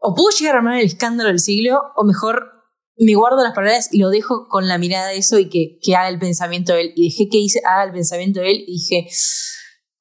o 0.00 0.14
puedo 0.14 0.30
llegar 0.30 0.54
a 0.54 0.58
armar 0.58 0.78
el 0.78 0.86
escándalo 0.86 1.28
del 1.28 1.38
siglo, 1.40 1.80
o 1.96 2.04
mejor 2.04 2.51
me 2.98 3.14
guardo 3.14 3.42
las 3.42 3.54
palabras 3.54 3.88
y 3.92 3.98
lo 3.98 4.10
dejo 4.10 4.46
con 4.48 4.68
la 4.68 4.78
mirada 4.78 5.08
de 5.08 5.16
eso 5.18 5.38
y 5.38 5.48
que, 5.48 5.78
que 5.82 5.96
haga 5.96 6.08
el 6.08 6.18
pensamiento 6.18 6.72
de 6.74 6.82
él. 6.82 6.92
Y 6.96 7.04
dejé 7.10 7.28
que 7.28 7.38
hice, 7.38 7.60
haga 7.66 7.84
el 7.84 7.92
pensamiento 7.92 8.40
de 8.40 8.50
él 8.50 8.64
y 8.66 8.72
dije, 8.72 9.08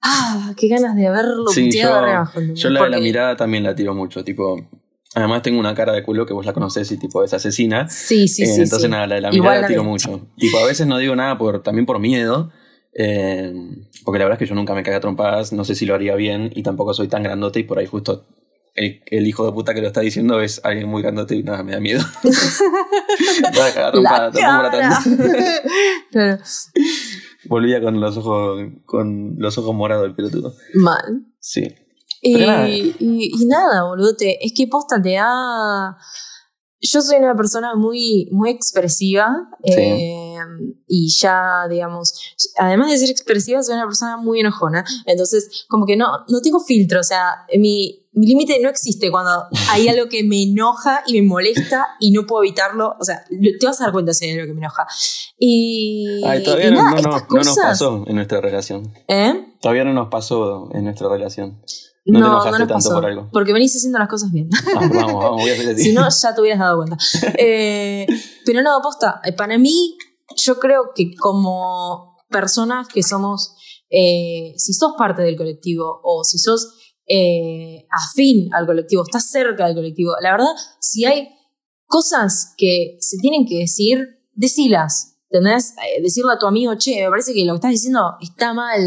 ah, 0.01 0.53
qué 0.57 0.67
ganas 0.67 0.95
de 0.95 1.07
haberlo 1.07 1.47
Sí, 1.47 1.65
puteado 1.65 2.25
yo, 2.35 2.53
yo 2.53 2.69
la 2.69 2.83
de 2.83 2.89
la 2.89 2.99
mirada 2.99 3.35
también 3.35 3.63
la 3.63 3.75
tiro 3.75 3.93
mucho, 3.93 4.23
tipo. 4.23 4.57
Además 5.13 5.41
tengo 5.41 5.59
una 5.59 5.75
cara 5.75 5.91
de 5.91 6.03
culo 6.03 6.25
que 6.25 6.33
vos 6.33 6.45
la 6.45 6.53
conocés 6.53 6.89
y 6.91 6.97
tipo 6.97 7.21
es 7.23 7.33
asesina. 7.33 7.87
Sí, 7.89 8.29
sí, 8.29 8.43
Eh, 8.43 8.45
sí. 8.45 8.61
entonces 8.61 8.83
sí. 8.83 8.87
nada, 8.89 9.07
la 9.07 9.15
de 9.15 9.21
la 9.21 9.31
mirada 9.31 9.61
la 9.61 9.67
tiro 9.67 9.83
mucho. 9.83 10.21
Tipo, 10.37 10.57
a 10.59 10.65
veces 10.65 10.87
no 10.87 10.97
digo 10.97 11.15
nada 11.17 11.37
por, 11.37 11.61
también 11.63 11.85
por 11.85 11.99
miedo. 11.99 12.51
eh, 12.93 13.53
porque 14.05 14.19
la 14.19 14.25
verdad 14.25 14.41
es 14.41 14.47
que 14.47 14.49
yo 14.49 14.55
nunca 14.55 14.73
me 14.73 14.83
cagué 14.83 14.97
a 14.97 15.01
trompadas, 15.01 15.51
no 15.53 15.63
sé 15.65 15.75
si 15.75 15.85
lo 15.85 15.95
haría 15.95 16.15
bien 16.15 16.49
y 16.55 16.63
tampoco 16.63 16.93
soy 16.93 17.07
tan 17.07 17.23
grandote 17.23 17.59
y 17.59 17.63
por 17.63 17.77
ahí 17.79 17.85
justo 17.87 18.25
el, 18.75 19.01
el 19.05 19.27
hijo 19.27 19.45
de 19.45 19.51
puta 19.51 19.73
que 19.73 19.81
lo 19.81 19.87
está 19.87 20.01
diciendo 20.01 20.39
es 20.41 20.61
alguien 20.63 20.87
muy 20.87 21.01
grandote 21.01 21.35
y 21.35 21.43
nada, 21.43 21.63
me 21.63 21.73
da 21.73 21.79
miedo. 21.79 22.01
La. 23.93 24.31
Claro. 26.11 26.37
Volvía 27.45 27.81
con 27.81 27.99
los 27.99 28.17
ojos, 28.17 28.61
con 28.85 29.35
los 29.37 29.57
ojos 29.57 29.73
morados 29.75 30.05
el 30.05 30.15
pelotudo. 30.15 30.53
Mal. 30.75 31.25
Sí. 31.39 31.73
Y, 32.21 32.35
nada. 32.35 32.69
y, 32.69 32.95
y 32.99 33.45
nada, 33.47 33.83
boludo, 33.85 34.15
te- 34.15 34.43
es 34.45 34.53
que 34.55 34.67
posta 34.67 35.01
te 35.01 35.13
da... 35.13 35.97
Yo 36.83 37.01
soy 37.01 37.17
una 37.17 37.35
persona 37.35 37.75
muy, 37.75 38.27
muy 38.31 38.49
expresiva 38.49 39.49
Sí. 39.63 39.73
eh, 39.77 40.35
y 40.87 41.09
ya, 41.19 41.67
digamos, 41.69 42.13
además 42.57 42.89
de 42.91 42.97
ser 42.97 43.09
expresiva, 43.09 43.61
soy 43.63 43.75
una 43.75 43.85
persona 43.85 44.17
muy 44.17 44.39
enojona. 44.39 44.83
Entonces, 45.05 45.65
como 45.67 45.85
que 45.85 45.95
no, 45.95 46.07
no 46.27 46.41
tengo 46.41 46.59
filtro, 46.59 46.99
o 46.99 47.03
sea, 47.03 47.45
mi, 47.59 48.00
mi 48.13 48.27
límite 48.27 48.59
no 48.61 48.69
existe 48.69 49.09
cuando 49.09 49.31
hay 49.69 49.87
algo 49.87 50.09
que 50.09 50.23
me 50.23 50.43
enoja 50.43 51.01
y 51.07 51.21
me 51.21 51.27
molesta 51.27 51.87
y 51.99 52.11
no 52.11 52.25
puedo 52.27 52.43
evitarlo. 52.43 52.95
O 52.99 53.03
sea, 53.05 53.23
te 53.59 53.65
vas 53.65 53.79
a 53.79 53.85
dar 53.85 53.93
cuenta 53.93 54.13
si 54.13 54.25
hay 54.25 54.31
algo 54.33 54.47
que 54.47 54.53
me 54.53 54.59
enoja. 54.59 54.85
Y, 55.37 56.21
Ay, 56.25 56.43
todavía 56.43 56.67
y 56.67 56.71
no, 56.71 56.83
nada, 56.83 56.89
no, 56.89 56.93
no- 56.93 56.97
estas 57.17 57.29
no 57.29 57.35
nos 57.37 57.47
cosas- 57.47 57.65
pasó 57.65 58.03
en 58.07 58.15
nuestra 58.15 58.41
relación. 58.41 58.93
¿Eh? 59.07 59.33
Todavía 59.61 59.83
no 59.85 59.93
nos 59.93 60.09
pasó 60.09 60.69
en 60.73 60.83
nuestra 60.83 61.07
relación. 61.09 61.61
No 62.03 62.19
te 62.19 62.25
enojaste 62.25 62.49
nos 62.49 62.57
tanto 62.59 62.73
pasó, 62.73 62.89
por 62.95 63.05
algo. 63.05 63.29
Porque 63.31 63.53
venís 63.53 63.75
haciendo 63.75 63.99
las 63.99 64.09
cosas 64.09 64.31
bien. 64.31 64.49
Vamos, 64.73 64.89
vamos, 64.89 65.13
vamos, 65.23 65.41
voy 65.41 65.49
a 65.49 65.53
hacer 65.53 65.69
así. 65.73 65.83
Si 65.83 65.93
no, 65.93 66.07
ya 66.09 66.35
te 66.35 66.41
hubieras 66.41 66.59
dado 66.59 66.77
cuenta. 66.77 66.97
Eh, 67.37 68.07
pero 68.45 68.61
no, 68.61 68.79
posta, 68.83 69.21
eh, 69.23 69.33
para 69.33 69.57
mí, 69.57 69.97
yo 70.35 70.59
creo 70.59 70.91
que 70.95 71.15
como 71.15 72.17
personas 72.29 72.87
que 72.87 73.03
somos, 73.03 73.55
eh, 73.89 74.53
si 74.57 74.73
sos 74.73 74.93
parte 74.97 75.21
del 75.21 75.37
colectivo 75.37 76.01
o 76.03 76.23
si 76.23 76.37
sos 76.39 76.80
eh, 77.13 77.85
afín 77.91 78.53
al 78.53 78.65
colectivo, 78.65 79.03
estás 79.03 79.29
cerca 79.29 79.65
del 79.65 79.75
colectivo, 79.75 80.13
la 80.21 80.31
verdad, 80.31 80.53
si 80.79 81.05
hay 81.05 81.29
cosas 81.87 82.53
que 82.57 82.97
se 82.99 83.17
tienen 83.17 83.45
que 83.45 83.59
decir, 83.59 83.99
decilas. 84.33 85.07
¿Entendés? 85.29 85.73
Eh, 85.97 86.01
decirle 86.01 86.33
a 86.33 86.37
tu 86.37 86.45
amigo, 86.45 86.73
che, 86.77 87.03
me 87.03 87.09
parece 87.09 87.33
que 87.33 87.45
lo 87.45 87.53
que 87.53 87.57
estás 87.57 87.71
diciendo 87.71 88.01
está 88.21 88.53
mal. 88.53 88.81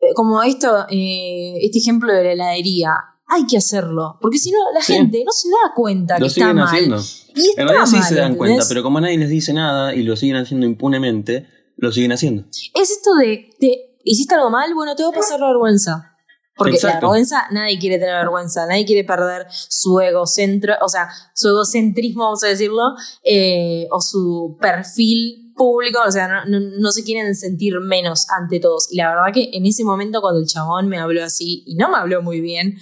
Eh, 0.00 0.12
como 0.14 0.42
esto, 0.42 0.86
eh, 0.90 1.54
este 1.62 1.78
ejemplo 1.78 2.12
de 2.12 2.24
la 2.24 2.32
heladería. 2.32 2.90
Hay 3.28 3.46
que 3.46 3.58
hacerlo. 3.58 4.18
Porque 4.20 4.38
si 4.38 4.50
no, 4.50 4.58
la 4.74 4.80
Sí. 4.80 4.94
gente 4.94 5.22
no 5.24 5.30
se 5.30 5.48
da 5.50 5.72
cuenta 5.76 6.14
Lo 6.18 6.24
que 6.24 6.28
está 6.28 6.40
siguen 6.40 6.56
mal. 6.56 6.66
haciendo. 6.66 6.96
Y 7.36 7.48
está 7.50 7.62
En 7.62 7.68
realidad 7.68 7.86
sí 7.86 7.96
mal, 7.96 8.04
se 8.08 8.14
dan 8.16 8.32
¿entendés? 8.32 8.38
cuenta, 8.38 8.64
pero 8.68 8.82
como 8.82 9.00
nadie 9.00 9.18
les 9.18 9.28
dice 9.28 9.52
nada 9.52 9.94
y 9.94 10.02
lo 10.02 10.16
siguen 10.16 10.36
haciendo 10.36 10.66
impunemente, 10.66 11.46
lo 11.76 11.92
siguen 11.92 12.10
haciendo. 12.12 12.44
Es 12.74 12.90
esto 12.90 13.14
de, 13.20 13.50
de, 13.60 13.98
hiciste 14.02 14.34
algo 14.34 14.50
mal, 14.50 14.74
bueno, 14.74 14.96
te 14.96 15.02
va 15.04 15.10
a 15.10 15.12
pasar 15.12 15.38
la 15.38 15.46
vergüenza. 15.48 16.16
Porque 16.58 16.72
la 16.72 16.76
Exacto. 16.76 17.06
vergüenza, 17.06 17.46
nadie 17.52 17.78
quiere 17.78 17.98
tener 17.98 18.16
vergüenza, 18.16 18.66
nadie 18.66 18.84
quiere 18.84 19.04
perder 19.04 19.46
su 19.50 20.00
egocentro, 20.00 20.74
o 20.82 20.88
sea, 20.88 21.08
su 21.32 21.48
egocentrismo, 21.48 22.24
vamos 22.24 22.42
a 22.42 22.48
decirlo, 22.48 22.82
eh, 23.22 23.86
o 23.92 24.00
su 24.00 24.58
perfil 24.60 25.52
público, 25.56 26.00
o 26.06 26.10
sea, 26.10 26.28
no, 26.28 26.44
no, 26.46 26.60
no 26.60 26.90
se 26.92 27.04
quieren 27.04 27.34
sentir 27.34 27.74
menos 27.80 28.26
ante 28.30 28.60
todos. 28.60 28.90
Y 28.90 28.96
la 28.96 29.10
verdad 29.10 29.32
que 29.32 29.50
en 29.52 29.66
ese 29.66 29.84
momento 29.84 30.20
cuando 30.20 30.40
el 30.40 30.46
chabón 30.46 30.88
me 30.88 30.98
habló 30.98 31.22
así, 31.22 31.62
y 31.66 31.76
no 31.76 31.90
me 31.90 31.96
habló 31.96 32.22
muy 32.22 32.40
bien, 32.40 32.78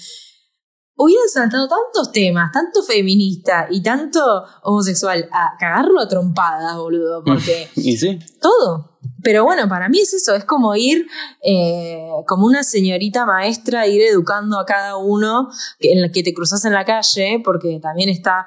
hubieran 0.96 1.28
saltado 1.28 1.68
tantos 1.68 2.10
temas, 2.12 2.50
tanto 2.52 2.82
feminista 2.82 3.66
y 3.70 3.82
tanto 3.82 4.20
homosexual, 4.62 5.28
a 5.32 5.56
cagarlo 5.58 6.00
a 6.00 6.08
trompadas, 6.08 6.76
boludo, 6.76 7.22
porque 7.26 7.68
Y 7.76 7.96
sí, 7.96 8.18
todo. 8.40 8.98
Pero 9.22 9.44
bueno, 9.44 9.68
para 9.68 9.88
mí 9.88 10.00
es 10.00 10.12
eso, 10.14 10.34
es 10.34 10.44
como 10.44 10.74
ir 10.74 11.06
eh, 11.42 12.08
como 12.26 12.46
una 12.46 12.62
señorita 12.64 13.24
maestra, 13.24 13.86
ir 13.86 14.02
educando 14.02 14.58
a 14.58 14.64
cada 14.66 14.96
uno 14.96 15.48
que- 15.78 15.92
en 15.92 16.02
la 16.02 16.10
que 16.10 16.22
te 16.22 16.34
cruzas 16.34 16.64
en 16.64 16.72
la 16.72 16.84
calle, 16.84 17.40
porque 17.44 17.78
también 17.80 18.08
está... 18.08 18.46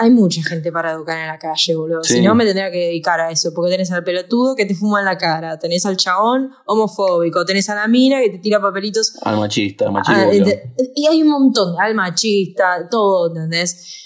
Hay 0.00 0.10
mucha 0.10 0.42
gente 0.42 0.72
para 0.72 0.90
educar 0.92 1.18
en 1.18 1.28
la 1.28 1.38
calle, 1.38 1.74
boludo. 1.76 2.02
Sí. 2.02 2.14
Si 2.14 2.20
no, 2.22 2.34
me 2.34 2.44
tendría 2.44 2.70
que 2.70 2.78
dedicar 2.78 3.20
a 3.20 3.30
eso, 3.30 3.52
porque 3.54 3.70
tenés 3.70 3.92
al 3.92 4.02
pelotudo 4.02 4.56
que 4.56 4.66
te 4.66 4.74
fuma 4.74 4.98
en 4.98 5.04
la 5.04 5.16
cara, 5.16 5.56
tenés 5.58 5.86
al 5.86 5.96
chabón 5.96 6.50
homofóbico, 6.66 7.44
tenés 7.44 7.68
a 7.70 7.76
la 7.76 7.86
mina 7.86 8.20
que 8.20 8.30
te 8.30 8.38
tira 8.38 8.60
papelitos 8.60 9.16
al 9.22 9.36
machista, 9.38 9.84
al 9.84 9.90
Ah, 9.90 10.26
machista. 10.26 10.50
y 10.96 11.06
hay 11.06 11.22
un 11.22 11.28
montón, 11.28 11.76
al 11.80 11.94
machista, 11.94 12.88
todo, 12.90 13.28
¿entendés? 13.28 14.04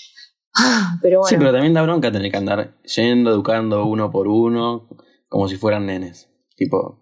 Ah, 0.55 0.99
Pero 1.01 1.21
bueno. 1.21 1.29
Sí, 1.31 1.37
pero 1.39 1.53
también 1.53 1.73
da 1.73 1.81
bronca 1.83 2.13
tener 2.13 2.31
que 2.31 2.37
andar 2.37 2.77
yendo, 2.83 3.31
educando 3.31 3.87
uno 3.87 4.11
por 4.11 4.29
uno, 4.29 4.89
como 5.29 5.49
si 5.49 5.57
fueran 5.57 5.87
nenes. 5.87 6.29
Tipo, 6.55 6.99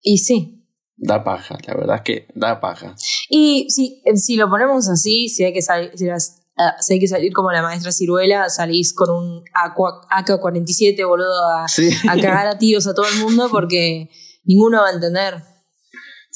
Y 0.00 0.16
sí. 0.18 0.66
da 0.96 1.22
paja, 1.22 1.58
la 1.66 1.74
verdad 1.74 1.96
es 1.96 2.02
que 2.02 2.28
da 2.34 2.60
paja. 2.60 2.94
Y 3.28 3.68
si, 3.68 4.02
si 4.14 4.36
lo 4.36 4.48
ponemos 4.48 4.88
así, 4.88 5.28
si 5.28 5.44
hay 5.44 5.52
que 5.52 5.60
salir, 5.60 5.90
si, 5.94 6.06
las- 6.06 6.40
ah, 6.56 6.74
si 6.80 6.94
hay 6.94 7.00
que 7.00 7.08
salir 7.08 7.32
como 7.32 7.50
la 7.52 7.62
maestra 7.62 7.92
ciruela, 7.92 8.48
salís 8.48 8.92
con 8.94 9.10
un 9.10 9.44
Aqua- 9.54 10.00
AK-47, 10.10 11.06
boludo, 11.06 11.54
a, 11.54 11.68
Sí. 11.68 11.90
a 12.08 12.14
cagar 12.16 12.46
a 12.46 12.58
tiros 12.58 12.86
a 12.86 12.94
todo 12.94 13.06
el 13.08 13.16
mundo 13.18 13.48
porque 13.50 14.10
ninguno 14.44 14.82
va 14.82 14.88
a 14.88 14.92
entender. 14.92 15.42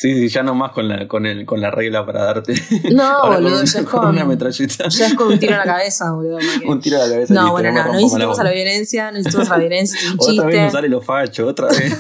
Sí, 0.01 0.15
sí, 0.15 0.29
ya 0.29 0.45
nomás 0.45 0.71
con 0.71 0.87
la, 0.89 1.09
con 1.09 1.27
el, 1.27 1.45
con 1.45 1.61
la 1.61 1.73
regla 1.73 2.07
para 2.07 2.23
darte. 2.23 2.55
No, 2.93 3.03
Ahora 3.23 3.41
boludo, 3.41 3.65
ya 3.65 3.81
es 3.81 3.87
con 3.87 4.01
con, 4.03 4.09
una 4.11 4.25
metralleta. 4.25 4.89
ya 4.89 5.07
es 5.09 5.15
con 5.15 5.27
un 5.27 5.39
tiro 5.41 5.55
en 5.55 5.59
la 5.59 5.65
cabeza, 5.75 6.13
boludo. 6.13 6.39
Un 6.69 6.81
tiro 6.81 6.99
a 7.03 7.07
la 7.09 7.13
cabeza. 7.15 7.35
No, 7.35 7.41
listo, 7.41 7.53
bueno, 7.53 7.73
no, 7.73 7.79
no 7.79 7.85
más 7.93 7.97
necesitamos 8.03 8.39
a 8.39 8.45
la 8.45 8.53
violencia, 8.53 9.05
no 9.11 9.19
necesitamos 9.19 9.49
a 9.51 9.53
la 9.55 9.59
violencia, 9.59 9.99
un 10.13 10.13
Otra 10.21 10.29
vez 10.29 10.45
chiste. 10.45 10.61
nos 10.63 10.73
sale 10.73 10.89
lo 10.89 11.01
facho, 11.03 11.47
otra 11.49 11.67
vez. 11.67 11.99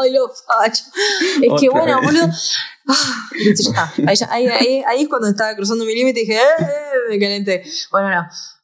Ay, 0.00 0.12
lo 0.12 0.28
facho. 0.28 0.84
Es 1.42 1.60
que 1.60 1.68
bueno, 1.68 2.00
vez. 2.00 2.04
boludo. 2.06 2.28
Ah, 2.88 3.28
listo, 3.32 3.72
ya 3.74 3.90
está. 3.90 3.92
Ahí, 4.08 4.14
ya- 4.16 4.28
ahí, 4.30 4.46
ahí- 4.46 4.82
ahí 4.86 5.02
es 5.02 5.08
cuando 5.08 5.26
estaba 5.26 5.52
cruzando 5.56 5.84
mi 5.84 5.96
límite 5.96 6.20
y 6.20 6.26
dije, 6.26 6.36
eh, 6.38 6.38
eh, 6.60 6.64
me 7.08 7.18
calenté. 7.18 7.64
Bueno, 7.90 8.10
no. 8.10 8.55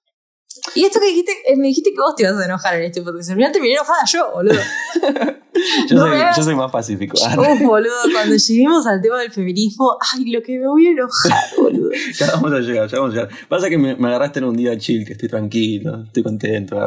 Y 0.74 0.84
esto 0.84 1.00
que 1.00 1.06
dijiste, 1.06 1.32
eh, 1.46 1.56
me 1.56 1.68
dijiste 1.68 1.90
que 1.90 2.00
vos 2.00 2.14
te 2.16 2.22
ibas 2.24 2.36
a 2.36 2.44
enojar 2.44 2.74
en 2.76 2.82
este 2.84 3.02
podcast. 3.02 3.30
Al 3.30 3.36
final 3.36 3.52
terminé 3.52 3.74
enojada 3.74 4.04
yo, 4.10 4.30
boludo. 4.32 4.60
Yo, 5.86 5.96
No 5.96 6.06
soy, 6.06 6.12
hagas- 6.18 6.36
yo 6.36 6.42
soy 6.42 6.54
más 6.56 6.72
pacífico. 6.72 7.14
Uf, 7.38 7.60
boludo, 7.62 7.92
cuando 8.12 8.34
lleguemos 8.34 8.86
al 8.86 9.00
tema 9.02 9.20
del 9.20 9.30
feminismo, 9.30 9.96
ay, 10.12 10.30
lo 10.30 10.42
que 10.42 10.58
me 10.58 10.66
voy 10.66 10.86
a 10.86 10.90
enojar, 10.90 11.38
boludo. 11.58 11.90
Ya 12.18 12.26
vamos 12.32 12.52
a 12.52 12.58
llegar, 12.60 12.88
ya 12.88 12.98
vamos 12.98 13.12
a 13.14 13.16
llegar. 13.20 13.28
Pasa 13.48 13.68
que 13.68 13.76
me, 13.78 13.94
me 13.94 14.08
agarraste 14.08 14.38
en 14.40 14.46
un 14.46 14.56
día 14.56 14.76
chill, 14.78 15.04
que 15.06 15.12
estoy 15.12 15.28
tranquilo, 15.28 16.04
estoy 16.06 16.22
contento. 16.22 16.78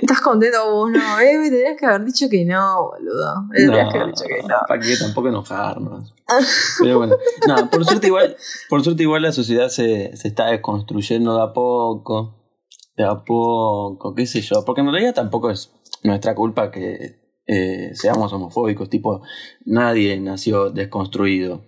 ¿Estás 0.00 0.20
contento 0.20 0.58
vos? 0.72 0.90
No, 0.92 1.20
eh, 1.20 1.36
me 1.38 1.50
tendrías 1.50 1.76
que 1.78 1.84
haber 1.86 2.04
dicho 2.04 2.26
que 2.30 2.44
no, 2.44 2.90
boludo. 2.92 3.42
Me 3.50 3.56
tendrías 3.58 3.92
que 3.92 3.98
haber 3.98 4.14
dicho 4.14 4.24
que 4.28 4.42
no. 4.48 4.54
¿Para 4.68 4.80
qué? 4.80 4.96
Tampoco 4.96 5.28
enojarnos. 5.28 6.14
Pero 6.80 6.98
bueno, 6.98 7.16
nada, 7.48 7.68
por 7.68 7.84
suerte 7.84 8.06
igual, 8.06 8.36
por 8.70 8.82
suerte 8.84 9.02
igual 9.02 9.22
la 9.22 9.32
sociedad 9.32 9.68
se, 9.68 10.16
se 10.16 10.28
está 10.28 10.46
desconstruyendo 10.46 11.36
de 11.36 11.42
a 11.42 11.52
poco. 11.52 12.36
De 12.96 13.04
a 13.04 13.24
poco, 13.24 14.14
qué 14.14 14.26
sé 14.26 14.40
yo. 14.40 14.64
Porque 14.64 14.80
en 14.82 14.90
realidad 14.90 15.14
tampoco 15.14 15.50
es 15.50 15.72
nuestra 16.02 16.34
culpa 16.34 16.70
que 16.70 17.16
eh, 17.46 17.90
seamos 17.94 18.32
homofóbicos. 18.32 18.88
Tipo, 18.88 19.22
nadie 19.64 20.18
nació 20.20 20.70
desconstruido. 20.70 21.62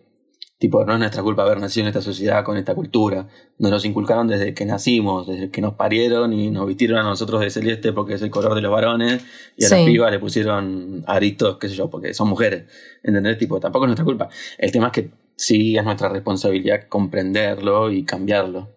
Tipo, 0.58 0.86
no 0.86 0.94
es 0.94 0.98
nuestra 0.98 1.22
culpa 1.22 1.42
haber 1.42 1.60
nacido 1.60 1.82
en 1.84 1.88
esta 1.88 2.00
sociedad 2.00 2.42
con 2.42 2.56
esta 2.56 2.74
cultura. 2.74 3.28
Nos 3.58 3.70
los 3.70 3.84
inculcaron 3.84 4.26
desde 4.26 4.54
que 4.54 4.64
nacimos, 4.64 5.26
desde 5.26 5.50
que 5.50 5.60
nos 5.60 5.74
parieron 5.74 6.32
y 6.32 6.50
nos 6.50 6.66
vistieron 6.66 6.96
a 6.98 7.02
nosotros 7.02 7.42
de 7.42 7.50
celeste 7.50 7.92
porque 7.92 8.14
es 8.14 8.22
el 8.22 8.30
color 8.30 8.54
de 8.54 8.62
los 8.62 8.72
varones. 8.72 9.22
Y 9.58 9.64
a 9.66 9.68
Sí. 9.68 9.74
las 9.74 9.84
pibas 9.84 10.10
le 10.12 10.18
pusieron 10.18 11.04
aritos, 11.06 11.58
qué 11.58 11.68
sé 11.68 11.74
yo, 11.74 11.90
porque 11.90 12.14
son 12.14 12.28
mujeres. 12.28 12.64
¿Entendés? 13.02 13.36
Tipo, 13.36 13.60
tampoco 13.60 13.84
es 13.84 13.88
nuestra 13.88 14.04
culpa. 14.06 14.30
El 14.56 14.72
tema 14.72 14.86
es 14.86 14.92
que 14.92 15.10
sí 15.36 15.76
es 15.76 15.84
nuestra 15.84 16.08
responsabilidad 16.08 16.88
comprenderlo 16.88 17.90
y 17.90 18.04
cambiarlo. 18.04 18.70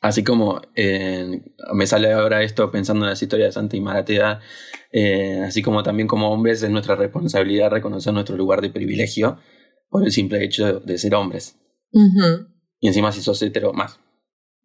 Así 0.00 0.24
como 0.24 0.60
eh, 0.74 1.42
me 1.74 1.86
sale 1.86 2.12
ahora 2.12 2.42
esto 2.42 2.70
pensando 2.70 3.04
en 3.04 3.10
las 3.10 3.22
historias 3.22 3.48
de 3.48 3.52
Santa 3.52 3.76
y 3.76 3.80
Maratea, 3.80 4.40
eh, 4.92 5.42
así 5.46 5.62
como 5.62 5.82
también 5.82 6.08
como 6.08 6.30
hombres 6.30 6.62
es 6.62 6.70
nuestra 6.70 6.96
responsabilidad 6.96 7.70
reconocer 7.70 8.12
nuestro 8.12 8.36
lugar 8.36 8.60
de 8.60 8.70
privilegio 8.70 9.38
por 9.88 10.04
el 10.04 10.12
simple 10.12 10.42
hecho 10.44 10.80
de, 10.80 10.98
ser 10.98 11.14
hombres. 11.14 11.56
Y 12.80 12.88
encima 12.88 13.12
si 13.12 13.20
sos 13.20 13.42
hetero, 13.42 13.72
más. 13.72 14.00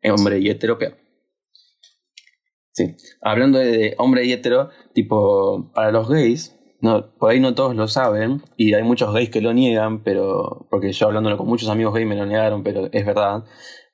Hombre 0.03 0.39
y 0.39 0.49
hetero, 0.49 0.77
peor. 0.77 0.97
Sí. 2.71 2.95
Hablando 3.21 3.57
de, 3.57 3.71
de 3.71 3.95
hombre 3.97 4.25
y 4.25 4.33
hetero, 4.33 4.69
tipo, 4.93 5.71
para 5.73 5.91
los 5.91 6.09
gays, 6.09 6.55
no, 6.81 7.15
por 7.17 7.31
ahí 7.31 7.39
no 7.39 7.55
todos 7.55 7.75
lo 7.75 7.87
saben, 7.87 8.43
y 8.57 8.73
hay 8.73 8.83
muchos 8.83 9.13
gays 9.13 9.29
que 9.29 9.41
lo 9.41 9.53
niegan, 9.53 10.03
pero, 10.03 10.67
porque 10.69 10.91
yo 10.91 11.07
hablándolo 11.07 11.37
con 11.37 11.47
muchos 11.47 11.69
amigos 11.69 11.93
gays 11.93 12.07
me 12.07 12.15
lo 12.15 12.25
negaron, 12.25 12.63
pero 12.63 12.89
es 12.91 13.05
verdad. 13.05 13.43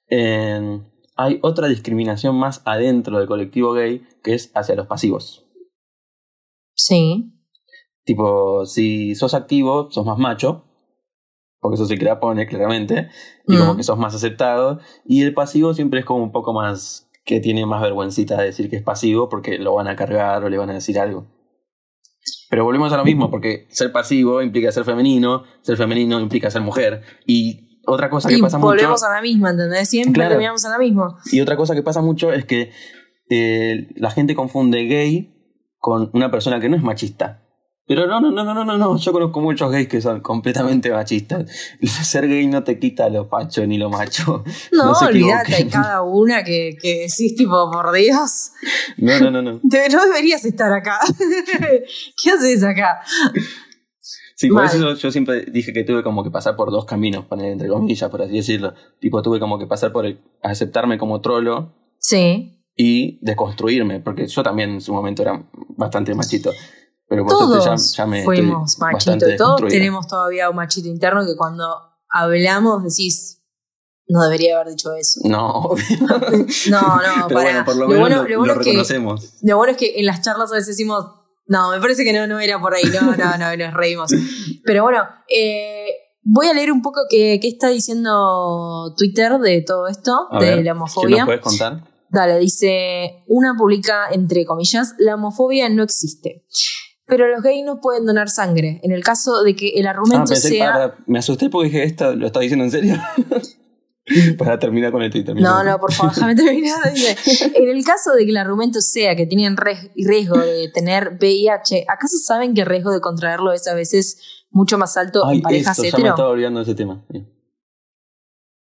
Eh, 0.09 0.81
hay 1.23 1.39
otra 1.41 1.67
discriminación 1.67 2.35
más 2.35 2.61
adentro 2.65 3.17
del 3.17 3.27
colectivo 3.27 3.73
gay, 3.73 4.03
que 4.23 4.33
es 4.33 4.51
hacia 4.55 4.75
los 4.75 4.87
pasivos. 4.87 5.45
Sí. 6.75 7.33
Tipo, 8.03 8.65
si 8.65 9.15
sos 9.15 9.33
activo, 9.33 9.89
sos 9.91 10.05
más 10.05 10.17
macho, 10.17 10.65
porque 11.59 11.75
eso 11.75 11.85
se 11.85 11.97
crea 11.97 12.19
pone 12.19 12.47
claramente, 12.47 13.09
y 13.47 13.55
como 13.57 13.73
Mm. 13.73 13.77
que 13.77 13.83
sos 13.83 13.97
más 13.97 14.15
aceptado, 14.15 14.79
y 15.05 15.21
el 15.21 15.33
pasivo 15.33 15.73
siempre 15.73 15.99
es 15.99 16.05
como 16.05 16.23
un 16.23 16.31
poco 16.31 16.53
más, 16.53 17.07
que 17.23 17.39
tiene 17.39 17.67
más 17.67 17.81
vergüencita 17.81 18.35
de 18.37 18.45
decir 18.45 18.69
que 18.69 18.77
es 18.77 18.83
pasivo 18.83 19.29
porque 19.29 19.59
lo 19.59 19.75
van 19.75 19.87
a 19.87 19.95
cargar 19.95 20.43
o 20.43 20.49
le 20.49 20.57
van 20.57 20.71
a 20.71 20.73
decir 20.73 20.97
algo. 20.97 21.27
Pero 22.49 22.65
volvemos 22.65 22.91
a 22.91 22.97
lo 22.97 23.05
mismo, 23.05 23.29
porque 23.29 23.67
ser 23.69 23.91
pasivo 23.91 24.41
implica 24.41 24.71
ser 24.71 24.83
femenino, 24.83 25.43
ser 25.61 25.77
femenino 25.77 26.19
implica 26.19 26.49
ser 26.49 26.61
mujer, 26.61 27.03
y 27.27 27.70
otra 27.85 28.09
cosa 28.09 28.29
que 28.29 28.35
Y 28.37 28.41
pasa 28.41 28.57
mucho... 28.57 28.67
volvemos 28.67 29.03
a 29.03 29.09
la 29.13 29.21
misma, 29.21 29.51
¿entendés? 29.51 29.89
Siempre 29.89 30.13
Claro. 30.13 30.29
terminamos 30.31 30.63
en 30.65 30.71
la 30.71 30.77
misma. 30.77 31.17
Y 31.31 31.41
otra 31.41 31.57
cosa 31.57 31.73
que 31.75 31.83
pasa 31.83 32.01
mucho 32.01 32.31
es 32.31 32.45
que 32.45 32.71
eh, 33.29 33.87
la 33.95 34.11
gente 34.11 34.35
confunde 34.35 34.83
gay 34.85 35.33
con 35.77 36.09
una 36.13 36.29
persona 36.29 36.59
que 36.59 36.69
no 36.69 36.75
es 36.75 36.83
machista. 36.83 37.39
Pero 37.87 38.05
no, 38.07 38.21
no, 38.21 38.31
no, 38.31 38.43
no, 38.45 38.53
no, 38.53 38.63
no, 38.63 38.77
no. 38.77 38.97
Yo 38.97 39.11
conozco 39.11 39.41
muchos 39.41 39.69
gays 39.71 39.87
que 39.87 39.99
son 39.99 40.21
completamente 40.21 40.91
machistas. 40.91 41.49
Ser 42.03 42.27
gay 42.27 42.45
no 42.47 42.63
te 42.63 42.79
quita 42.79 43.09
lo 43.09 43.27
facho 43.27 43.65
ni 43.65 43.77
lo 43.77 43.89
macho. 43.89 44.43
No, 44.71 44.85
No 44.91 44.99
olvídate, 44.99 45.55
hay 45.55 45.67
cada 45.67 46.01
una 46.03 46.43
que, 46.43 46.77
que 46.81 47.07
decís, 47.09 47.35
tipo, 47.35 47.69
por 47.71 47.91
Dios, 47.91 48.51
No, 48.97 49.19
no, 49.19 49.31
no, 49.31 49.41
no. 49.41 49.51
no 49.63 50.05
deberías 50.05 50.45
estar 50.45 50.71
acá. 50.71 50.99
¿Qué 52.21 52.31
haces 52.31 52.63
acá? 52.63 53.01
Sí, 54.41 54.49
por 54.49 54.65
eso 54.65 54.95
yo 54.95 55.11
siempre 55.11 55.45
dije 55.45 55.71
que 55.71 55.83
tuve 55.83 56.01
como 56.01 56.23
que 56.23 56.31
pasar 56.31 56.55
por 56.55 56.71
dos 56.71 56.85
caminos, 56.85 57.25
poner 57.25 57.51
entre 57.51 57.67
comillas, 57.67 58.09
por 58.09 58.23
así 58.23 58.37
decirlo. 58.37 58.73
Tipo, 58.99 59.21
tuve 59.21 59.39
como 59.39 59.59
que 59.59 59.67
pasar 59.67 59.91
por 59.91 60.07
el 60.07 60.19
aceptarme 60.41 60.97
como 60.97 61.21
trolo 61.21 61.75
Sí. 61.99 62.65
y 62.75 63.23
desconstruirme, 63.23 63.99
porque 63.99 64.25
yo 64.25 64.41
también 64.41 64.71
en 64.71 64.81
su 64.81 64.93
momento 64.95 65.21
era 65.21 65.47
bastante 65.77 66.15
machito. 66.15 66.49
Pero 67.07 67.23
por 67.23 67.33
Todos 67.37 67.65
ya, 67.65 67.75
ya 67.97 68.07
me 68.07 68.23
fuimos 68.23 68.79
machitos. 68.79 69.35
Todos 69.37 69.61
tenemos 69.67 70.07
todavía 70.07 70.49
un 70.49 70.55
machito 70.55 70.87
interno 70.87 71.23
que 71.23 71.35
cuando 71.37 71.67
hablamos 72.09 72.83
decís, 72.83 73.43
no 74.07 74.23
debería 74.23 74.55
haber 74.55 74.69
dicho 74.73 74.91
eso. 74.95 75.19
No, 75.25 75.49
obvio. 75.51 75.85
No, 76.71 76.81
no, 76.81 77.27
para. 77.27 77.41
bueno, 77.43 77.63
por 77.65 77.75
lo 77.75 77.85
bueno, 77.85 78.23
lo, 78.23 78.27
lo 78.27 78.39
bueno 78.39 78.53
es 78.59 78.65
que, 78.65 78.99
lo 79.43 79.57
bueno 79.57 79.71
es 79.73 79.77
que 79.77 79.99
en 79.99 80.07
las 80.07 80.21
charlas 80.23 80.51
a 80.51 80.55
veces 80.55 80.69
decimos, 80.69 81.05
no, 81.47 81.71
me 81.71 81.79
parece 81.79 82.03
que 82.03 82.13
no, 82.13 82.27
no 82.27 82.39
era 82.39 82.59
por 82.59 82.73
ahí, 82.73 82.83
no, 82.93 83.15
no, 83.15 83.37
no, 83.37 83.57
nos 83.57 83.73
reímos. 83.73 84.11
Pero 84.63 84.83
bueno, 84.83 85.03
eh, 85.27 85.87
voy 86.23 86.47
a 86.47 86.53
leer 86.53 86.71
un 86.71 86.81
poco 86.81 87.01
qué, 87.09 87.39
qué 87.41 87.47
está 87.47 87.69
diciendo 87.69 88.93
Twitter 88.97 89.37
de 89.39 89.61
todo 89.61 89.87
esto, 89.87 90.27
A 90.31 90.39
de 90.39 90.45
ver, 90.45 90.55
la 90.57 90.63
¿Qué 90.63 90.71
homofobia. 90.71 91.17
nos 91.17 91.25
puedes 91.25 91.41
contar? 91.41 91.83
Dale, 92.09 92.39
dice, 92.39 93.23
una 93.27 93.55
publica 93.57 94.09
entre 94.11 94.45
comillas, 94.45 94.95
la 94.99 95.15
homofobia 95.15 95.69
no 95.69 95.83
existe. 95.83 96.45
Pero 97.05 97.27
los 97.27 97.41
gays 97.41 97.65
no 97.65 97.81
pueden 97.81 98.05
donar 98.05 98.29
sangre. 98.29 98.79
En 98.83 98.91
el 98.91 99.03
caso 99.03 99.43
de 99.43 99.55
que 99.55 99.69
el 99.75 99.87
Ah, 99.87 99.91
argumento 99.91 100.29
pensé 100.29 100.49
que 100.49 100.55
sea... 100.57 100.71
para- 100.73 100.95
me 101.07 101.19
asusté 101.19 101.49
porque 101.49 101.67
dije, 101.69 101.83
¿esta 101.83 102.11
lo 102.15 102.25
está 102.27 102.39
diciendo 102.39 102.63
en 102.65 102.71
serio? 102.71 102.95
para 104.37 104.57
terminar 104.59 104.91
con 104.91 105.01
el 105.01 105.11
Twitter. 105.11 105.35
No, 105.35 105.63
no, 105.63 105.79
por 105.79 105.93
favor, 105.93 106.13
déjame 106.13 106.35
terminar. 106.35 106.79
En 107.53 107.69
el 107.69 107.83
caso 107.83 108.13
de 108.13 108.25
que 108.25 108.31
el 108.31 108.37
argumento 108.37 108.81
sea 108.81 109.15
que 109.15 109.25
tienen 109.25 109.55
riesgo 109.57 110.37
de 110.37 110.69
tener 110.73 111.17
VIH, 111.19 111.85
¿acaso 111.87 112.17
saben 112.17 112.53
que 112.53 112.61
el 112.61 112.67
riesgo 112.67 112.91
de 112.91 113.01
contraerlo 113.01 113.53
es 113.53 113.67
a 113.67 113.75
veces 113.75 114.45
mucho 114.49 114.77
más 114.77 114.97
alto 114.97 115.25
Ay, 115.25 115.37
en 115.37 115.41
parejas 115.43 115.79
esto, 115.79 115.83
ya 115.83 115.91
me 115.91 115.99
hetero? 115.99 116.13
estaba 116.15 116.29
olvidando 116.29 116.59
de 116.59 116.63
ese 116.63 116.75
tema. 116.75 117.05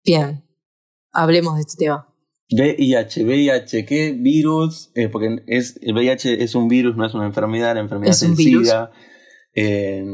Bien, 0.04 0.44
hablemos 1.12 1.56
de 1.56 1.60
este 1.62 1.76
tema. 1.84 2.08
VIH, 2.48 3.24
VIH, 3.24 3.84
¿qué 3.84 4.12
virus? 4.12 4.90
Eh, 4.94 5.08
porque 5.08 5.42
es, 5.48 5.78
el 5.82 5.94
VIH 5.94 6.44
es 6.44 6.54
un 6.54 6.68
virus, 6.68 6.96
no 6.96 7.04
es 7.04 7.12
una 7.14 7.26
enfermedad, 7.26 7.74
la 7.74 7.80
enfermedad 7.80 8.12
Es 8.12 8.22
es, 8.22 8.28
un 8.28 8.36
virus. 8.36 8.72
Eh, 9.56 10.04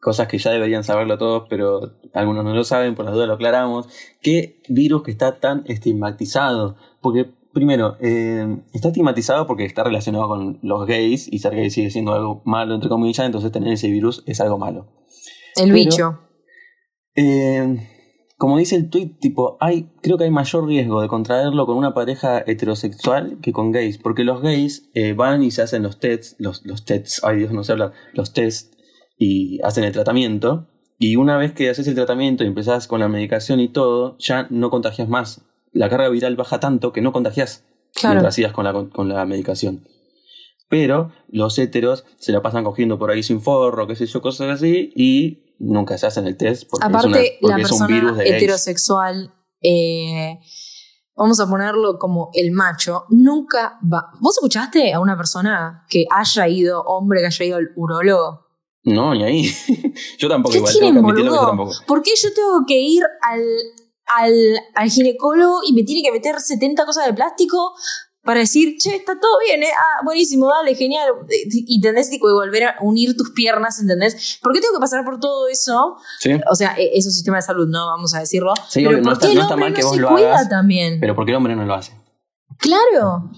cosas 0.00 0.26
que 0.26 0.38
ya 0.38 0.50
deberían 0.50 0.82
saberlo 0.82 1.18
todos, 1.18 1.44
pero 1.48 1.98
algunos 2.14 2.44
no 2.44 2.54
lo 2.54 2.64
saben, 2.64 2.94
por 2.94 3.04
las 3.04 3.14
dudas 3.14 3.28
lo 3.28 3.34
aclaramos. 3.34 3.88
¿Qué 4.20 4.60
virus 4.68 5.02
que 5.02 5.10
está 5.10 5.38
tan 5.38 5.62
estigmatizado? 5.66 6.76
Porque, 7.00 7.26
primero, 7.52 7.96
eh, 8.00 8.58
está 8.72 8.88
estigmatizado 8.88 9.46
porque 9.46 9.64
está 9.64 9.84
relacionado 9.84 10.26
con 10.28 10.58
los 10.62 10.86
gays 10.86 11.32
y 11.32 11.38
ser 11.38 11.54
gay 11.54 11.70
sigue 11.70 11.90
siendo 11.90 12.14
algo 12.14 12.42
malo, 12.44 12.74
entre 12.74 12.88
comillas, 12.88 13.26
entonces 13.26 13.52
tener 13.52 13.72
ese 13.72 13.88
virus 13.90 14.24
es 14.26 14.40
algo 14.40 14.58
malo. 14.58 14.88
El 15.56 15.70
Pero- 15.70 15.74
bicho. 15.74 16.18
Eh, 17.14 17.88
como 18.42 18.58
dice 18.58 18.74
el 18.74 18.90
tweet, 18.90 19.18
tipo, 19.20 19.56
hay, 19.60 19.92
creo 20.02 20.18
que 20.18 20.24
hay 20.24 20.30
mayor 20.32 20.66
riesgo 20.66 21.00
de 21.00 21.06
contraerlo 21.06 21.64
con 21.64 21.76
una 21.76 21.94
pareja 21.94 22.42
heterosexual 22.44 23.38
que 23.40 23.52
con 23.52 23.70
gays, 23.70 23.98
porque 23.98 24.24
los 24.24 24.42
gays 24.42 24.90
eh, 24.94 25.12
van 25.12 25.44
y 25.44 25.52
se 25.52 25.62
hacen 25.62 25.84
los 25.84 26.00
tests, 26.00 26.34
los, 26.40 26.66
los 26.66 26.84
tests, 26.84 27.22
ay 27.22 27.36
Dios, 27.38 27.52
no 27.52 27.62
sé 27.62 27.70
hablar, 27.70 27.92
los 28.14 28.32
tests 28.32 28.71
y 29.24 29.60
hacen 29.62 29.84
el 29.84 29.92
tratamiento, 29.92 30.66
y 30.98 31.16
una 31.16 31.36
vez 31.36 31.52
que 31.52 31.70
haces 31.70 31.86
el 31.86 31.94
tratamiento 31.94 32.42
y 32.44 32.48
empezás 32.48 32.86
con 32.88 32.98
la 33.00 33.08
medicación 33.08 33.60
y 33.60 33.68
todo, 33.68 34.16
ya 34.18 34.46
no 34.50 34.68
contagias 34.70 35.08
más. 35.08 35.42
La 35.72 35.88
carga 35.88 36.08
viral 36.08 36.34
baja 36.36 36.58
tanto 36.60 36.92
que 36.92 37.00
no 37.02 37.12
contagias 37.12 37.64
Claro. 37.94 38.14
mientras 38.16 38.34
sigas 38.34 38.52
con 38.52 38.64
la, 38.64 38.72
con 38.72 39.08
la 39.08 39.24
medicación. 39.26 39.86
Pero 40.68 41.12
los 41.28 41.58
heteros 41.58 42.04
se 42.18 42.32
la 42.32 42.40
pasan 42.42 42.64
cogiendo 42.64 42.98
por 42.98 43.10
ahí 43.10 43.22
sin 43.22 43.40
forro, 43.42 43.86
qué 43.86 43.94
sé 43.96 44.06
yo, 44.06 44.22
cosas 44.22 44.48
así, 44.50 44.92
y 44.96 45.54
nunca 45.58 45.98
se 45.98 46.06
hacen 46.06 46.26
el 46.26 46.36
test 46.36 46.68
porque, 46.70 46.86
Aparte, 46.86 47.08
es, 47.08 47.14
una- 47.14 47.38
porque 47.40 47.54
la 47.54 47.56
es 47.62 47.70
un 47.72 47.78
persona 47.78 47.86
virus 47.94 48.16
de 48.18 48.24
gays. 48.24 48.36
heterosexual, 48.36 49.34
eh, 49.62 50.38
vamos 51.14 51.38
a 51.40 51.46
ponerlo 51.48 51.98
como 51.98 52.30
el 52.32 52.50
macho, 52.52 53.04
nunca 53.10 53.78
va. 53.92 54.10
¿Vos 54.20 54.36
escuchaste 54.38 54.92
a 54.94 55.00
una 55.00 55.16
persona 55.16 55.84
que 55.90 56.06
haya 56.10 56.48
ido, 56.48 56.82
hombre 56.82 57.20
que 57.20 57.26
haya 57.26 57.44
ido 57.44 57.56
al 57.58 57.68
urólogo? 57.76 58.41
No, 58.84 59.14
ni 59.14 59.22
ahí. 59.24 59.54
yo 60.18 60.28
tampoco 60.28 60.52
¿Qué 60.52 60.58
igual, 60.58 60.72
tengo 60.74 60.92
que 60.92 60.98
admitirlo 60.98 61.16
que 61.16 61.24
yo 61.24 61.30
boludo? 61.30 61.46
tampoco. 61.46 61.72
¿Por 61.86 62.02
qué 62.02 62.10
yo 62.20 62.28
tengo 62.34 62.64
que 62.66 62.78
ir 62.80 63.02
al, 63.22 63.42
al, 64.16 64.34
al 64.74 64.90
ginecólogo 64.90 65.60
y 65.66 65.72
me 65.72 65.82
tiene 65.84 66.02
que 66.02 66.12
meter 66.12 66.40
70 66.40 66.84
cosas 66.84 67.06
de 67.06 67.14
plástico 67.14 67.74
para 68.24 68.38
decir, 68.40 68.76
che, 68.78 68.94
está 68.94 69.18
todo 69.18 69.32
bien, 69.44 69.62
¿eh? 69.64 69.70
Ah, 69.76 70.02
buenísimo, 70.04 70.48
dale, 70.48 70.76
genial. 70.76 71.08
Y 71.50 71.80
tenés 71.80 72.08
tipo 72.08 72.28
de 72.28 72.34
volver 72.34 72.62
a 72.64 72.76
unir 72.80 73.16
tus 73.16 73.30
piernas, 73.32 73.80
¿entendés? 73.80 74.38
¿Por 74.40 74.52
qué 74.52 74.60
tengo 74.60 74.74
que 74.74 74.80
pasar 74.80 75.04
por 75.04 75.18
todo 75.18 75.48
eso? 75.48 75.96
Sí, 76.20 76.30
O 76.48 76.54
sea, 76.54 76.74
e- 76.78 76.90
es 76.96 77.04
un 77.04 77.10
sistema 77.12 77.38
de 77.38 77.42
salud, 77.42 77.66
¿no? 77.68 77.86
Vamos 77.86 78.14
a 78.14 78.20
decirlo. 78.20 78.52
Sí, 78.68 78.84
pero 78.84 78.98
no 78.98 79.02
¿por 79.02 79.12
está- 79.14 79.26
qué 79.26 79.32
el 79.32 79.38
no 79.38 79.42
está 79.44 79.56
mal 79.56 79.74
que 79.74 79.80
no 79.82 79.86
vos 79.88 79.96
se 79.96 80.02
lo 80.02 80.08
cuida 80.08 80.28
hagas, 80.34 80.48
también? 80.48 80.98
pero 81.00 81.16
porque 81.16 81.32
el 81.32 81.36
hombre 81.36 81.56
no 81.56 81.64
lo 81.64 81.74
hace. 81.74 81.92
Claro. 82.58 83.30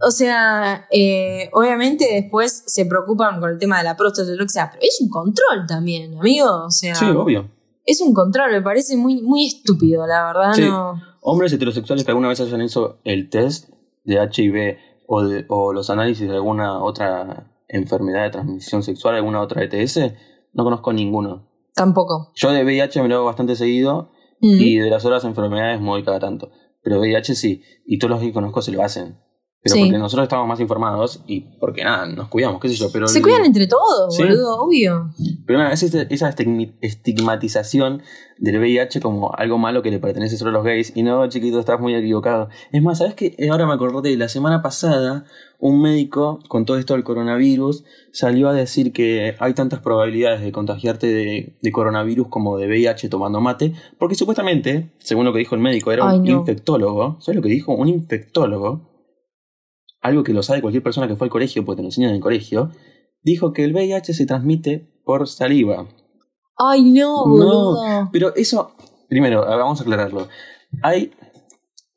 O 0.00 0.10
sea, 0.10 0.86
eh, 0.90 1.48
obviamente 1.52 2.06
después 2.12 2.64
se 2.66 2.86
preocupan 2.86 3.40
con 3.40 3.50
el 3.50 3.58
tema 3.58 3.78
de 3.78 3.84
la 3.84 3.96
próstata 3.96 4.30
y 4.32 4.36
lo 4.36 4.44
que 4.44 4.50
sea, 4.50 4.70
pero 4.70 4.82
es 4.82 4.98
un 5.00 5.08
control 5.08 5.66
también, 5.66 6.18
amigo. 6.18 6.64
O 6.66 6.70
sea, 6.70 6.94
Sí, 6.94 7.06
obvio. 7.06 7.50
es 7.84 8.00
un 8.00 8.12
control, 8.14 8.52
me 8.52 8.62
parece 8.62 8.96
muy, 8.96 9.22
muy 9.22 9.46
estúpido, 9.46 10.06
la 10.06 10.26
verdad. 10.26 10.52
Sí. 10.54 10.62
No. 10.62 11.00
Hombres 11.22 11.52
heterosexuales 11.52 12.04
que 12.04 12.10
alguna 12.10 12.28
vez 12.28 12.40
hayan 12.40 12.60
hecho 12.60 12.98
el 13.04 13.28
test 13.30 13.70
de 14.04 14.16
HIV 14.16 14.78
o, 15.08 15.24
de- 15.24 15.44
o 15.48 15.72
los 15.72 15.90
análisis 15.90 16.28
de 16.28 16.34
alguna 16.34 16.82
otra 16.82 17.52
enfermedad 17.68 18.22
de 18.24 18.30
transmisión 18.30 18.82
sexual, 18.82 19.16
alguna 19.16 19.40
otra 19.40 19.62
ETS, 19.64 20.12
no 20.52 20.62
conozco 20.64 20.92
ninguno. 20.92 21.48
Tampoco. 21.74 22.30
Yo 22.34 22.50
de 22.52 22.64
VIH 22.64 23.02
me 23.02 23.08
lo 23.08 23.16
hago 23.16 23.24
bastante 23.26 23.56
seguido 23.56 24.12
Mm. 24.40 24.60
y 24.60 24.78
de 24.78 24.90
las 24.90 25.04
otras 25.04 25.24
enfermedades 25.24 25.80
muy 25.80 26.04
cada 26.04 26.20
tanto. 26.20 26.50
Pero 26.82 27.00
VIH 27.00 27.34
sí, 27.34 27.62
y 27.86 27.98
todos 27.98 28.10
los 28.12 28.20
que 28.20 28.32
conozco 28.32 28.62
se 28.62 28.70
lo 28.70 28.82
hacen. 28.82 29.18
Pero 29.68 29.74
Sí. 29.74 29.80
porque 29.86 29.98
nosotros 29.98 30.24
estamos 30.26 30.46
más 30.46 30.60
informados 30.60 31.22
y 31.26 31.40
porque 31.58 31.82
nada, 31.82 32.06
nos 32.06 32.28
cuidamos, 32.28 32.60
qué 32.60 32.68
sé 32.68 32.76
yo. 32.76 32.88
Pero 32.92 33.08
Se 33.08 33.18
el- 33.18 33.24
cuidan 33.24 33.44
entre 33.44 33.66
todos, 33.66 34.14
Sí. 34.14 34.22
boludo, 34.22 34.60
obvio. 34.62 35.10
Pero 35.44 35.58
nada, 35.58 35.72
es 35.72 35.82
este- 35.82 36.06
esa 36.14 36.32
estigmatización 36.80 38.02
del 38.38 38.58
VIH 38.58 39.00
como 39.00 39.34
algo 39.34 39.58
malo 39.58 39.82
que 39.82 39.90
le 39.90 39.98
pertenece 39.98 40.36
solo 40.36 40.50
a 40.50 40.54
los 40.54 40.64
gays. 40.64 40.92
Y 40.94 41.02
no, 41.02 41.26
chiquito, 41.28 41.58
estás 41.58 41.80
muy 41.80 41.94
equivocado. 41.94 42.48
Es 42.72 42.82
más, 42.82 42.98
¿sabes 42.98 43.14
qué? 43.14 43.36
Ahora 43.50 43.66
me 43.66 43.72
acordé 43.74 44.10
de 44.10 44.16
la 44.16 44.28
semana 44.28 44.62
pasada, 44.62 45.24
un 45.58 45.80
médico, 45.80 46.40
con 46.48 46.64
todo 46.66 46.76
esto 46.78 46.94
del 46.94 47.02
coronavirus, 47.04 47.84
salió 48.12 48.48
a 48.48 48.52
decir 48.52 48.92
que 48.92 49.34
hay 49.38 49.54
tantas 49.54 49.80
probabilidades 49.80 50.42
de 50.42 50.52
contagiarte 50.52 51.06
de, 51.06 51.56
de 51.62 51.72
coronavirus 51.72 52.28
como 52.28 52.58
de 52.58 52.66
VIH 52.66 53.08
tomando 53.08 53.40
mate, 53.40 53.72
porque 53.98 54.14
supuestamente, 54.14 54.90
según 54.98 55.24
lo 55.24 55.32
que 55.32 55.38
dijo 55.38 55.54
el 55.54 55.60
médico, 55.62 55.92
era 55.92 56.08
Ay, 56.10 56.18
un 56.18 56.24
no. 56.24 56.30
infectólogo. 56.40 57.16
¿Sabes 57.20 57.36
lo 57.36 57.42
que 57.42 57.48
dijo? 57.48 57.72
Un 57.74 57.88
infectólogo 57.88 58.82
algo 60.06 60.22
que 60.22 60.32
lo 60.32 60.42
sabe 60.42 60.60
cualquier 60.60 60.82
persona 60.82 61.08
que 61.08 61.16
fue 61.16 61.26
al 61.26 61.30
colegio, 61.30 61.64
porque 61.64 61.78
te 61.78 61.82
lo 61.82 61.88
enseñan 61.88 62.10
en 62.10 62.16
el 62.16 62.22
colegio, 62.22 62.70
dijo 63.22 63.52
que 63.52 63.64
el 63.64 63.72
VIH 63.72 64.14
se 64.14 64.26
transmite 64.26 64.88
por 65.04 65.28
saliva. 65.28 65.86
Ay, 66.56 66.82
no, 66.90 67.26
boludo. 67.26 68.08
Pero 68.12 68.34
eso, 68.34 68.72
primero, 69.08 69.42
vamos 69.42 69.80
a 69.80 69.82
aclararlo. 69.82 70.28
Hay, 70.82 71.12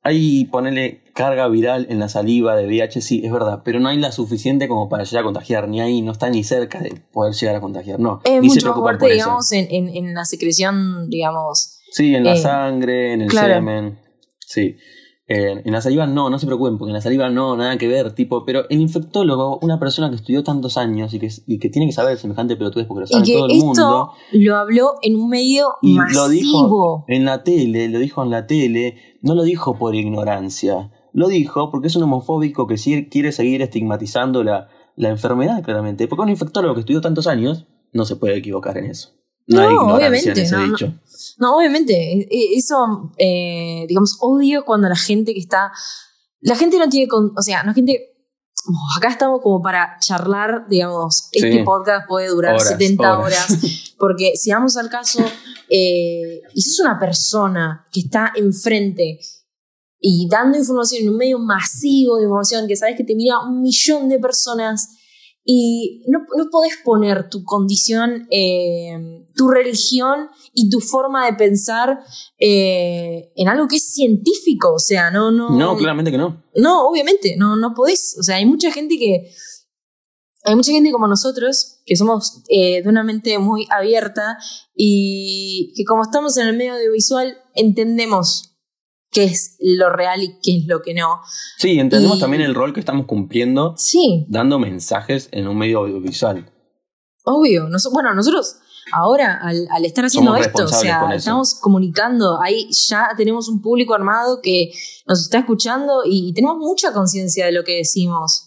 hay 0.02 0.46
ponerle 0.46 1.02
carga 1.14 1.48
viral 1.48 1.88
en 1.90 2.00
la 2.00 2.10
saliva 2.10 2.56
de 2.56 2.66
VIH, 2.66 3.02
sí, 3.02 3.22
es 3.24 3.32
verdad, 3.32 3.62
pero 3.64 3.80
no 3.80 3.90
hay 3.90 3.98
la 3.98 4.12
suficiente 4.12 4.68
como 4.68 4.90
para 4.90 5.04
llegar 5.04 5.22
a 5.22 5.26
contagiar, 5.26 5.68
ni 5.68 5.82
ahí, 5.82 6.02
no 6.02 6.12
está 6.12 6.30
ni 6.30 6.44
cerca 6.44 6.80
de 6.80 7.02
poder 7.12 7.34
llegar 7.34 7.56
a 7.58 7.62
contagiar, 7.62 8.00
no. 8.00 8.22
Es 8.24 8.42
ni 8.42 8.50
se 8.50 8.56
mucho 8.56 8.68
más 8.68 8.80
fuerte, 8.80 9.00
por 9.00 9.12
eso. 9.12 9.16
digamos, 9.16 9.52
en, 9.52 9.68
en, 9.70 9.90
en 9.96 10.14
la 10.14 10.26
secreción, 10.26 11.10
digamos. 11.10 11.80
Sí, 11.92 12.16
en 12.16 12.24
la 12.24 12.34
eh, 12.34 12.38
sangre, 12.38 13.14
en 13.14 13.22
el 13.22 13.30
claro. 13.30 13.54
semen. 13.54 14.00
Sí. 14.40 14.78
En, 15.30 15.62
en 15.64 15.72
la 15.72 15.80
saliva 15.80 16.08
no, 16.08 16.30
no 16.32 16.40
se 16.40 16.48
preocupen, 16.48 16.80
porque 16.80 16.90
en 16.90 16.96
la 16.96 17.02
saliva 17.02 17.30
no, 17.30 17.56
nada 17.56 17.78
que 17.78 17.88
ver, 17.88 18.14
tipo, 18.14 18.44
pero 18.46 18.68
el 18.70 18.82
infectólogo, 18.82 19.60
una 19.62 19.80
persona 19.80 20.10
que 20.10 20.16
estudió 20.16 20.44
tantos 20.44 20.76
años 20.76 21.14
y 21.14 21.20
que, 21.20 21.30
y 21.46 21.60
que 21.60 21.70
tiene 21.70 21.86
que 21.86 21.94
saber 21.94 22.18
semejante 22.18 22.56
pelotudez 22.56 22.88
porque 22.88 23.02
lo 23.02 23.06
Y 23.06 23.10
sabe 23.10 23.26
que 23.26 23.34
todo 23.34 23.46
el 23.46 23.52
esto 23.52 23.66
mundo. 23.68 24.12
lo 24.34 24.56
habló 24.58 24.94
en 25.04 25.16
un 25.16 25.30
medio 25.30 25.68
Y 25.84 25.94
masivo. 25.94 26.22
lo 26.24 26.30
dijo 26.30 27.06
en 27.08 27.26
la 27.26 27.44
tele, 27.44 27.90
lo 27.90 28.00
dijo 28.00 28.24
en 28.24 28.32
la 28.32 28.48
tele, 28.48 28.96
no 29.22 29.36
lo 29.36 29.44
dijo 29.44 29.78
por 29.78 29.94
ignorancia, 29.94 30.92
lo 31.14 31.28
dijo 31.28 31.70
porque 31.70 31.88
es 31.88 31.96
un 31.96 32.04
homofóbico 32.04 32.66
que 32.66 32.78
sí 32.78 33.08
quiere 33.10 33.32
seguir 33.32 33.62
estigmatizando 33.62 34.44
la, 34.44 34.70
la 34.96 35.10
enfermedad, 35.10 35.62
claramente. 35.64 36.08
Porque 36.08 36.24
un 36.24 36.30
infectólogo 36.30 36.74
que 36.74 36.80
estudió 36.82 37.02
tantos 37.02 37.28
años 37.28 37.68
no 37.94 38.06
se 38.06 38.16
puede 38.16 38.36
equivocar 38.38 38.78
en 38.80 38.86
eso. 38.86 39.12
No, 39.50 39.62
hay 39.62 39.76
No, 39.76 39.96
obviamente, 39.96 40.32
en 40.32 40.38
ese 40.38 40.56
no, 40.56 40.66
no. 40.66 40.72
dicho. 40.78 40.94
No, 41.38 41.58
obviamente, 41.58 41.94
e- 41.94 42.28
e- 42.30 42.58
eso, 42.58 43.12
eh, 43.18 43.86
digamos, 43.88 44.18
odio 44.22 44.64
cuando 44.66 44.88
la 44.90 44.96
gente 44.96 45.34
que 45.34 45.40
está, 45.40 45.72
la 46.42 46.56
gente 46.56 46.78
no 46.78 46.88
tiene, 46.90 47.08
con, 47.08 47.34
o 47.38 47.42
sea, 47.42 47.64
no 47.64 47.74
gente, 47.74 48.14
oh, 48.68 48.98
acá 48.98 49.10
estamos 49.10 49.42
como 49.42 49.62
para 49.62 49.98
charlar, 50.00 50.68
digamos, 50.70 51.30
Sí. 51.32 51.40
este 51.46 51.64
podcast 51.64 52.08
puede 52.08 52.28
durar 52.30 52.54
Horas, 52.56 52.68
70 52.70 53.20
horas. 53.20 53.50
horas, 53.50 53.94
porque 53.98 54.34
si 54.36 54.52
vamos 54.52 54.78
al 54.78 54.90
caso, 54.90 55.24
eh, 55.70 56.42
y 56.54 56.62
sos 56.62 56.80
una 56.86 57.00
persona 57.00 57.88
que 57.92 58.02
está 58.02 58.32
enfrente 58.36 59.20
y 60.00 60.28
dando 60.30 60.58
información 60.58 61.04
en 61.04 61.10
un 61.10 61.18
medio 61.18 61.40
masivo 61.40 62.18
de 62.18 62.24
información 62.24 62.68
que 62.68 62.76
sabes 62.76 62.96
que 62.96 63.04
te 63.04 63.16
mira 63.16 63.40
un 63.40 63.62
millón 63.62 64.08
de 64.10 64.18
personas 64.20 64.88
y 65.52 66.04
no, 66.06 66.20
no 66.38 66.52
podés 66.52 66.78
poner 66.86 67.28
tu 67.28 67.44
condición, 67.44 68.28
eh, 68.30 69.26
tu 69.34 69.48
religión 69.48 70.30
y 70.54 70.70
tu 70.70 70.80
forma 70.80 71.26
de 71.26 71.34
pensar 71.34 72.02
eh, 72.38 73.32
en 73.36 73.48
algo 73.48 73.68
que 73.68 73.78
es 73.78 73.92
científico, 73.92 74.76
o 74.76 74.78
sea, 74.78 75.10
no, 75.10 75.32
no, 75.32 75.50
No, 75.50 75.76
claramente 75.76 76.12
que 76.12 76.20
no. 76.20 76.44
no, 76.56 76.88
obviamente, 76.88 77.36
no, 77.36 77.56
no 77.56 77.74
podés. 77.74 78.16
O 78.20 78.22
sea, 78.22 78.36
hay 78.36 78.46
mucha 78.46 78.72
gente 78.72 79.00
que. 79.00 79.32
Hay 80.44 80.56
mucha 80.56 80.72
gente 80.72 80.92
como 80.92 81.08
nosotros, 81.08 81.80
que 81.84 81.96
somos 81.96 82.44
eh, 82.50 82.84
de 82.84 82.88
una 82.88 83.04
mente 83.04 83.40
muy 83.40 83.66
abierta 83.72 84.38
y 84.76 85.74
que 85.76 85.84
como 85.84 86.04
estamos 86.04 86.38
en 86.38 86.48
el 86.48 86.58
medio 86.58 86.74
audiovisual, 86.74 87.36
entendemos 87.56 88.49
qué 89.12 89.24
es 89.26 89.58
lo 89.60 89.90
real 89.92 90.22
y 90.24 90.40
qué 90.42 90.58
es 90.58 90.66
lo 90.68 90.82
que 90.82 90.94
no. 90.94 91.22
Sí, 91.58 91.80
entendemos 91.80 92.18
Y- 92.18 92.20
también 92.22 92.42
el 92.44 92.56
rol 92.56 92.74
que 92.74 92.80
estamos 92.80 93.06
cumpliendo 93.06 93.74
Sí, 93.78 94.26
dando 94.30 94.60
mensajes 94.60 95.30
en 95.32 95.48
un 95.48 95.58
medio 95.58 95.80
audiovisual. 95.80 96.52
obvio. 97.26 97.68
Nos- 97.70 97.90
bueno, 97.92 98.14
nosotros 98.14 98.56
ahora, 98.92 99.40
al, 99.44 99.68
al 99.70 99.86
estar 99.86 100.06
haciendo 100.06 100.32
Somos 100.32 100.48
esto, 100.48 100.64
o 100.64 100.68
sea, 100.68 101.14
estamos 101.14 101.60
comunicando, 101.62 102.40
ahí 102.42 102.68
ya 102.88 103.10
tenemos 103.16 103.48
un 103.48 103.62
público 103.62 103.94
armado 103.94 104.40
que 104.42 104.72
nos 105.08 105.22
está 105.22 105.40
escuchando 105.40 106.02
y, 106.06 106.34
tenemos 106.34 106.58
mucha 106.58 106.92
conciencia 106.92 107.46
de 107.46 107.52
lo 107.52 107.64
que 107.64 107.78
decimos. 107.78 108.46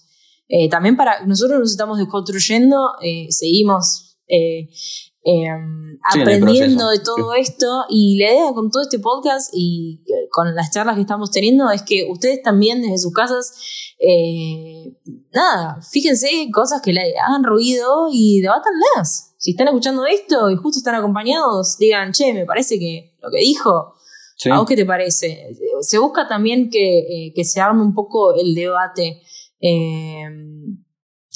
Eh, 0.48 0.68
también 0.68 0.96
para 0.96 1.24
nosotros 1.26 1.60
nos 1.60 1.70
estamos 1.70 1.98
desconstruyendo, 1.98 2.76
eh, 3.02 3.26
seguimos 3.30 4.18
eh, 4.28 4.68
eh, 5.24 5.48
Sí, 6.10 6.18
el 6.20 6.28
aprendiendo 6.28 6.88
de 6.88 6.98
todo 6.98 7.34
esto 7.34 7.84
y 7.88 8.18
la 8.18 8.32
idea 8.32 8.52
con 8.54 8.70
todo 8.70 8.82
este 8.82 8.98
podcast 8.98 9.50
y 9.54 10.00
con 10.30 10.54
las 10.54 10.72
charlas 10.72 10.96
que 10.96 11.02
estamos 11.02 11.30
teniendo 11.30 11.70
es 11.70 11.82
que 11.82 12.08
ustedes 12.10 12.42
también 12.42 12.82
desde 12.82 12.98
sus 12.98 13.12
casas, 13.12 13.54
eh, 14.00 14.96
nada, 15.32 15.80
fíjense 15.80 16.28
cosas 16.52 16.82
que 16.82 16.92
le 16.92 17.14
hagan 17.18 17.44
ruido 17.44 18.08
y 18.10 18.40
debátanlas. 18.40 19.34
Si 19.38 19.52
están 19.52 19.68
escuchando 19.68 20.04
esto 20.06 20.50
y 20.50 20.56
justo 20.56 20.78
están 20.78 20.96
acompañados, 20.96 21.76
digan, 21.78 22.12
che, 22.12 22.34
me 22.34 22.46
parece 22.46 22.78
que 22.78 23.14
lo 23.22 23.30
que 23.30 23.38
dijo 23.38 23.94
Sí. 24.34 24.50
¿A 24.50 24.58
vos 24.58 24.66
qué 24.66 24.74
te 24.74 24.84
parece? 24.84 25.50
Se 25.82 25.98
busca 25.98 26.26
también 26.26 26.68
que, 26.68 26.98
eh, 26.98 27.32
que 27.32 27.44
se 27.44 27.60
arme 27.60 27.82
un 27.82 27.94
poco 27.94 28.34
el 28.34 28.56
debate 28.56 29.22
eh, 29.60 30.24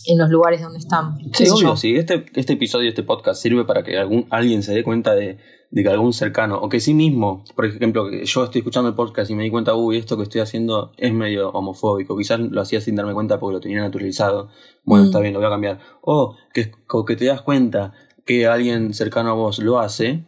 en 0.07 0.19
los 0.19 0.31
lugares 0.31 0.61
donde 0.63 0.79
están. 0.79 1.17
¿Qué 1.33 1.47
Sí, 1.47 1.51
obvio, 1.51 1.77
sí. 1.77 1.97
Este, 1.97 2.25
este 2.35 2.53
episodio, 2.55 2.89
este 2.89 3.03
podcast 3.03 3.41
sirve 3.43 3.65
para 3.65 3.83
que 3.83 3.97
algún, 3.99 4.27
alguien 4.31 4.63
se 4.63 4.73
dé 4.75 4.83
cuenta 4.85 5.15
de, 5.15 5.39
de 5.71 5.83
que 5.83 5.89
algún 5.89 6.13
cercano, 6.13 6.59
o 6.59 6.69
que 6.69 6.81
sí 6.81 6.95
mismo, 6.95 7.45
por 7.55 7.67
ejemplo, 7.67 8.09
que 8.09 8.25
yo 8.25 8.45
estoy 8.45 8.61
escuchando 8.61 8.89
el 8.89 8.95
podcast 8.95 9.31
y 9.31 9.35
me 9.35 9.43
di 9.43 9.51
cuenta, 9.51 9.75
uy, 9.75 9.97
esto 9.99 10.17
que 10.17 10.23
estoy 10.25 10.41
haciendo 10.41 10.93
es 10.97 11.13
medio 11.13 11.51
homofóbico. 11.51 12.17
Quizás 12.17 12.39
lo 12.41 12.61
hacía 12.61 12.81
sin 12.81 12.95
darme 12.97 13.15
cuenta 13.15 13.41
porque 13.41 13.55
lo 13.55 13.61
tenía 13.61 13.81
naturalizado. 13.81 14.49
Bueno, 14.85 15.05
Mm. 15.05 15.07
está 15.09 15.21
bien, 15.21 15.33
lo 15.35 15.41
voy 15.41 15.47
a 15.47 15.51
cambiar. 15.51 15.81
O 16.03 16.37
que, 16.55 16.73
o 16.91 17.05
que 17.05 17.17
te 17.17 17.25
das 17.27 17.43
cuenta 17.43 17.93
que 18.25 18.47
alguien 18.47 18.95
cercano 18.95 19.31
a 19.31 19.35
vos 19.35 19.59
lo 19.59 19.79
hace, 19.79 20.25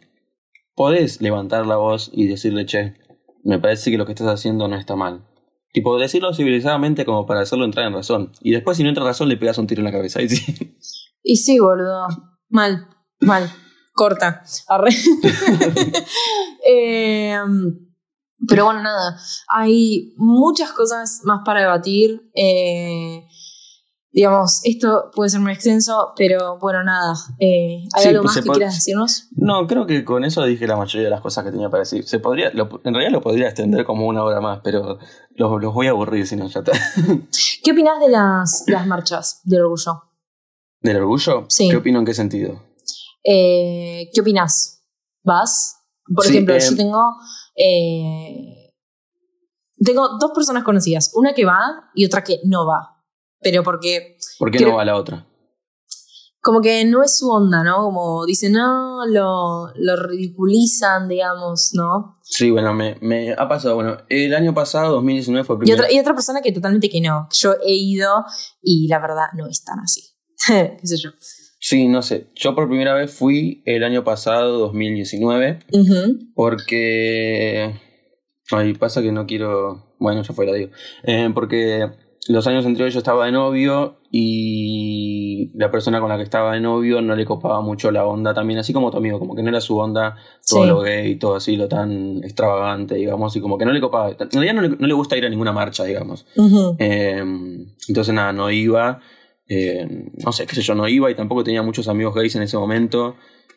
podés 0.75 1.21
levantar 1.21 1.65
la 1.65 1.75
voz 1.77 2.09
y 2.13 2.27
decirle, 2.27 2.65
che, 2.65 2.95
me 3.43 3.59
parece 3.59 3.91
que 3.91 3.97
lo 3.97 4.05
que 4.05 4.11
estás 4.13 4.27
haciendo 4.27 4.67
no 4.67 4.75
está 4.75 4.95
mal. 4.95 5.25
Tipo, 5.71 5.97
decirlo 5.99 6.33
civilizadamente 6.33 7.05
como 7.05 7.25
para 7.25 7.41
hacerlo 7.41 7.65
entrar 7.65 7.85
en 7.85 7.93
razón. 7.93 8.31
Y 8.41 8.51
después, 8.51 8.77
si 8.77 8.83
no 8.83 8.89
entra 8.89 9.03
en 9.03 9.09
razón, 9.09 9.29
le 9.29 9.37
pegas 9.37 9.57
un 9.57 9.67
tiro 9.67 9.81
en 9.81 9.85
la 9.85 9.91
cabeza. 9.91 10.21
Y 10.21 10.29
sí. 10.29 10.77
Y 11.21 11.35
sí, 11.35 11.59
boludo. 11.59 12.07
Mal, 12.49 12.87
mal. 13.19 13.51
Corta. 13.93 14.43
Arre. 14.67 14.91
Eh, 16.71 17.39
pero 18.47 18.65
bueno, 18.65 18.83
nada. 18.83 19.17
Hay 19.47 20.13
muchas 20.17 20.71
cosas 20.71 21.21
más 21.23 21.41
para 21.43 21.61
debatir. 21.61 22.29
Eh, 22.35 23.25
digamos, 24.11 24.61
esto 24.63 25.11
puede 25.15 25.29
ser 25.29 25.39
muy 25.39 25.51
extenso, 25.53 26.13
pero 26.15 26.57
bueno, 26.59 26.83
nada. 26.83 27.13
Eh, 27.39 27.87
¿Hay 27.95 28.03
Sí, 28.03 28.09
algo 28.09 28.23
pues 28.23 28.35
más 28.35 28.43
que 28.43 28.49
quieras 28.51 28.75
decirnos? 28.75 29.27
No, 29.31 29.67
creo 29.67 29.85
que 29.85 30.03
con 30.03 30.23
eso 30.23 30.43
dije 30.45 30.65
la 30.67 30.77
mayoría 30.77 31.05
de 31.05 31.09
las 31.11 31.21
cosas 31.21 31.43
que 31.45 31.51
tenía 31.51 31.69
para 31.69 31.81
decir. 31.81 32.03
Se 32.07 32.19
podría, 32.19 32.49
lo- 32.53 32.81
en 32.83 32.93
realidad 32.93 33.11
lo 33.11 33.21
podría 33.21 33.45
extender 33.47 33.85
como 33.85 34.07
una 34.07 34.23
hora 34.23 34.41
más, 34.41 34.61
pero 34.63 34.97
los, 35.35 35.61
los 35.61 35.73
voy 35.73 35.87
a 35.87 35.91
aburrir 35.91 36.25
si 36.27 36.35
no 36.35 36.47
ya 36.47 36.59
está. 36.61 36.71
¿Qué 37.63 37.71
opinás 37.71 37.99
de 37.99 38.09
las, 38.09 38.63
las 38.67 38.87
marchas 38.87 39.41
del 39.43 39.61
orgullo? 39.61 40.03
¿Del 40.81 40.97
orgullo? 40.97 41.45
Sí. 41.49 41.69
¿Qué 41.69 41.77
opino 41.77 41.99
en 41.99 42.05
qué 42.05 42.13
sentido? 42.13 42.63
Eh, 43.23 44.09
¿Qué 44.13 44.21
opinás? 44.21 44.83
¿Vas? 45.23 45.75
Por 46.15 46.23
Sí, 46.25 46.31
ejemplo, 46.31 46.55
eh, 46.55 46.59
yo 46.61 46.75
tengo. 46.75 47.03
tengo 49.83 50.17
dos 50.19 50.31
personas 50.33 50.63
conocidas. 50.63 51.11
Una 51.13 51.33
que 51.33 51.45
va 51.45 51.59
y 51.93 52.05
otra 52.05 52.23
que 52.23 52.39
no 52.45 52.65
va. 52.65 52.98
Pero 53.41 53.63
porque. 53.63 54.17
¿Por 54.37 54.51
qué 54.51 54.57
Creo- 54.59 54.69
no 54.71 54.75
va 54.77 54.85
la 54.85 54.95
otra? 54.95 55.25
como 56.41 56.61
que 56.61 56.85
no 56.85 57.03
es 57.03 57.17
su 57.17 57.29
onda, 57.29 57.63
¿no? 57.65 57.83
Como 57.83 58.25
dicen, 58.25 58.53
no, 58.53 59.05
lo, 59.05 59.67
lo 59.75 59.95
ridiculizan, 60.07 61.09
digamos, 61.09 61.71
¿no? 61.73 62.17
Sí, 62.23 62.49
bueno, 62.49 62.73
me, 62.73 62.95
me 63.01 63.33
ha 63.33 63.47
pasado, 63.49 63.75
bueno, 63.75 63.97
el 64.07 64.33
año 64.33 64.53
pasado, 64.53 64.93
2019 64.93 65.43
fue 65.45 65.57
el 65.57 65.59
Y 65.59 65.65
primer... 65.65 65.79
otra, 65.81 65.91
y 65.93 65.99
otra 65.99 66.13
persona 66.13 66.41
que 66.41 66.53
totalmente 66.53 66.89
que 66.89 67.01
no. 67.01 67.27
Yo 67.33 67.55
he 67.61 67.73
ido 67.75 68.23
y 68.63 68.87
la 68.87 68.99
verdad 68.99 69.25
no 69.35 69.47
es 69.47 69.65
tan 69.65 69.79
así. 69.79 70.01
¿Qué 70.47 70.79
sé 70.87 70.95
yo? 70.97 71.09
Sí, 71.59 71.89
no 71.89 72.01
sé, 72.01 72.31
yo 72.35 72.55
por 72.55 72.69
primera 72.69 72.93
vez 72.93 73.13
fui 73.13 73.61
el 73.65 73.83
año 73.83 74.05
pasado, 74.05 74.59
2019, 74.59 75.59
Ujú. 75.73 76.19
porque... 76.33 77.75
Ay, 78.51 78.73
pasa 78.75 79.01
que 79.01 79.11
no 79.11 79.27
quiero... 79.27 79.93
Bueno, 79.99 80.23
ya 80.23 80.33
fue, 80.33 80.45
la 80.45 80.53
digo. 80.53 80.71
Eh, 81.03 81.29
porque 81.33 81.91
los 82.33 82.45
años 82.47 82.65
anteriores 82.65 82.93
yo 82.93 82.99
estaba 82.99 83.25
de 83.25 83.31
novio 83.31 83.97
y 84.11 85.51
la 85.55 85.71
persona 85.71 85.99
con 85.99 86.09
la 86.09 86.17
que 86.17 86.23
estaba 86.23 86.53
de 86.53 86.59
novio 86.61 87.01
no 87.01 87.15
le 87.15 87.25
copaba 87.25 87.61
mucho 87.61 87.91
la 87.91 88.05
onda 88.05 88.33
también, 88.33 88.59
así 88.59 88.71
como 88.73 88.91
tu 88.91 88.97
amigo, 88.97 89.19
como 89.19 89.35
que 89.35 89.41
no 89.43 89.49
era 89.49 89.61
su 89.61 89.77
onda 89.77 90.15
todo 90.47 90.63
Sí. 90.63 90.69
lo 90.69 90.81
gay, 90.81 91.15
todo 91.15 91.35
así, 91.35 91.55
lo 91.55 91.67
tan 91.67 92.23
extravagante, 92.23 92.95
digamos, 92.95 93.35
y 93.35 93.41
como 93.41 93.57
que 93.57 93.65
no 93.65 93.71
le 93.73 93.81
copaba. 93.81 94.11
En 94.11 94.29
realidad 94.31 94.53
no 94.53 94.61
le, 94.61 94.69
no 94.69 94.87
le 94.87 94.93
gusta 94.93 95.17
ir 95.17 95.25
a 95.25 95.29
ninguna 95.29 95.51
marcha, 95.51 95.83
digamos. 95.83 96.25
Eh, 96.79 97.23
entonces 97.87 98.13
nada, 98.13 98.31
no 98.33 98.51
iba, 98.51 98.99
eh, 99.47 99.87
no 100.23 100.31
sé, 100.31 100.45
qué 100.45 100.55
sé 100.55 100.61
yo, 100.61 100.75
no 100.75 100.87
iba 100.87 101.09
y 101.09 101.15
tampoco 101.15 101.43
tenía 101.43 101.63
muchos 101.63 101.87
amigos 101.87 102.13
gays 102.15 102.35
en 102.35 102.43
ese 102.43 102.57
momento, 102.57 103.15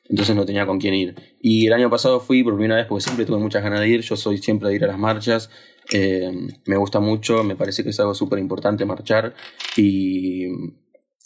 entonces 0.08 0.34
no 0.34 0.44
tenía 0.46 0.66
con 0.66 0.78
quién 0.78 0.94
ir. 0.94 1.14
Y 1.40 1.66
el 1.66 1.72
año 1.74 1.90
pasado 1.90 2.20
fui 2.20 2.42
por 2.42 2.54
primera 2.54 2.76
vez 2.76 2.86
porque 2.86 3.02
siempre 3.04 3.24
tuve 3.26 3.38
muchas 3.38 3.62
ganas 3.62 3.80
de 3.80 3.88
ir, 3.88 4.00
yo 4.00 4.16
soy 4.16 4.38
siempre 4.38 4.68
de 4.70 4.76
ir 4.76 4.84
a 4.84 4.88
las 4.88 4.98
marchas, 4.98 5.50
eh, 5.92 6.30
me 6.66 6.76
gusta 6.76 7.00
mucho, 7.00 7.42
me 7.44 7.56
parece 7.56 7.82
que 7.82 7.90
es 7.90 8.00
algo 8.00 8.14
súper 8.14 8.38
importante 8.38 8.84
marchar 8.84 9.34
y 9.76 10.46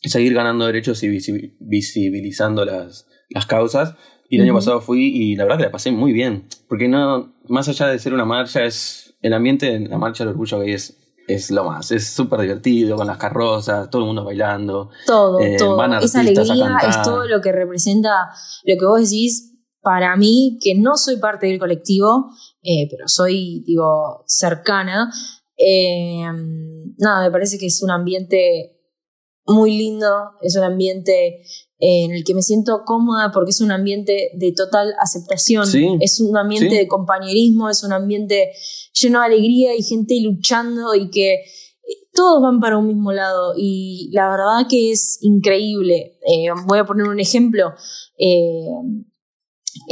seguir 0.03 0.35
ganando 0.35 0.67
derechos 0.67 1.03
y 1.03 1.09
visi- 1.09 1.57
visibilizando 1.61 2.65
las, 2.65 3.07
las 3.31 3.47
causas. 3.47 3.95
Y 4.29 4.37
el 4.39 4.43
año 4.43 4.55
pasado 4.55 4.81
fui 4.81 5.07
y 5.07 5.37
la 5.37 5.45
verdad 5.45 5.59
que 5.59 5.65
la 5.65 5.71
pasé 5.71 5.93
muy 5.93 6.13
bien, 6.13 6.49
porque 6.69 6.89
no, 6.89 7.35
más 7.49 7.69
allá 7.69 7.87
de 7.87 7.99
ser 8.01 8.13
una 8.13 8.25
marcha, 8.25 8.65
es 8.65 9.15
el 9.23 9.33
ambiente 9.33 9.73
en 9.73 9.89
la 9.89 9.99
marcha 9.99 10.25
del 10.25 10.33
orgullo 10.33 10.63
es, 10.63 10.99
es 11.29 11.51
lo 11.53 11.65
más, 11.65 11.93
es 11.93 12.09
súper 12.09 12.41
divertido, 12.41 12.97
con 12.97 13.07
las 13.07 13.19
carrozas, 13.19 13.89
todo 13.89 14.03
el 14.03 14.07
mundo 14.07 14.25
bailando. 14.25 14.91
Todo, 15.07 15.39
Eh, 15.41 15.57
todo. 15.59 15.77
van 15.77 15.93
Esa 16.03 16.21
alegría 16.21 16.77
es 16.89 17.03
todo 17.03 17.25
lo 17.27 17.41
que 17.41 17.53
representa 17.53 18.31
lo 18.65 18.75
que 18.77 18.85
vos 18.85 19.01
decís. 19.01 19.53
Para 19.81 20.17
mí, 20.17 20.59
que 20.61 20.75
no 20.75 20.97
soy 20.97 21.19
parte 21.19 21.47
del 21.47 21.61
colectivo, 21.61 22.33
eh, 22.67 22.89
pero 22.91 23.07
soy, 23.07 23.63
digo, 23.65 24.25
cercana, 24.27 25.11
eh, 25.57 26.25
nada, 26.99 27.27
me 27.27 27.31
parece 27.31 27.59
que 27.59 27.67
es 27.67 27.83
un 27.83 27.91
ambiente 27.91 28.73
muy 29.47 29.77
lindo, 29.77 30.09
es 30.43 30.57
un 30.57 30.65
ambiente 30.65 31.43
eh, 31.79 32.05
en 32.05 32.13
el 32.13 32.25
que 32.25 32.35
me 32.35 32.43
siento 32.43 32.83
cómoda 32.85 33.31
porque 33.33 33.51
es 33.51 33.61
un 33.61 33.71
ambiente 33.71 34.31
de 34.35 34.53
total 34.53 34.95
aceptación, 35.01 35.67
Sí, 35.67 35.89
es 36.01 36.21
un 36.21 36.37
ambiente 36.37 36.71
sí. 36.71 36.77
de 36.77 36.89
compañerismo, 36.89 37.71
es 37.71 37.85
un 37.85 37.93
ambiente 37.93 38.53
lleno 38.93 39.21
de 39.21 39.27
alegría 39.27 39.77
y 39.77 39.83
gente 39.83 40.21
luchando 40.21 40.95
y 40.95 41.11
que 41.11 41.45
todos 42.13 42.43
van 42.43 42.59
para 42.59 42.79
un 42.79 42.89
mismo 42.89 43.13
lado 43.13 43.55
y 43.57 44.11
la 44.13 44.29
verdad 44.29 44.67
que 44.69 44.91
es 44.91 45.19
increíble. 45.21 46.19
Eh, 46.27 46.49
voy 46.67 46.79
a 46.79 46.85
poner 46.85 47.07
un 47.07 47.21
ejemplo. 47.21 47.75
Eh, 48.19 48.67
eh, 48.67 49.16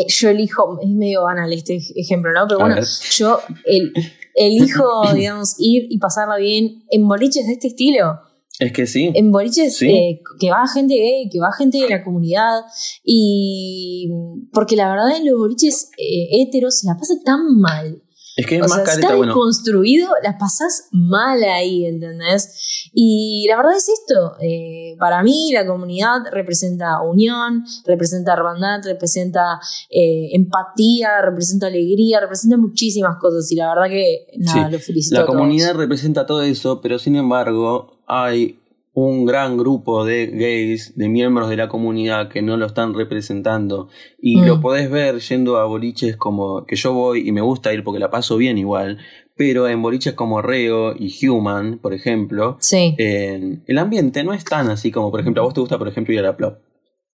yo 0.08 0.28
elijo, 0.30 0.78
es 0.82 0.88
medio 0.90 1.22
banal 1.24 1.52
este 1.52 1.74
ej- 1.76 1.92
ejemplo, 1.96 2.32
¿no? 2.32 2.46
Pero 2.48 2.60
bueno, 2.60 2.76
yo 3.16 3.40
el, 3.64 3.92
elijo, 4.34 4.84
digamos, 5.14 5.54
ir 5.58 5.86
y 5.90 5.98
pasarla 5.98 6.36
bien 6.36 6.84
en 6.90 7.06
boliches 7.08 7.46
de 7.46 7.52
este 7.54 7.68
estilo. 7.68 8.18
Es 8.60 8.70
que 8.72 8.86
sí. 8.86 9.10
En 9.14 9.32
boliches 9.32 9.76
Sí. 9.76 9.90
eh, 9.90 10.20
que 10.38 10.48
va 10.50 10.64
gente 10.72 10.94
gay, 10.94 11.28
que 11.28 11.40
va 11.40 11.50
gente 11.58 11.78
de 11.78 11.88
la 11.88 12.04
comunidad. 12.04 12.60
Y 13.02 14.08
porque 14.52 14.76
la 14.76 14.88
verdad 14.88 15.16
en 15.16 15.26
los 15.26 15.36
boliches 15.36 15.90
eh, 15.98 16.28
heteros 16.40 16.78
se 16.78 16.86
la 16.86 16.96
pasa 16.96 17.14
tan 17.24 17.40
mal. 17.58 18.00
Es 18.36 18.46
que 18.46 18.56
es 18.56 18.62
O 18.62 18.64
más 18.64 18.74
sea, 18.74 18.84
careta, 18.84 19.06
está 19.06 19.16
bueno. 19.16 19.32
construido, 19.32 20.08
la 20.22 20.36
pasás 20.38 20.88
mal 20.90 21.42
ahí, 21.44 21.86
¿entendés? 21.86 22.90
Y 22.92 23.46
la 23.48 23.56
verdad 23.56 23.76
es 23.76 23.88
esto, 23.88 24.34
eh, 24.40 24.96
para 24.98 25.22
mí 25.22 25.50
la 25.52 25.64
comunidad 25.66 26.18
representa 26.32 27.00
unión, 27.00 27.64
representa 27.86 28.32
hermandad, 28.32 28.80
representa 28.84 29.60
eh, 29.88 30.30
empatía, 30.32 31.20
representa 31.22 31.68
alegría, 31.68 32.20
representa 32.20 32.56
muchísimas 32.56 33.18
cosas 33.18 33.50
y 33.52 33.56
la 33.56 33.68
verdad 33.68 33.88
que 33.88 34.26
nada, 34.38 34.66
Sí, 34.66 34.72
lo 34.72 34.78
felicito. 34.80 35.14
La 35.14 35.22
a 35.22 35.26
todos. 35.26 35.36
comunidad 35.38 35.74
representa 35.74 36.26
todo 36.26 36.42
eso, 36.42 36.80
pero 36.80 36.98
sin 36.98 37.14
embargo 37.16 38.02
hay 38.06 38.58
un 38.96 39.26
gran 39.26 39.56
grupo 39.56 40.04
de 40.04 40.28
gays, 40.28 40.96
de 40.96 41.08
miembros 41.08 41.48
de 41.50 41.56
la 41.56 41.68
comunidad 41.68 42.28
que 42.28 42.42
no 42.42 42.56
lo 42.56 42.66
están 42.66 42.94
representando. 42.94 43.88
Y 44.20 44.36
Mm. 44.40 44.46
lo 44.46 44.60
podés 44.60 44.88
ver 44.90 45.18
yendo 45.18 45.56
a 45.58 45.64
boliches 45.66 46.16
como 46.16 46.64
que 46.64 46.76
yo 46.76 46.92
voy 46.92 47.28
y 47.28 47.32
me 47.32 47.40
gusta 47.40 47.72
ir 47.74 47.82
porque 47.82 47.98
la 47.98 48.10
paso 48.10 48.36
bien 48.36 48.56
igual, 48.56 48.98
pero 49.36 49.68
en 49.68 49.82
boliches 49.82 50.14
como 50.14 50.42
Reo 50.42 50.94
y 50.96 51.12
Human, 51.26 51.78
por 51.78 51.92
ejemplo, 51.92 52.56
Sí, 52.60 52.94
eh, 52.98 53.58
el 53.66 53.78
ambiente 53.78 54.22
no 54.22 54.32
es 54.32 54.44
tan 54.44 54.70
así 54.70 54.92
como, 54.92 55.10
por 55.10 55.18
ejemplo, 55.20 55.42
a 55.42 55.44
vos 55.44 55.54
te 55.54 55.60
gusta, 55.60 55.76
por 55.76 55.88
ejemplo, 55.88 56.14
ir 56.14 56.20
a 56.20 56.22
la 56.22 56.36
Plop. 56.36 56.58